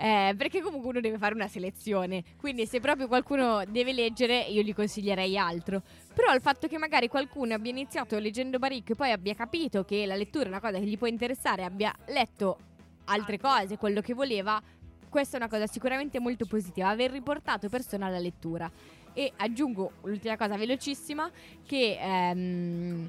Eh, 0.00 0.34
perché 0.36 0.60
comunque 0.60 0.90
uno 0.90 1.00
deve 1.00 1.18
fare 1.18 1.34
una 1.34 1.48
selezione. 1.48 2.22
Quindi 2.36 2.66
se 2.66 2.78
proprio 2.78 3.08
qualcuno 3.08 3.64
deve 3.66 3.92
leggere, 3.92 4.40
io 4.42 4.62
gli 4.62 4.74
consiglierei 4.74 5.36
altro. 5.36 5.82
Però 6.14 6.32
il 6.34 6.40
fatto 6.40 6.68
che 6.68 6.78
magari 6.78 7.08
qualcuno 7.08 7.54
abbia 7.54 7.70
iniziato 7.70 8.18
leggendo 8.18 8.58
Baricco 8.58 8.92
e 8.92 8.94
poi 8.94 9.10
abbia 9.10 9.34
capito 9.34 9.84
che 9.84 10.06
la 10.06 10.14
lettura 10.14 10.44
è 10.44 10.48
una 10.48 10.60
cosa 10.60 10.78
che 10.78 10.84
gli 10.84 10.98
può 10.98 11.08
interessare, 11.08 11.64
abbia 11.64 11.92
letto 12.06 12.58
altre 13.06 13.38
cose, 13.38 13.76
quello 13.76 14.00
che 14.00 14.14
voleva, 14.14 14.60
questa 15.08 15.36
è 15.36 15.40
una 15.40 15.48
cosa 15.48 15.66
sicuramente 15.66 16.20
molto 16.20 16.46
positiva, 16.46 16.88
aver 16.88 17.10
riportato 17.10 17.68
persone 17.68 18.04
alla 18.04 18.18
lettura. 18.18 18.70
E 19.12 19.32
aggiungo 19.36 19.92
l'ultima 20.02 20.36
cosa 20.36 20.56
velocissima, 20.56 21.30
che 21.66 21.98
ehm, 22.00 23.08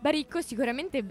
Baricco 0.00 0.40
sicuramente... 0.40 1.04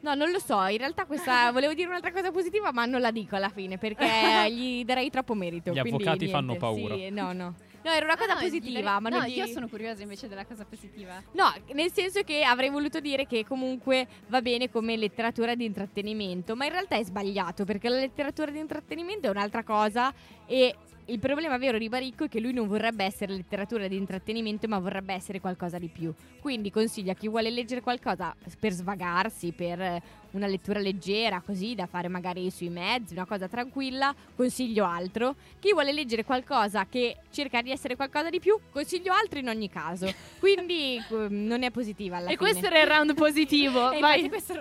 No, 0.00 0.14
non 0.14 0.30
lo 0.30 0.38
so, 0.38 0.62
in 0.66 0.76
realtà 0.76 1.06
questa 1.06 1.50
volevo 1.52 1.72
dire 1.72 1.88
un'altra 1.88 2.12
cosa 2.12 2.30
positiva, 2.30 2.72
ma 2.72 2.84
non 2.84 3.00
la 3.00 3.10
dico 3.10 3.36
alla 3.36 3.48
fine 3.48 3.78
perché 3.78 4.06
gli 4.52 4.84
darei 4.84 5.08
troppo 5.08 5.34
merito. 5.34 5.72
Gli 5.72 5.78
avvocati 5.78 6.26
niente. 6.26 6.28
fanno 6.28 6.56
paura. 6.56 6.94
Sì, 6.94 7.08
no, 7.08 7.32
no. 7.32 7.54
No, 7.84 7.90
era 7.92 8.06
una 8.06 8.16
cosa 8.16 8.30
Ah, 8.32 8.34
no, 8.34 8.40
positiva, 8.40 8.66
direi- 8.80 8.82
ma 8.82 9.08
no, 9.10 9.18
non 9.18 9.26
gli... 9.26 9.36
io 9.36 9.46
sono 9.46 9.68
curiosa 9.68 10.02
invece 10.02 10.26
della 10.26 10.46
cosa 10.46 10.64
positiva. 10.64 11.22
No, 11.32 11.52
nel 11.74 11.92
senso 11.92 12.22
che 12.22 12.42
avrei 12.42 12.70
voluto 12.70 12.98
dire 12.98 13.26
che 13.26 13.44
comunque 13.44 14.06
va 14.28 14.40
bene 14.40 14.70
come 14.70 14.96
letteratura 14.96 15.54
di 15.54 15.66
intrattenimento, 15.66 16.56
ma 16.56 16.64
in 16.64 16.72
realtà 16.72 16.96
è 16.96 17.04
sbagliato 17.04 17.64
perché 17.64 17.88
la 17.90 17.96
letteratura 17.98 18.50
di 18.50 18.58
intrattenimento 18.58 19.26
è 19.26 19.30
un'altra 19.30 19.62
cosa 19.64 20.12
e 20.46 20.74
il 21.06 21.18
problema 21.18 21.58
vero 21.58 21.76
di 21.78 21.88
Baricco 21.88 22.24
è 22.24 22.28
che 22.28 22.40
lui 22.40 22.52
non 22.52 22.66
vorrebbe 22.66 23.04
essere 23.04 23.32
letteratura 23.34 23.88
di 23.88 23.96
intrattenimento, 23.96 24.66
ma 24.68 24.78
vorrebbe 24.78 25.12
essere 25.12 25.40
qualcosa 25.40 25.78
di 25.78 25.88
più. 25.88 26.12
Quindi 26.40 26.70
consiglio 26.70 27.12
a 27.12 27.14
chi 27.14 27.28
vuole 27.28 27.50
leggere 27.50 27.80
qualcosa 27.82 28.34
per 28.58 28.72
svagarsi, 28.72 29.52
per 29.52 30.02
una 30.30 30.46
lettura 30.46 30.80
leggera, 30.80 31.42
così 31.44 31.74
da 31.74 31.86
fare 31.86 32.08
magari 32.08 32.50
sui 32.50 32.68
mezzi, 32.70 33.12
una 33.12 33.26
cosa 33.26 33.48
tranquilla, 33.48 34.14
consiglio 34.34 34.84
altro. 34.84 35.36
Chi 35.60 35.72
vuole 35.72 35.92
leggere 35.92 36.24
qualcosa 36.24 36.86
che 36.88 37.18
cerca 37.30 37.60
di 37.62 37.70
essere 37.70 37.96
qualcosa 37.96 38.30
di 38.30 38.40
più, 38.40 38.58
consiglio 38.70 39.12
altro 39.12 39.38
in 39.38 39.48
ogni 39.48 39.68
caso. 39.68 40.12
Quindi 40.38 40.96
eh, 41.10 41.28
non 41.28 41.62
è 41.62 41.70
positiva 41.70 42.16
alla 42.16 42.26
E 42.30 42.36
fine. 42.36 42.50
questo 42.50 42.66
era 42.66 42.80
il 42.80 42.86
round 42.86 43.14
positivo. 43.14 43.90
E 43.94 44.00
Vai, 44.00 44.22
infatti 44.24 44.28
questo 44.28 44.52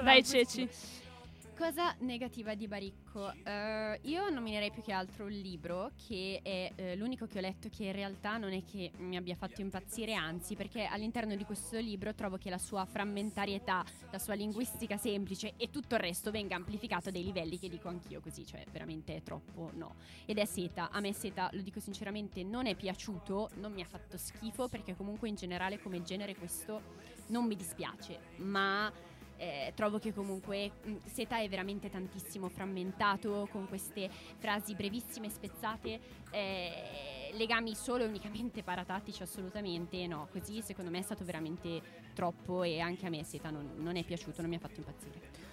Cosa 1.56 1.96
negativa 2.00 2.56
di 2.56 2.68
Baricco? 2.68 3.32
Eh, 3.32 4.00
io 4.04 4.30
nominerei 4.30 4.72
più 4.72 4.82
che 4.82 4.92
altro 4.92 5.26
un 5.26 5.32
libro 5.32 5.92
che 6.08 6.40
è 6.42 6.72
eh, 6.76 6.96
l'unico 6.96 7.28
che 7.28 7.38
ho 7.38 7.42
letto 7.42 7.70
che 7.70 7.86
in 7.86 7.92
realtà 7.92 8.38
non 8.38 8.54
è 8.54 8.64
che 8.66 8.92
mi 8.98 9.18
abbia 9.18 9.36
fatto 9.36 9.62
impazzire, 9.62 10.16
anzi 10.16 10.56
perché 10.56 10.86
all'interno 10.86 11.36
di 11.36 11.46
questo 11.46 11.78
libro 11.78 12.16
trovo 12.16 12.38
che 12.38 12.50
la 12.50 12.58
sua 12.58 12.86
frammentarietà, 12.86 13.86
la 14.10 14.18
sua 14.18 14.34
linguistica 14.34 14.98
semplice 14.98 15.54
e 15.56 15.70
tutto 15.70 15.94
il 15.94 16.02
resto 16.02 16.32
venga 16.32 16.56
amplificato 16.56 17.10
a 17.10 17.12
dei 17.12 17.24
livelli 17.24 17.60
che 17.60 17.70
dico 17.70 17.88
anch'io 17.88 18.20
così, 18.20 18.46
cioè 18.48 18.66
veramente 18.72 19.16
è 19.16 19.22
troppo 19.22 19.70
no. 19.76 19.96
Ed 20.26 20.40
è 20.40 20.46
Seta, 20.46 20.90
a 20.90 21.00
me 21.02 21.14
Seta, 21.14 21.50
lo 21.54 21.62
dico 21.62 21.80
sinceramente, 21.80 22.44
non 22.44 22.66
è 22.66 22.74
piaciuto, 22.74 23.52
non 23.58 23.72
mi 23.74 23.82
ha 23.82 23.88
fatto 23.88 24.18
schifo 24.18 24.68
perché 24.68 24.96
comunque 24.96 25.30
in 25.30 25.36
generale 25.36 25.80
come 25.80 26.02
genere 26.02 26.36
questo 26.36 27.12
non 27.28 27.46
mi 27.46 27.56
dispiace, 27.56 28.20
ma 28.38 28.92
eh, 29.38 29.72
trovo 29.76 30.00
che 30.00 30.14
comunque 30.14 30.72
mh, 30.84 30.96
Seta 31.06 31.40
è 31.40 31.50
veramente 31.50 31.90
tantissimo 31.90 32.50
frammentato 32.50 33.48
con 33.52 33.68
queste 33.68 34.10
frasi 34.38 34.76
brevissime, 34.76 35.30
spezzate, 35.30 36.00
eh, 36.32 37.32
legami 37.34 37.76
solo 37.76 38.04
e 38.04 38.08
unicamente 38.08 38.64
paratattici 38.64 39.24
assolutamente 39.24 40.06
no, 40.08 40.28
così 40.32 40.62
secondo 40.62 40.92
me 40.92 41.00
è 41.00 41.04
stato 41.04 41.24
veramente 41.24 41.82
troppo 42.14 42.64
e 42.64 42.80
anche 42.80 43.06
a 43.06 43.10
me 43.10 43.24
Seta 43.24 43.50
non, 43.50 43.72
non 43.78 43.96
è 43.96 44.04
piaciuto, 44.04 44.42
non 44.42 44.50
mi 44.50 44.56
ha 44.56 44.60
fatto 44.60 44.80
impazzire. 44.80 45.52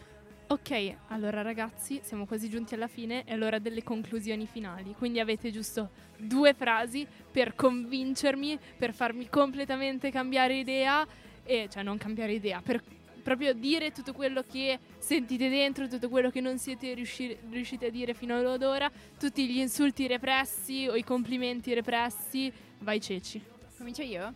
Ok, 0.51 0.97
allora 1.11 1.43
ragazzi, 1.43 2.01
siamo 2.03 2.27
quasi 2.27 2.49
giunti 2.49 2.75
alla 2.75 2.89
fine, 2.89 3.23
è 3.23 3.37
l'ora 3.37 3.61
delle 3.61 3.85
conclusioni 3.85 4.47
finali. 4.47 4.97
Quindi 4.99 5.21
avete 5.21 5.53
giusto 5.53 5.91
due 6.17 6.55
frasi 6.55 7.07
per 7.31 7.55
convincermi, 7.55 8.59
per 8.77 8.93
farmi 8.93 9.29
completamente 9.29 10.11
cambiare 10.11 10.59
idea, 10.59 11.07
e 11.45 11.69
cioè 11.71 11.85
non 11.85 11.99
cambiare 11.99 12.33
idea, 12.33 12.61
per 12.61 12.83
proprio 13.31 13.53
dire 13.53 13.93
tutto 13.93 14.13
quello 14.13 14.43
che 14.43 14.81
sentite 14.99 15.49
dentro, 15.49 15.87
tutto 15.87 16.09
quello 16.09 16.31
che 16.31 16.41
non 16.41 16.59
siete 16.59 16.95
riusci- 16.95 17.37
riusciti 17.51 17.85
a 17.85 17.91
dire 17.91 18.13
fino 18.13 18.37
ad 18.37 18.63
ora, 18.65 18.91
tutti 19.17 19.47
gli 19.47 19.59
insulti 19.59 20.09
repressi 20.09 20.89
o 20.91 20.97
i 20.97 21.05
complimenti 21.05 21.73
repressi. 21.73 22.53
Vai 22.81 23.01
Ceci. 23.01 23.41
Comincio 23.77 24.03
io? 24.03 24.35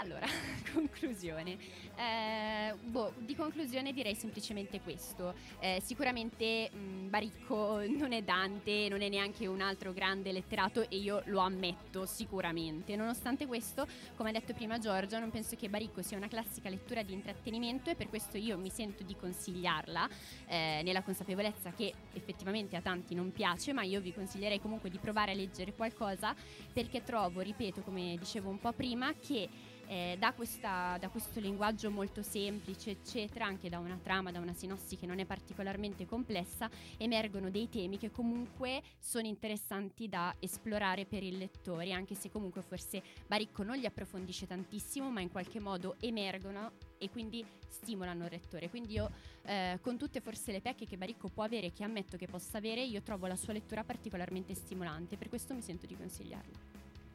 Allora, 0.00 0.26
conclusione. 0.72 1.58
Eh, 1.94 2.74
boh, 2.82 3.12
di 3.18 3.36
conclusione 3.36 3.92
direi 3.92 4.14
semplicemente 4.14 4.80
questo. 4.80 5.34
Eh, 5.58 5.82
sicuramente 5.84 6.70
mh, 6.70 7.10
Baricco 7.10 7.82
non 7.86 8.12
è 8.12 8.22
Dante, 8.22 8.88
non 8.88 9.02
è 9.02 9.10
neanche 9.10 9.46
un 9.46 9.60
altro 9.60 9.92
grande 9.92 10.32
letterato 10.32 10.88
e 10.88 10.96
io 10.96 11.20
lo 11.26 11.40
ammetto 11.40 12.06
sicuramente. 12.06 12.96
Nonostante 12.96 13.46
questo, 13.46 13.86
come 14.16 14.30
ha 14.30 14.32
detto 14.32 14.54
prima 14.54 14.78
Giorgio, 14.78 15.18
non 15.18 15.30
penso 15.30 15.54
che 15.54 15.68
Baricco 15.68 16.00
sia 16.00 16.16
una 16.16 16.28
classica 16.28 16.70
lettura 16.70 17.02
di 17.02 17.12
intrattenimento 17.12 17.90
e 17.90 17.94
per 17.94 18.08
questo 18.08 18.38
io 18.38 18.56
mi 18.56 18.70
sento 18.70 19.02
di 19.02 19.14
consigliarla 19.14 20.08
eh, 20.46 20.80
nella 20.82 21.02
consapevolezza 21.02 21.72
che 21.72 21.92
effettivamente 22.14 22.74
a 22.74 22.80
tanti 22.80 23.14
non 23.14 23.32
piace, 23.32 23.74
ma 23.74 23.82
io 23.82 24.00
vi 24.00 24.14
consiglierei 24.14 24.60
comunque 24.60 24.88
di 24.88 24.96
provare 24.96 25.32
a 25.32 25.34
leggere 25.34 25.74
qualcosa 25.74 26.34
perché 26.72 27.04
trovo, 27.04 27.40
ripeto, 27.40 27.82
come 27.82 28.16
dicevo 28.18 28.48
un 28.48 28.58
po' 28.58 28.72
prima, 28.72 29.12
che 29.12 29.48
eh, 29.90 30.14
da, 30.20 30.32
questa- 30.32 30.96
da 31.00 31.08
questo 31.08 31.40
linguaggio 31.40 31.90
molto 31.90 32.22
semplice, 32.22 32.90
eccetera, 32.90 33.44
anche 33.44 33.68
da 33.68 33.80
una 33.80 33.98
trama, 34.00 34.30
da 34.30 34.38
una 34.38 34.52
sinossi 34.52 34.96
che 34.96 35.04
non 35.04 35.18
è 35.18 35.24
particolarmente 35.24 36.06
complessa, 36.06 36.70
emergono 36.96 37.50
dei 37.50 37.68
temi 37.68 37.98
che 37.98 38.12
comunque 38.12 38.82
sono 39.00 39.26
interessanti 39.26 40.08
da 40.08 40.32
esplorare 40.38 41.06
per 41.06 41.24
il 41.24 41.36
lettore, 41.36 41.90
anche 41.90 42.14
se 42.14 42.30
comunque 42.30 42.62
forse 42.62 43.02
Baricco 43.26 43.64
non 43.64 43.78
li 43.78 43.84
approfondisce 43.84 44.46
tantissimo, 44.46 45.10
ma 45.10 45.22
in 45.22 45.30
qualche 45.30 45.58
modo 45.58 45.96
emergono 45.98 46.70
e 46.96 47.10
quindi 47.10 47.44
stimolano 47.66 48.26
il 48.26 48.30
lettore. 48.30 48.70
Quindi 48.70 48.92
io, 48.92 49.10
eh, 49.42 49.80
con 49.82 49.98
tutte 49.98 50.20
forse 50.20 50.52
le 50.52 50.60
pecche 50.60 50.86
che 50.86 50.98
Baricco 50.98 51.28
può 51.28 51.42
avere 51.42 51.72
che 51.72 51.82
ammetto 51.82 52.16
che 52.16 52.28
possa 52.28 52.58
avere, 52.58 52.84
io 52.84 53.02
trovo 53.02 53.26
la 53.26 53.36
sua 53.36 53.54
lettura 53.54 53.82
particolarmente 53.82 54.54
stimolante, 54.54 55.16
per 55.16 55.28
questo 55.28 55.52
mi 55.52 55.62
sento 55.62 55.86
di 55.86 55.96
consigliarla. 55.96 56.69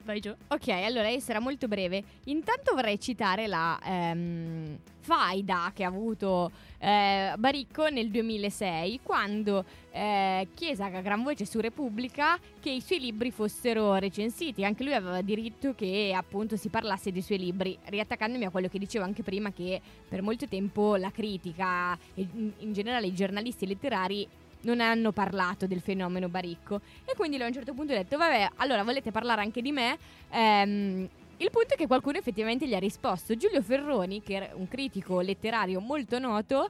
Vai 0.05 0.19
Gio. 0.19 0.37
Ok, 0.49 0.67
allora 0.67 1.09
io 1.09 1.19
sarà 1.19 1.39
molto 1.39 1.67
breve. 1.67 2.03
Intanto 2.25 2.75
vorrei 2.75 2.99
citare 2.99 3.47
la 3.47 3.79
ehm, 3.83 4.77
faida 4.99 5.71
che 5.73 5.83
ha 5.83 5.87
avuto 5.87 6.51
eh, 6.77 7.33
Baricco 7.35 7.89
nel 7.89 8.11
2006 8.11 8.99
quando 9.01 9.65
eh, 9.89 10.47
chiese 10.53 10.83
a 10.83 10.89
gran 11.01 11.23
voce 11.23 11.45
su 11.45 11.59
Repubblica 11.59 12.37
che 12.59 12.69
i 12.69 12.81
suoi 12.81 12.99
libri 12.99 13.31
fossero 13.31 13.95
recensiti. 13.95 14.63
Anche 14.63 14.83
lui 14.83 14.93
aveva 14.93 15.23
diritto 15.23 15.73
che 15.73 16.13
appunto 16.15 16.55
si 16.55 16.69
parlasse 16.69 17.11
dei 17.11 17.23
suoi 17.23 17.39
libri, 17.39 17.75
riattaccandomi 17.85 18.45
a 18.45 18.51
quello 18.51 18.67
che 18.67 18.77
dicevo 18.77 19.05
anche 19.05 19.23
prima 19.23 19.51
che 19.51 19.81
per 20.07 20.21
molto 20.21 20.47
tempo 20.47 20.97
la 20.97 21.09
critica 21.09 21.97
e 22.13 22.27
in 22.59 22.73
generale 22.73 23.07
i 23.07 23.13
giornalisti 23.15 23.65
letterari 23.65 24.27
non 24.65 24.81
hanno 24.81 25.11
parlato 25.11 25.65
del 25.67 25.79
fenomeno 25.79 26.27
Baricco. 26.27 26.81
E 27.05 27.13
quindi 27.15 27.37
lui 27.37 27.45
a 27.45 27.49
un 27.49 27.53
certo 27.53 27.73
punto 27.73 27.93
ha 27.93 27.95
detto: 27.95 28.17
Vabbè, 28.17 28.49
allora 28.57 28.83
volete 28.83 29.11
parlare 29.11 29.41
anche 29.41 29.61
di 29.61 29.71
me? 29.71 29.97
Ehm, 30.31 31.07
il 31.37 31.49
punto 31.51 31.73
è 31.73 31.77
che 31.77 31.87
qualcuno 31.87 32.17
effettivamente 32.17 32.67
gli 32.67 32.73
ha 32.73 32.79
risposto. 32.79 33.35
Giulio 33.35 33.61
Ferroni, 33.61 34.21
che 34.21 34.35
era 34.35 34.49
un 34.53 34.67
critico 34.67 35.19
letterario 35.19 35.79
molto 35.79 36.17
noto, 36.17 36.69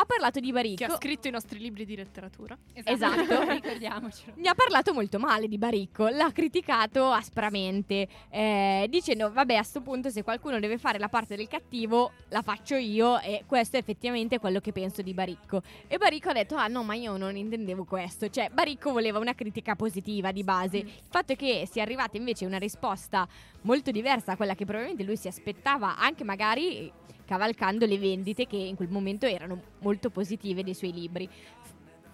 ha 0.00 0.04
parlato 0.04 0.38
di 0.38 0.46
Che 0.46 0.52
Baricco. 0.52 0.84
ha 0.84 0.96
scritto 0.96 1.26
i 1.26 1.30
nostri 1.32 1.58
libri 1.58 1.84
di 1.84 1.96
letteratura. 1.96 2.56
Esatto. 2.72 3.42
ricordiamocelo. 3.50 4.32
Ne 4.36 4.48
ha 4.48 4.54
parlato 4.54 4.94
molto 4.94 5.18
male 5.18 5.48
di 5.48 5.58
Baricco, 5.58 6.08
l'ha 6.08 6.30
criticato 6.32 7.10
aspramente, 7.10 8.06
eh, 8.30 8.86
dicendo 8.88 9.32
vabbè 9.32 9.56
a 9.56 9.62
sto 9.64 9.80
punto 9.80 10.08
se 10.08 10.22
qualcuno 10.22 10.60
deve 10.60 10.78
fare 10.78 10.98
la 10.98 11.08
parte 11.08 11.34
del 11.34 11.48
cattivo 11.48 12.12
la 12.28 12.42
faccio 12.42 12.76
io 12.76 13.18
e 13.20 13.42
questo 13.44 13.76
è 13.76 13.80
effettivamente 13.80 14.38
quello 14.38 14.60
che 14.60 14.70
penso 14.70 15.02
di 15.02 15.12
Baricco. 15.12 15.62
E 15.88 15.98
Baricco 15.98 16.28
ha 16.28 16.34
detto 16.34 16.54
ah 16.54 16.68
no 16.68 16.84
ma 16.84 16.94
io 16.94 17.16
non 17.16 17.36
intendevo 17.36 17.84
questo, 17.84 18.30
cioè 18.30 18.50
Baricco 18.52 18.92
voleva 18.92 19.18
una 19.18 19.34
critica 19.34 19.74
positiva 19.74 20.30
di 20.30 20.44
base. 20.44 20.76
Il 20.78 20.92
fatto 21.08 21.32
è 21.32 21.36
che 21.36 21.66
sia 21.68 21.82
arrivata 21.82 22.16
invece 22.16 22.46
una 22.46 22.58
risposta 22.58 23.26
molto 23.62 23.90
diversa 23.90 24.32
a 24.32 24.36
quella 24.36 24.54
che 24.54 24.64
probabilmente 24.64 25.02
lui 25.02 25.16
si 25.16 25.26
aspettava 25.26 25.98
anche 25.98 26.22
magari 26.22 26.92
cavalcando 27.28 27.84
le 27.84 27.98
vendite 27.98 28.46
che 28.46 28.56
in 28.56 28.74
quel 28.74 28.88
momento 28.88 29.26
erano 29.26 29.60
molto 29.80 30.08
positive 30.08 30.64
dei 30.64 30.72
suoi 30.72 30.94
libri. 30.94 31.28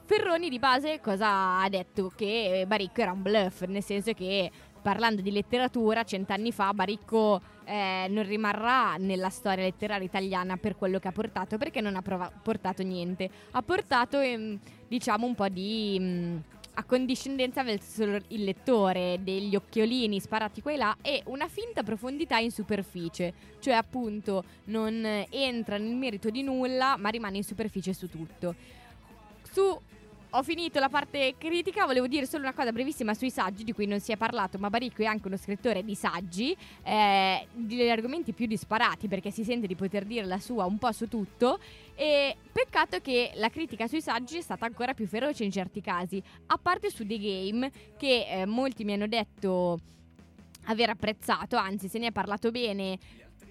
Ferroni 0.07 0.49
di 0.49 0.59
base 0.59 1.01
cosa 1.01 1.61
ha 1.61 1.69
detto? 1.69 2.11
Che 2.15 2.65
Baricco 2.67 3.01
era 3.01 3.13
un 3.13 3.23
bluff, 3.23 3.63
nel 3.63 3.85
senso 3.85 4.13
che 4.13 4.51
parlando 4.83 5.23
di 5.23 5.31
letteratura, 5.31 6.03
cent'anni 6.03 6.51
fa 6.51 6.75
Baricco 6.75 7.41
eh, 7.65 8.07
non 8.11 8.27
rimarrà 8.27 8.97
nella 8.97 9.31
storia 9.31 9.65
letteraria 9.65 10.05
italiana 10.05 10.57
per 10.57 10.77
quello 10.77 10.99
che 10.99 11.09
ha 11.09 11.13
portato, 11.13 11.57
perché 11.59 11.81
non 11.81 11.95
ha 11.95 12.03
prova- 12.03 12.31
portato 12.31 12.83
niente. 12.83 13.31
Ha 13.53 13.63
portato, 13.63 14.19
ehm, 14.19 14.59
diciamo, 14.89 15.27
un 15.27 15.35
po' 15.37 15.49
di 15.49 15.99
mh, 15.99 16.54
accondiscendenza 16.75 17.63
verso 17.63 18.05
il 18.05 18.45
lettore, 18.45 19.21
degli 19.23 19.55
occhiolini 19.57 20.21
sparati 20.21 20.61
qua 20.61 20.73
e 20.73 20.77
là 20.77 20.97
e 21.01 21.23
una 21.27 21.49
finta 21.49 21.83
profondità 21.83 22.39
in 22.39 22.51
superficie, 22.51 23.33
cioè 23.61 23.75
appunto 23.75 24.45
non 24.65 25.05
entra 25.31 25.79
nel 25.79 25.95
merito 25.95 26.31
di 26.31 26.43
nulla, 26.43 26.97
ma 26.99 27.09
rimane 27.09 27.39
in 27.39 27.45
superficie 27.45 27.93
su 27.93 28.09
tutto. 28.09 28.55
Su 29.51 29.81
ho 30.37 30.43
finito 30.43 30.81
la 30.81 30.89
parte 30.89 31.35
critica, 31.39 31.87
volevo 31.87 32.09
dire 32.09 32.27
solo 32.27 32.43
una 32.43 32.53
cosa 32.53 32.73
brevissima 32.73 33.15
sui 33.15 33.31
saggi 33.31 33.63
di 33.63 33.73
cui 33.73 33.87
non 33.87 34.01
si 34.01 34.11
è 34.11 34.17
parlato, 34.17 34.59
ma 34.59 34.69
Baricco 34.69 35.03
è 35.03 35.05
anche 35.05 35.29
uno 35.29 35.37
scrittore 35.37 35.85
di 35.85 35.95
saggi, 35.95 36.57
eh, 36.83 37.47
degli 37.53 37.89
argomenti 37.89 38.33
più 38.33 38.47
disparati 38.47 39.07
perché 39.07 39.31
si 39.31 39.45
sente 39.45 39.69
di 39.69 39.77
poter 39.77 40.05
dire 40.05 40.27
la 40.27 40.39
sua 40.39 40.65
un 40.65 40.77
po' 40.79 40.91
su 40.91 41.09
tutto 41.09 41.61
e 41.95 42.37
peccato 42.51 43.01
che 43.01 43.31
la 43.35 43.49
critica 43.49 43.87
sui 43.87 44.01
saggi 44.01 44.39
è 44.39 44.41
stata 44.41 44.67
ancora 44.67 44.93
più 44.93 45.07
feroce 45.07 45.45
in 45.45 45.53
certi 45.53 45.81
casi, 45.81 46.21
a 46.47 46.59
parte 46.59 46.91
su 46.91 47.07
The 47.07 47.19
Game 47.19 47.71
che 47.97 48.27
eh, 48.29 48.47
molti 48.47 48.83
mi 48.83 48.95
hanno 48.95 49.07
detto 49.07 49.79
aver 50.65 50.91
apprezzato, 50.91 51.57
anzi 51.57 51.89
se 51.89 51.99
ne 51.99 52.09
è 52.09 52.13
parlato 52.13 52.51
bene. 52.51 52.99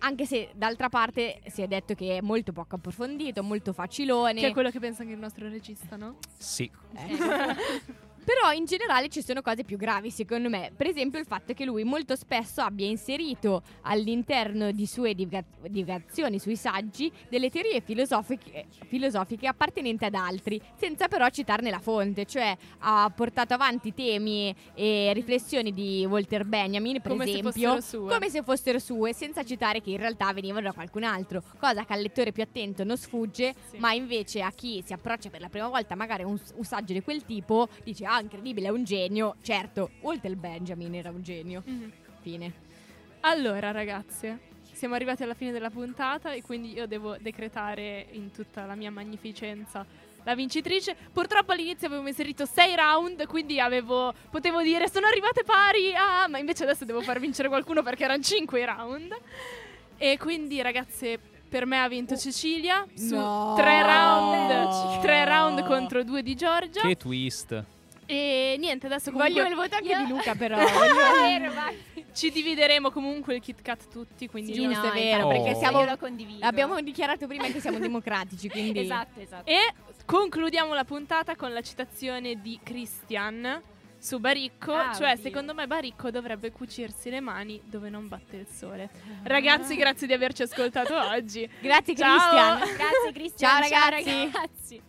Anche 0.05 0.25
se 0.25 0.49
d'altra 0.53 0.89
parte 0.89 1.39
si 1.47 1.61
è 1.61 1.67
detto 1.67 1.93
che 1.93 2.17
è 2.17 2.21
molto 2.21 2.51
poco 2.51 2.75
approfondito, 2.75 3.41
molto 3.41 3.71
facilone. 3.71 4.39
Che 4.39 4.47
è 4.47 4.51
quello 4.51 4.69
che 4.69 4.79
pensa 4.79 5.03
anche 5.03 5.13
il 5.13 5.19
nostro 5.19 5.47
regista, 5.47 5.95
no? 5.95 6.17
Sì. 6.37 6.69
Però 8.23 8.51
in 8.53 8.65
generale 8.65 9.09
ci 9.09 9.21
sono 9.21 9.41
cose 9.41 9.63
più 9.63 9.77
gravi 9.77 10.09
secondo 10.09 10.49
me, 10.49 10.71
per 10.75 10.87
esempio 10.87 11.19
il 11.19 11.25
fatto 11.25 11.53
che 11.53 11.65
lui 11.65 11.83
molto 11.83 12.15
spesso 12.15 12.61
abbia 12.61 12.87
inserito 12.87 13.61
all'interno 13.81 14.71
di 14.71 14.85
sue 14.85 15.13
divagazioni 15.13 16.39
sui 16.39 16.55
saggi 16.55 17.11
delle 17.29 17.49
teorie 17.49 17.81
filosofiche, 17.81 18.65
filosofiche 18.87 19.47
appartenenti 19.47 20.05
ad 20.05 20.13
altri, 20.15 20.61
senza 20.75 21.07
però 21.07 21.27
citarne 21.29 21.69
la 21.69 21.79
fonte, 21.79 22.25
cioè 22.25 22.55
ha 22.79 23.11
portato 23.15 23.53
avanti 23.53 23.93
temi 23.93 24.55
e 24.73 25.11
riflessioni 25.13 25.73
di 25.73 26.05
Walter 26.07 26.45
Benjamin, 26.45 27.01
per 27.01 27.11
Come 27.11 27.25
se 27.25 27.31
esempio, 27.39 27.81
sue. 27.81 28.11
come 28.11 28.29
se 28.29 28.41
fossero 28.43 28.79
sue, 28.79 29.13
senza 29.13 29.43
citare 29.43 29.81
che 29.81 29.91
in 29.91 29.97
realtà 29.97 30.31
venivano 30.33 30.67
da 30.67 30.73
qualcun 30.73 31.03
altro, 31.03 31.41
cosa 31.59 31.83
che 31.85 31.93
al 31.93 32.01
lettore 32.01 32.31
più 32.31 32.43
attento 32.43 32.83
non 32.83 32.97
sfugge, 32.97 33.53
Sì. 33.69 33.77
ma 33.77 33.91
invece 33.93 34.41
a 34.41 34.51
chi 34.51 34.81
si 34.85 34.93
approccia 34.93 35.29
per 35.29 35.41
la 35.41 35.49
prima 35.49 35.67
volta 35.67 35.95
magari 35.95 36.23
a 36.23 36.27
un, 36.27 36.39
un 36.55 36.63
saggio 36.63 36.93
di 36.93 37.01
quel 37.01 37.23
tipo 37.25 37.67
dice 37.83 38.05
ah 38.13 38.21
incredibile 38.21 38.67
è 38.67 38.71
un 38.71 38.83
genio 38.83 39.35
certo 39.41 39.89
Walter 40.01 40.35
Benjamin 40.35 40.95
era 40.95 41.09
un 41.09 41.23
genio 41.23 41.63
Mhm. 41.65 41.91
fine 42.21 42.53
Allora, 43.25 43.71
ragazze, 43.71 44.37
siamo 44.73 44.95
arrivati 44.95 45.23
alla 45.23 45.33
fine 45.33 45.51
della 45.53 45.69
puntata 45.69 46.33
e 46.33 46.41
quindi 46.41 46.73
io 46.73 46.87
devo 46.87 47.15
decretare 47.17 48.05
in 48.11 48.31
tutta 48.31 48.65
la 48.65 48.75
mia 48.75 48.91
magnificenza 48.91 49.85
la 50.25 50.35
vincitrice. 50.35 50.93
Purtroppo 51.11 51.53
all'inizio 51.53 51.87
avevo 51.87 52.05
inserito 52.05 52.45
6 52.45 52.75
round, 52.75 53.25
quindi 53.27 53.61
avevo, 53.61 54.13
potevo 54.29 54.61
dire 54.61 54.89
sono 54.89 55.07
arrivate 55.07 55.43
pari, 55.45 55.93
ah, 55.95 56.27
ma 56.27 56.37
invece 56.37 56.63
adesso 56.63 56.83
devo 56.83 56.99
far 57.01 57.21
vincere 57.21 57.47
qualcuno 57.47 57.81
perché 57.81 58.03
erano 58.03 58.21
5 58.21 58.59
i 58.59 58.65
round. 58.65 59.15
E 59.97 60.17
quindi 60.17 60.61
ragazze, 60.61 61.17
per 61.47 61.65
me 61.65 61.79
ha 61.81 61.87
vinto 61.87 62.17
Cecilia 62.17 62.85
su 62.93 63.15
No. 63.15 63.53
3 63.55 63.81
round, 63.83 64.99
3 65.01 65.23
round 65.23 65.65
contro 65.65 66.03
2 66.03 66.21
di 66.21 66.35
Giorgia. 66.35 66.81
Che 66.81 66.97
twist. 66.97 67.63
E 68.13 68.55
niente, 68.59 68.85
adesso 68.85 69.11
comunque 69.11 69.33
Voglio 69.41 69.49
il 69.49 69.55
voto 69.55 69.75
anche 69.75 69.87
Io- 69.87 70.05
di 70.05 70.07
Luca, 70.11 70.35
però. 70.35 70.57
Ci 72.13 72.29
divideremo 72.29 72.91
comunque 72.91 73.35
il 73.35 73.41
Kit 73.41 73.61
Kat 73.61 73.87
tutti, 73.89 74.27
quindi 74.27 74.53
Sì, 74.53 74.61
non 74.65 74.73
no, 74.73 74.83
è 74.83 74.93
vero, 74.93 75.25
Oh. 75.25 75.29
perché 75.29 75.55
siamo... 75.55 75.79
Io 75.79 75.85
lo 75.89 75.97
condivido. 75.97 76.45
Abbiamo 76.45 76.79
dichiarato 76.81 77.25
prima 77.25 77.47
che 77.47 77.59
siamo 77.59 77.79
democratici, 77.79 78.49
quindi... 78.49 78.79
Esatto, 78.81 79.19
esatto. 79.19 79.49
E 79.49 79.73
concludiamo 80.05 80.73
la 80.75 80.83
puntata 80.83 81.35
con 81.35 81.51
la 81.53 81.61
citazione 81.61 82.39
di 82.39 82.59
Christian 82.61 83.61
su 83.97 84.19
Baricco, 84.19 84.73
Ah, 84.73 84.93
cioè 84.93 85.11
oddio. 85.13 85.23
secondo 85.23 85.53
me 85.55 85.65
Baricco 85.65 86.11
dovrebbe 86.11 86.51
cucirsi 86.51 87.09
le 87.09 87.19
mani 87.21 87.59
dove 87.63 87.89
non 87.89 88.07
batte 88.09 88.35
il 88.35 88.47
sole. 88.47 88.89
Ragazzi, 89.23 89.75
grazie 89.75 90.05
di 90.05 90.13
averci 90.13 90.43
ascoltato 90.43 90.93
oggi. 90.95 91.49
Grazie 91.61 91.95
Ciao. 91.95 92.57
Cristian. 92.59 92.75
Grazie 92.77 93.11
Cristian. 93.13 93.51
Ciao, 93.63 93.89
ragazzi. 93.89 94.09
ragazzi. 94.31 94.81